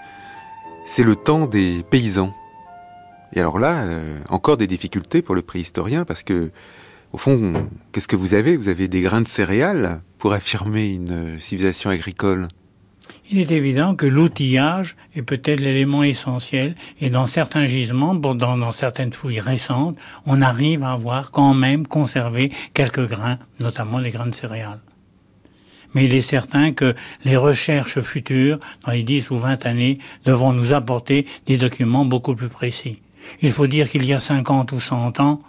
c'est 0.84 1.02
le 1.02 1.16
temps 1.16 1.46
des 1.46 1.82
paysans. 1.88 2.34
Et 3.32 3.40
alors 3.40 3.58
là, 3.58 3.84
euh, 3.84 4.18
encore 4.28 4.58
des 4.58 4.66
difficultés 4.66 5.22
pour 5.22 5.34
le 5.34 5.40
préhistorien, 5.40 6.04
parce 6.04 6.22
que, 6.22 6.50
au 7.14 7.16
fond, 7.16 7.54
qu'est-ce 7.92 8.08
que 8.08 8.14
vous 8.14 8.34
avez? 8.34 8.58
Vous 8.58 8.68
avez 8.68 8.88
des 8.88 9.00
grains 9.00 9.22
de 9.22 9.26
céréales 9.26 10.02
pour 10.18 10.34
affirmer 10.34 10.86
une 10.86 11.38
civilisation 11.40 11.88
agricole. 11.88 12.48
Il 13.30 13.38
est 13.38 13.50
évident 13.50 13.94
que 13.94 14.04
l'outillage 14.04 14.96
est 15.16 15.22
peut-être 15.22 15.60
l'élément 15.60 16.02
essentiel 16.02 16.74
et 17.00 17.08
dans 17.08 17.26
certains 17.26 17.64
gisements, 17.64 18.14
dans, 18.14 18.34
dans, 18.34 18.72
certaines 18.72 19.14
fouilles 19.14 19.40
récentes, 19.40 19.96
on 20.26 20.42
arrive 20.42 20.82
à 20.82 20.92
avoir 20.92 21.30
quand 21.30 21.54
même 21.54 21.86
conservé 21.86 22.52
quelques 22.74 23.08
grains, 23.08 23.38
notamment 23.60 23.96
les 23.96 24.10
grains 24.10 24.26
de 24.26 24.34
céréales 24.34 24.80
mais 25.94 26.04
il 26.04 26.14
est 26.14 26.22
certain 26.22 26.72
que 26.72 26.94
les 27.24 27.36
recherches 27.36 28.00
futures, 28.00 28.58
dans 28.84 28.92
les 28.92 29.02
10 29.02 29.30
ou 29.30 29.38
20 29.38 29.64
années, 29.66 29.98
devront 30.24 30.52
nous 30.52 30.72
apporter 30.72 31.26
des 31.46 31.56
documents 31.56 32.04
beaucoup 32.04 32.34
plus 32.34 32.48
précis. 32.48 33.00
Il 33.40 33.52
faut 33.52 33.66
dire 33.66 33.90
qu'il 33.90 34.04
y 34.04 34.12
a 34.12 34.20
50 34.20 34.72
ou 34.72 34.80
100 34.80 35.20
ans, 35.20 35.40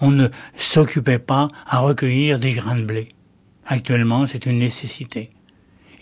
on 0.00 0.10
ne 0.10 0.28
s'occupait 0.56 1.18
pas 1.18 1.48
à 1.66 1.80
recueillir 1.80 2.38
des 2.38 2.52
grains 2.52 2.76
de 2.76 2.84
blé. 2.84 3.08
Actuellement, 3.66 4.26
c'est 4.26 4.46
une 4.46 4.58
nécessité. 4.58 5.30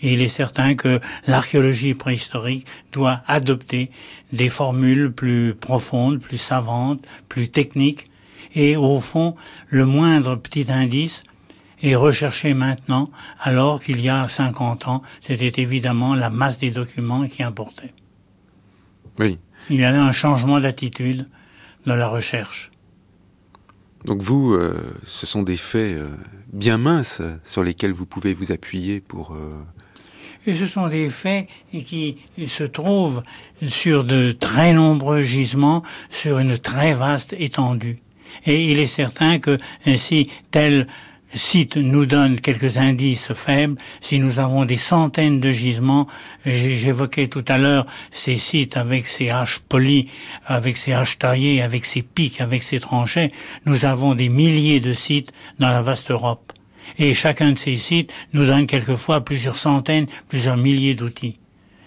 Et 0.01 0.13
il 0.13 0.21
est 0.21 0.29
certain 0.29 0.75
que 0.75 0.99
l'archéologie 1.25 1.95
préhistorique 1.95 2.67
doit 2.91 3.21
adopter 3.27 3.89
des 4.31 4.49
formules 4.49 5.11
plus 5.11 5.55
profondes, 5.55 6.19
plus 6.19 6.37
savantes, 6.37 7.03
plus 7.27 7.49
techniques, 7.49 8.09
et 8.53 8.75
au 8.75 8.99
fond, 8.99 9.35
le 9.67 9.85
moindre 9.85 10.35
petit 10.35 10.67
indice 10.69 11.23
et 11.81 11.95
recherché 11.95 12.53
maintenant, 12.53 13.09
alors 13.39 13.81
qu'il 13.81 14.01
y 14.01 14.09
a 14.09 14.27
50 14.27 14.87
ans, 14.87 15.01
c'était 15.21 15.61
évidemment 15.61 16.15
la 16.15 16.29
masse 16.29 16.59
des 16.59 16.71
documents 16.71 17.27
qui 17.27 17.43
importait. 17.43 17.93
Oui. 19.19 19.37
Il 19.69 19.79
y 19.79 19.85
avait 19.85 19.97
un 19.97 20.11
changement 20.11 20.59
d'attitude 20.59 21.27
dans 21.85 21.95
la 21.95 22.07
recherche. 22.07 22.71
Donc 24.05 24.21
vous, 24.21 24.53
euh, 24.53 24.95
ce 25.03 25.25
sont 25.25 25.43
des 25.43 25.57
faits 25.57 25.97
euh, 25.97 26.07
bien 26.53 26.77
minces 26.77 27.21
sur 27.43 27.63
lesquels 27.63 27.91
vous 27.91 28.05
pouvez 28.05 28.33
vous 28.33 28.51
appuyer 28.51 29.01
pour... 29.01 29.33
Euh, 29.33 29.61
Et 30.45 30.55
ce 30.55 30.65
sont 30.65 30.87
des 30.87 31.09
faits 31.09 31.47
qui 31.85 32.17
se 32.47 32.63
trouvent 32.63 33.23
sur 33.67 34.03
de 34.03 34.31
très 34.31 34.73
nombreux 34.73 35.23
gisements, 35.23 35.83
sur 36.09 36.39
une 36.39 36.57
très 36.57 36.93
vaste 36.93 37.35
étendue. 37.37 37.99
Et 38.45 38.71
il 38.71 38.79
est 38.79 38.87
certain 38.87 39.39
que 39.39 39.57
si 39.97 40.29
tel 40.51 40.87
site 41.33 41.77
nous 41.77 42.05
donne 42.05 42.39
quelques 42.39 42.77
indices 42.77 43.33
faibles, 43.33 43.77
si 44.01 44.19
nous 44.19 44.39
avons 44.39 44.65
des 44.65 44.77
centaines 44.77 45.39
de 45.39 45.51
gisements, 45.51 46.07
j'évoquais 46.45 47.27
tout 47.27 47.43
à 47.47 47.57
l'heure 47.57 47.85
ces 48.11 48.37
sites 48.37 48.77
avec 48.77 49.07
ces 49.07 49.29
haches 49.29 49.59
polies, 49.59 50.07
avec 50.45 50.77
ces 50.77 50.93
haches 50.93 51.17
taillées, 51.17 51.61
avec 51.61 51.85
ces 51.85 52.01
pics, 52.01 52.41
avec 52.41 52.63
ces 52.63 52.79
tranchées, 52.79 53.31
nous 53.65 53.85
avons 53.85 54.15
des 54.15 54.29
milliers 54.29 54.79
de 54.79 54.93
sites 54.93 55.31
dans 55.59 55.69
la 55.69 55.81
vaste 55.81 56.11
Europe. 56.11 56.53
Et 56.97 57.13
chacun 57.13 57.51
de 57.51 57.57
ces 57.57 57.77
sites 57.77 58.13
nous 58.33 58.45
donne 58.45 58.65
quelquefois 58.65 59.21
plusieurs 59.21 59.57
centaines, 59.57 60.07
plusieurs 60.29 60.57
milliers 60.57 60.95
d'outils. 60.95 61.39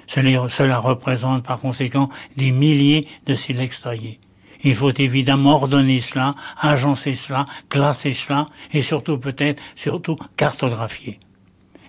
Cela 0.06 0.78
représente 0.78 1.44
par 1.44 1.60
conséquent 1.60 2.10
des 2.36 2.50
milliers 2.50 3.06
de 3.26 3.34
silex 3.34 3.82
taillés. 3.82 4.18
Il 4.62 4.74
faut 4.74 4.92
évidemment 4.92 5.54
ordonner 5.54 6.00
cela, 6.00 6.34
agencer 6.60 7.14
cela, 7.14 7.46
classer 7.68 8.12
cela, 8.12 8.48
et 8.72 8.82
surtout 8.82 9.18
peut-être, 9.18 9.62
surtout 9.74 10.16
cartographier. 10.36 11.18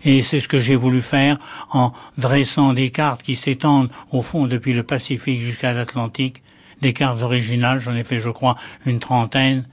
Et 0.04 0.24
c'est 0.24 0.40
ce 0.40 0.48
que 0.48 0.60
j'ai 0.60 0.76
voulu 0.76 1.02
faire 1.02 1.38
en 1.72 1.92
dressant 2.18 2.74
des 2.74 2.90
cartes 2.90 3.22
qui 3.24 3.36
s'étendent 3.36 3.92
au 4.12 4.22
fond 4.22 4.48
depuis 4.48 4.74
le 4.74 4.84
Pacifique 4.84 5.42
jusqu'à 5.42 5.74
l'Atlantique, 5.74 6.42
des 6.82 6.94
cartes 6.94 7.22
originales, 7.22 7.80
j'en 7.80 7.96
ai 7.96 8.04
fait 8.04 8.20
je 8.20 8.30
crois 8.30 8.56
une 8.86 9.00
trentaine, 9.00 9.68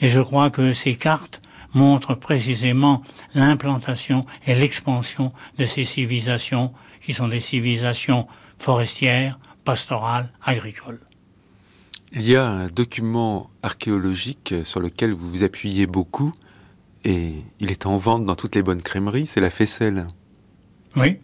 et 0.00 0.08
je 0.08 0.20
crois 0.20 0.50
que 0.50 0.72
ces 0.72 0.94
cartes 0.94 1.40
montrent 1.74 2.14
précisément 2.14 3.02
l'implantation 3.34 4.26
et 4.46 4.54
l'expansion 4.54 5.32
de 5.58 5.64
ces 5.64 5.84
civilisations 5.84 6.72
qui 7.02 7.14
sont 7.14 7.28
des 7.28 7.40
civilisations 7.40 8.28
forestières, 8.58 9.38
pastorales, 9.64 10.30
agricoles. 10.44 11.00
Il 12.14 12.28
y 12.28 12.36
a 12.36 12.46
un 12.46 12.66
document 12.66 13.48
archéologique 13.62 14.54
sur 14.64 14.80
lequel 14.80 15.12
vous 15.12 15.30
vous 15.30 15.44
appuyez 15.44 15.86
beaucoup, 15.86 16.32
et 17.04 17.32
il 17.58 17.70
est 17.70 17.86
en 17.86 17.96
vente 17.96 18.26
dans 18.26 18.34
toutes 18.34 18.54
les 18.54 18.62
bonnes 18.62 18.82
crèmeries, 18.82 19.26
c'est 19.26 19.40
la 19.40 19.50
faisselle. 19.50 20.06
Oui. 20.94 21.16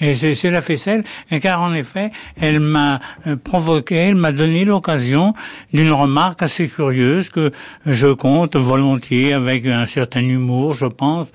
Et 0.00 0.14
c'est 0.14 0.50
la 0.50 0.60
faisselle, 0.60 1.04
car 1.40 1.62
en 1.62 1.72
effet, 1.72 2.10
elle 2.36 2.60
m'a 2.60 3.00
euh, 3.26 3.36
provoqué, 3.36 3.94
elle 3.94 4.16
m'a 4.16 4.32
donné 4.32 4.64
l'occasion 4.64 5.32
d'une 5.72 5.92
remarque 5.92 6.42
assez 6.42 6.68
curieuse 6.68 7.30
que 7.30 7.50
je 7.86 8.12
compte 8.12 8.56
volontiers 8.56 9.32
avec 9.32 9.64
un 9.64 9.86
certain 9.86 10.28
humour, 10.28 10.74
je 10.74 10.86
pense, 10.86 11.28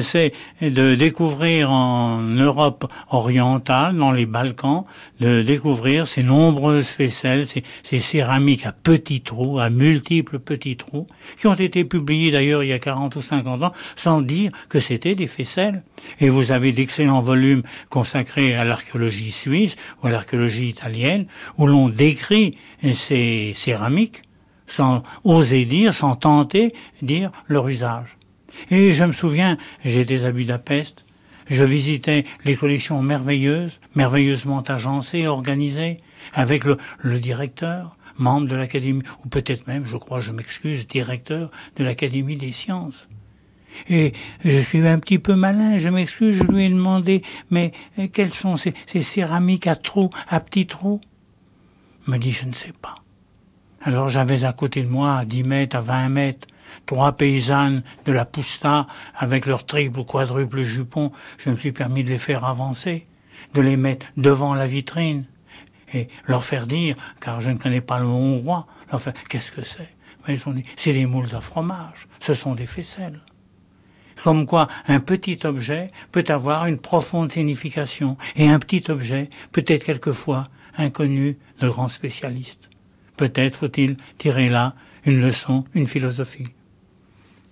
c'est 0.00 0.32
de 0.60 0.94
découvrir 0.94 1.70
en 1.70 2.20
Europe 2.20 2.90
orientale, 3.10 3.96
dans 3.96 4.12
les 4.12 4.26
Balkans, 4.26 4.84
de 5.20 5.42
découvrir 5.42 6.06
ces 6.06 6.22
nombreuses 6.22 6.88
faisselles, 6.88 7.46
ces, 7.46 8.00
céramiques 8.00 8.66
à 8.66 8.72
petits 8.72 9.22
trous, 9.22 9.58
à 9.58 9.70
multiples 9.70 10.38
petits 10.38 10.76
trous, 10.76 11.06
qui 11.38 11.46
ont 11.46 11.54
été 11.54 11.84
publiées 11.84 12.30
d'ailleurs 12.30 12.62
il 12.62 12.68
y 12.68 12.72
a 12.72 12.78
40 12.78 13.16
ou 13.16 13.22
50 13.22 13.62
ans, 13.62 13.72
sans 13.96 14.20
dire 14.20 14.50
que 14.68 14.78
c'était 14.78 15.14
des 15.14 15.26
faisselles. 15.26 15.82
Et 16.20 16.28
vous 16.28 16.52
avez 16.52 16.72
d'excellents 16.72 17.22
volumes 17.22 17.62
consacrés 17.88 18.54
à 18.54 18.64
l'archéologie 18.64 19.30
suisse 19.30 19.76
ou 20.02 20.06
à 20.06 20.10
l'archéologie 20.10 20.68
italienne, 20.68 21.26
où 21.56 21.66
l'on 21.66 21.88
décrit 21.88 22.56
ces 22.94 23.52
céramiques 23.56 24.22
sans 24.66 25.02
oser 25.24 25.64
dire, 25.64 25.94
sans 25.94 26.14
tenter 26.14 26.74
dire 27.02 27.32
leur 27.48 27.68
usage. 27.68 28.17
Et 28.70 28.92
je 28.92 29.04
me 29.04 29.12
souviens, 29.12 29.56
j'étais 29.84 30.24
à 30.24 30.32
Budapest, 30.32 31.04
je 31.48 31.64
visitais 31.64 32.24
les 32.44 32.56
collections 32.56 33.02
merveilleuses, 33.02 33.80
merveilleusement 33.94 34.62
agencées, 34.62 35.26
organisées, 35.26 35.98
avec 36.34 36.64
le, 36.64 36.78
directeur, 37.18 37.96
membre 38.18 38.48
de 38.48 38.56
l'Académie, 38.56 39.02
ou 39.24 39.28
peut-être 39.28 39.66
même, 39.66 39.86
je 39.86 39.96
crois, 39.96 40.20
je 40.20 40.32
m'excuse, 40.32 40.86
directeur 40.86 41.50
de 41.76 41.84
l'Académie 41.84 42.36
des 42.36 42.52
sciences. 42.52 43.08
Et 43.88 44.12
je 44.44 44.58
suis 44.58 44.86
un 44.86 44.98
petit 44.98 45.18
peu 45.18 45.36
malin, 45.36 45.78
je 45.78 45.88
m'excuse, 45.88 46.34
je 46.34 46.44
lui 46.52 46.64
ai 46.64 46.68
demandé, 46.68 47.22
mais 47.50 47.72
euh, 47.98 48.08
quelles 48.12 48.34
sont 48.34 48.56
ces, 48.56 48.74
ces 48.86 49.02
céramiques 49.02 49.68
à 49.68 49.76
trous, 49.76 50.10
à 50.28 50.40
petits 50.40 50.66
trous? 50.66 51.00
Me 52.06 52.18
dit, 52.18 52.32
je 52.32 52.46
ne 52.46 52.54
sais 52.54 52.72
pas. 52.82 52.96
Alors 53.82 54.10
j'avais 54.10 54.44
à 54.44 54.52
côté 54.52 54.82
de 54.82 54.88
moi, 54.88 55.18
à 55.18 55.24
10 55.24 55.44
mètres, 55.44 55.76
à 55.76 55.80
20 55.80 56.08
mètres, 56.08 56.48
trois 56.86 57.12
paysannes 57.12 57.82
de 58.04 58.12
la 58.12 58.24
Pousta 58.24 58.86
avec 59.14 59.46
leurs 59.46 59.66
triples 59.66 60.00
ou 60.00 60.04
quadruples 60.04 60.62
jupons, 60.62 61.12
je 61.38 61.50
me 61.50 61.56
suis 61.56 61.72
permis 61.72 62.04
de 62.04 62.10
les 62.10 62.18
faire 62.18 62.44
avancer, 62.44 63.06
de 63.54 63.60
les 63.60 63.76
mettre 63.76 64.06
devant 64.16 64.54
la 64.54 64.66
vitrine 64.66 65.24
et 65.92 66.08
leur 66.26 66.44
faire 66.44 66.66
dire, 66.66 66.96
car 67.20 67.40
je 67.40 67.50
ne 67.50 67.58
connais 67.58 67.80
pas 67.80 67.98
le 67.98 68.06
hongrois, 68.06 68.66
leur 68.90 69.00
faire, 69.00 69.14
qu'est-ce 69.28 69.52
que 69.52 69.64
c'est? 69.64 69.88
Ils 70.28 70.46
ont 70.46 70.52
dit, 70.52 70.64
c'est 70.76 70.92
des 70.92 71.06
moules 71.06 71.34
à 71.34 71.40
fromage, 71.40 72.06
ce 72.20 72.34
sont 72.34 72.54
des 72.54 72.66
faisselles. 72.66 73.20
Comme 74.22 74.46
quoi, 74.46 74.68
un 74.86 75.00
petit 75.00 75.38
objet 75.44 75.90
peut 76.12 76.24
avoir 76.28 76.66
une 76.66 76.78
profonde 76.78 77.32
signification, 77.32 78.18
et 78.36 78.48
un 78.48 78.58
petit 78.58 78.90
objet 78.90 79.30
peut 79.52 79.64
être 79.66 79.84
quelquefois 79.84 80.48
inconnu 80.76 81.38
de 81.60 81.68
grands 81.68 81.88
spécialistes. 81.88 82.68
Peut-être 83.16 83.56
faut-il 83.56 83.96
tirer 84.18 84.48
là 84.48 84.74
une 85.04 85.20
leçon, 85.20 85.64
une 85.72 85.86
philosophie. 85.86 86.48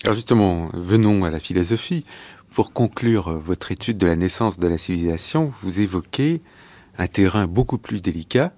Alors 0.04 0.14
justement, 0.14 0.68
venons 0.74 1.24
à 1.24 1.30
la 1.30 1.40
philosophie. 1.40 2.04
Pour 2.54 2.72
conclure 2.72 3.38
votre 3.38 3.70
étude 3.70 3.98
de 3.98 4.06
la 4.06 4.16
naissance 4.16 4.58
de 4.58 4.66
la 4.66 4.78
civilisation, 4.78 5.52
vous 5.62 5.80
évoquez 5.80 6.40
un 6.96 7.06
terrain 7.06 7.46
beaucoup 7.46 7.76
plus 7.76 8.00
délicat, 8.00 8.52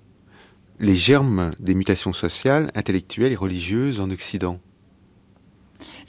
les 0.79 0.95
germes 0.95 1.53
des 1.59 1.75
mutations 1.75 2.13
sociales, 2.13 2.71
intellectuelles 2.75 3.33
et 3.33 3.37
religieuses 3.37 4.01
en 4.01 4.11
Occident. 4.11 4.61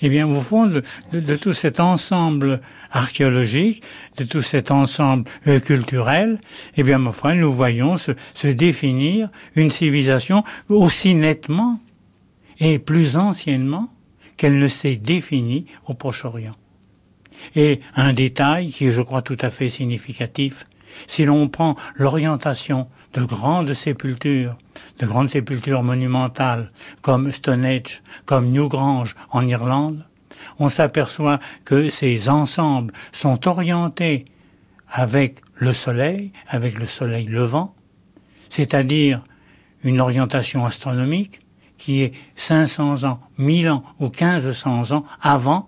Eh 0.02 0.10
bien, 0.10 0.28
au 0.28 0.40
fond, 0.40 0.66
de, 0.68 1.36
tout 1.36 1.54
cet 1.54 1.80
ensemble 1.80 2.62
archéologique, 2.92 3.84
de 4.18 4.24
tout 4.24 4.42
cet 4.42 4.72
ensemble 4.72 5.30
euh, 5.48 5.60
culturel, 5.60 6.40
eh 6.78 6.84
bien, 6.84 7.00
ma 7.00 7.12
foi, 7.12 7.34
nous 7.34 7.52
voyons 7.52 7.98
se 7.98 8.48
définir 8.48 9.30
une 9.56 9.72
civilisation 9.72 10.44
aussi 10.70 11.16
nettement 11.16 11.82
et 12.60 12.80
plus 12.80 13.18
anciennement 13.18 13.90
qu'elle 14.40 14.58
ne 14.58 14.70
s'est 14.70 14.96
définie 14.96 15.66
au 15.86 15.94
Proche-Orient. 15.94 16.56
Et 17.56 17.82
un 17.96 18.14
détail 18.14 18.70
qui 18.70 18.86
est, 18.86 18.92
je 18.94 19.02
crois, 19.02 19.22
tout 19.22 19.38
à 19.42 19.50
fait 19.50 19.70
significatif, 19.70 20.66
si 21.08 21.26
l'on 21.26 21.50
prend 21.50 21.76
l'orientation 21.96 22.88
de 23.14 23.22
grandes 23.22 23.74
sépultures, 23.74 24.58
de 25.00 25.06
grandes 25.06 25.28
sépultures 25.30 25.84
monumentales, 25.84 26.72
comme 27.02 27.34
Stonehenge, 27.34 28.02
comme 28.26 28.50
Newgrange 28.50 29.18
en 29.30 29.46
Irlande, 29.46 30.06
on 30.58 30.70
s'aperçoit 30.70 31.40
que 31.66 31.90
ces 31.90 32.30
ensembles 32.30 32.94
sont 33.12 33.46
orientés 33.46 34.24
avec 34.90 35.42
le 35.56 35.74
soleil, 35.74 36.32
avec 36.48 36.80
le 36.80 36.86
soleil 36.86 37.26
levant, 37.26 37.76
c'est-à-dire 38.50 39.22
une 39.84 40.00
orientation 40.00 40.66
astronomique, 40.66 41.42
qui 41.80 42.04
est 42.04 42.14
500 42.36 43.06
ans, 43.06 43.20
1000 43.40 43.70
ans 43.70 43.84
ou 44.00 44.06
1500 44.06 44.92
ans 44.92 45.06
avant 45.22 45.68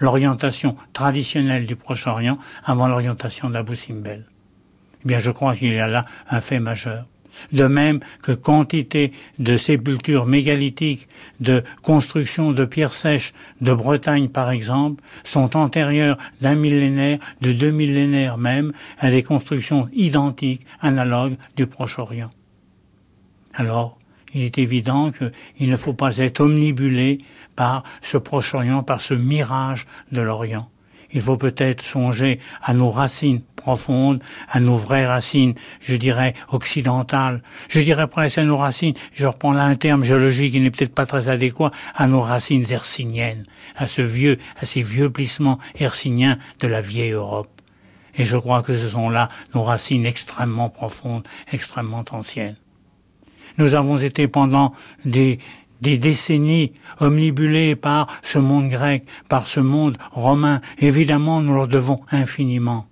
l'orientation 0.00 0.74
traditionnelle 0.92 1.66
du 1.66 1.76
Proche-Orient, 1.76 2.38
avant 2.64 2.88
l'orientation 2.88 3.50
d'Abu 3.50 3.76
Simbel. 3.76 4.24
Eh 5.04 5.08
bien, 5.08 5.18
je 5.18 5.30
crois 5.30 5.54
qu'il 5.54 5.72
y 5.72 5.78
a 5.78 5.86
là 5.86 6.06
un 6.28 6.40
fait 6.40 6.58
majeur. 6.58 7.06
De 7.52 7.64
même 7.64 8.00
que 8.22 8.32
quantité 8.32 9.12
de 9.38 9.56
sépultures 9.56 10.26
mégalithiques, 10.26 11.08
de 11.38 11.62
constructions 11.82 12.52
de 12.52 12.64
pierres 12.64 12.92
sèches 12.92 13.32
de 13.60 13.72
Bretagne 13.72 14.28
par 14.28 14.50
exemple, 14.50 15.02
sont 15.24 15.56
antérieures 15.56 16.18
d'un 16.40 16.54
millénaire, 16.54 17.18
de 17.40 17.52
deux 17.52 17.70
millénaires 17.70 18.36
même, 18.36 18.72
à 18.98 19.10
des 19.10 19.22
constructions 19.22 19.88
identiques, 19.92 20.66
analogues 20.80 21.36
du 21.56 21.66
Proche-Orient. 21.66 22.30
Alors, 23.54 23.99
il 24.34 24.42
est 24.42 24.58
évident 24.58 25.12
qu'il 25.12 25.70
ne 25.70 25.76
faut 25.76 25.92
pas 25.92 26.18
être 26.18 26.40
omnibulé 26.40 27.18
par 27.56 27.82
ce 28.02 28.16
Proche-Orient, 28.16 28.82
par 28.82 29.00
ce 29.00 29.14
mirage 29.14 29.86
de 30.12 30.22
l'Orient. 30.22 30.68
Il 31.12 31.22
faut 31.22 31.36
peut-être 31.36 31.82
songer 31.82 32.38
à 32.62 32.72
nos 32.72 32.90
racines 32.90 33.42
profondes, 33.56 34.22
à 34.48 34.60
nos 34.60 34.76
vraies 34.76 35.06
racines, 35.06 35.54
je 35.80 35.96
dirais 35.96 36.34
occidentales, 36.50 37.42
je 37.68 37.80
dirais 37.80 38.06
presque 38.06 38.38
à 38.38 38.44
nos 38.44 38.56
racines, 38.56 38.94
je 39.12 39.26
reprends 39.26 39.52
là 39.52 39.64
un 39.64 39.74
terme 39.74 40.04
géologique 40.04 40.52
qui 40.52 40.60
n'est 40.60 40.70
peut-être 40.70 40.94
pas 40.94 41.06
très 41.06 41.28
adéquat, 41.28 41.72
à 41.94 42.06
nos 42.06 42.22
racines 42.22 42.64
herciniennes, 42.70 43.44
à 43.76 43.88
ce 43.88 44.02
vieux, 44.02 44.38
à 44.60 44.66
ces 44.66 44.82
vieux 44.82 45.10
plissements 45.10 45.58
herciniens 45.78 46.38
de 46.60 46.68
la 46.68 46.80
vieille 46.80 47.10
Europe. 47.10 47.50
Et 48.14 48.24
je 48.24 48.36
crois 48.36 48.62
que 48.62 48.78
ce 48.78 48.88
sont 48.88 49.10
là 49.10 49.28
nos 49.54 49.62
racines 49.62 50.06
extrêmement 50.06 50.68
profondes, 50.68 51.26
extrêmement 51.52 52.04
anciennes. 52.12 52.56
Nous 53.58 53.74
avons 53.74 53.98
été 53.98 54.28
pendant 54.28 54.74
des, 55.04 55.38
décennies 55.80 56.72
omnibulés 57.00 57.76
par 57.76 58.06
ce 58.22 58.38
monde 58.38 58.68
grec, 58.68 59.04
par 59.28 59.46
ce 59.46 59.60
monde 59.60 59.96
romain. 60.12 60.60
Évidemment, 60.78 61.40
nous 61.40 61.54
leur 61.54 61.68
devons 61.68 62.00
infiniment. 62.10 62.86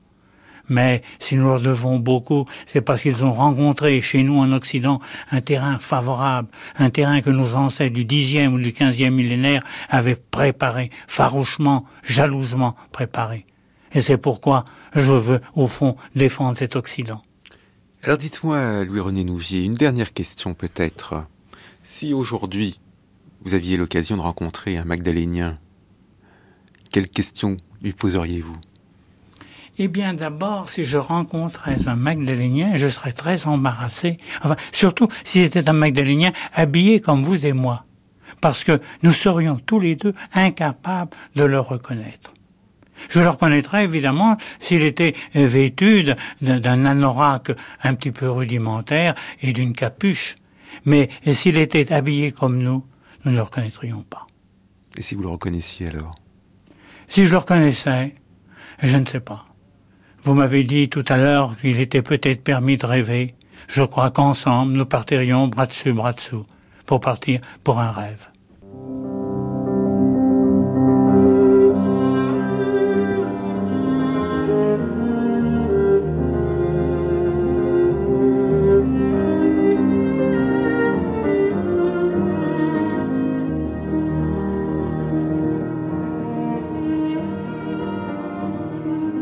Mais 0.68 1.02
si 1.18 1.36
nous 1.36 1.46
leur 1.46 1.60
devons 1.60 1.98
beaucoup, 1.98 2.46
c'est 2.66 2.82
parce 2.82 3.02
qu'ils 3.02 3.24
ont 3.24 3.32
rencontré 3.32 4.02
chez 4.02 4.22
nous 4.22 4.38
en 4.38 4.52
Occident 4.52 5.00
un 5.30 5.40
terrain 5.40 5.78
favorable, 5.78 6.48
un 6.78 6.90
terrain 6.90 7.22
que 7.22 7.30
nos 7.30 7.54
ancêtres 7.54 7.94
du 7.94 8.04
dixième 8.04 8.52
ou 8.52 8.58
du 8.58 8.72
quinzième 8.72 9.14
millénaire 9.14 9.62
avaient 9.88 10.16
préparé, 10.16 10.90
farouchement, 11.06 11.86
jalousement 12.02 12.76
préparé. 12.92 13.46
Et 13.92 14.02
c'est 14.02 14.18
pourquoi 14.18 14.66
je 14.94 15.12
veux, 15.12 15.40
au 15.54 15.66
fond, 15.66 15.96
défendre 16.14 16.58
cet 16.58 16.76
Occident. 16.76 17.22
Alors 18.04 18.16
dites-moi, 18.16 18.84
Louis-René 18.84 19.24
Nougier, 19.24 19.64
une 19.64 19.74
dernière 19.74 20.12
question 20.12 20.54
peut-être. 20.54 21.24
Si 21.82 22.14
aujourd'hui, 22.14 22.78
vous 23.42 23.54
aviez 23.54 23.76
l'occasion 23.76 24.16
de 24.16 24.20
rencontrer 24.22 24.76
un 24.76 24.84
Magdalénien, 24.84 25.56
quelle 26.92 27.08
question 27.08 27.56
lui 27.82 27.92
poseriez-vous? 27.92 28.56
Eh 29.78 29.88
bien, 29.88 30.14
d'abord, 30.14 30.70
si 30.70 30.84
je 30.84 30.96
rencontrais 30.96 31.88
un 31.88 31.96
Magdalénien, 31.96 32.76
je 32.76 32.88
serais 32.88 33.12
très 33.12 33.46
embarrassé. 33.46 34.18
Enfin, 34.44 34.56
surtout 34.72 35.08
si 35.24 35.40
c'était 35.40 35.68
un 35.68 35.72
Magdalénien 35.72 36.32
habillé 36.54 37.00
comme 37.00 37.24
vous 37.24 37.46
et 37.46 37.52
moi. 37.52 37.84
Parce 38.40 38.62
que 38.62 38.80
nous 39.02 39.12
serions 39.12 39.56
tous 39.56 39.80
les 39.80 39.96
deux 39.96 40.14
incapables 40.34 41.16
de 41.34 41.42
le 41.42 41.58
reconnaître. 41.58 42.32
Je 43.08 43.20
le 43.20 43.28
reconnaîtrais 43.28 43.84
évidemment 43.84 44.36
s'il 44.60 44.82
était 44.82 45.14
vêtu 45.34 46.04
d'un 46.40 46.84
anorak 46.84 47.52
un 47.82 47.94
petit 47.94 48.12
peu 48.12 48.30
rudimentaire 48.30 49.14
et 49.40 49.52
d'une 49.52 49.72
capuche. 49.72 50.36
Mais 50.84 51.08
s'il 51.32 51.56
était 51.56 51.92
habillé 51.92 52.32
comme 52.32 52.58
nous, 52.58 52.84
nous 53.24 53.32
ne 53.32 53.36
le 53.36 53.42
reconnaîtrions 53.42 54.04
pas. 54.08 54.26
Et 54.96 55.02
si 55.02 55.14
vous 55.14 55.22
le 55.22 55.28
reconnaissiez 55.30 55.88
alors? 55.88 56.14
Si 57.08 57.24
je 57.24 57.30
le 57.30 57.38
reconnaissais, 57.38 58.14
je 58.82 58.96
ne 58.96 59.06
sais 59.06 59.20
pas. 59.20 59.46
Vous 60.22 60.34
m'avez 60.34 60.64
dit 60.64 60.88
tout 60.88 61.04
à 61.08 61.16
l'heure 61.16 61.56
qu'il 61.60 61.80
était 61.80 62.02
peut-être 62.02 62.42
permis 62.44 62.76
de 62.76 62.84
rêver. 62.84 63.34
Je 63.68 63.82
crois 63.82 64.10
qu'ensemble, 64.10 64.72
nous 64.72 64.86
partirions 64.86 65.48
bras 65.48 65.66
dessus, 65.66 65.92
bras 65.92 66.12
dessous, 66.12 66.46
pour 66.84 67.00
partir 67.00 67.40
pour 67.64 67.80
un 67.80 67.90
rêve. 67.90 68.28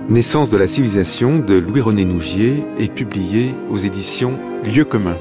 Naissance 0.09 0.51
de 0.51 0.57
la 0.57 0.69
civilisation 0.69 1.41
de 1.41 1.55
Louis-René 1.55 2.05
Nougier 2.05 2.63
est 2.79 2.95
publié 2.95 3.51
aux 3.69 3.77
éditions 3.77 4.39
Lieu 4.63 4.85
commun. 4.85 5.17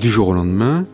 Du 0.00 0.08
jour 0.08 0.28
au 0.28 0.32
lendemain, 0.32 0.86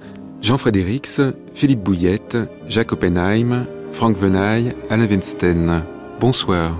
Jean 0.43 0.59
Frédérix, 0.59 1.21
Philippe 1.55 1.85
Bouillette, 1.85 2.37
Jacques 2.67 2.91
Oppenheim, 2.91 3.65
Franck 3.93 4.17
Venaille, 4.17 4.75
Alain 4.91 5.07
Weinstein. 5.07 5.85
Bonsoir. 6.19 6.77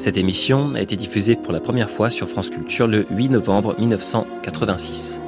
Cette 0.00 0.16
émission 0.16 0.72
a 0.72 0.80
été 0.80 0.96
diffusée 0.96 1.36
pour 1.36 1.52
la 1.52 1.60
première 1.60 1.90
fois 1.90 2.08
sur 2.08 2.26
France 2.26 2.48
Culture 2.48 2.86
le 2.86 3.04
8 3.10 3.28
novembre 3.28 3.78
1986. 3.78 5.20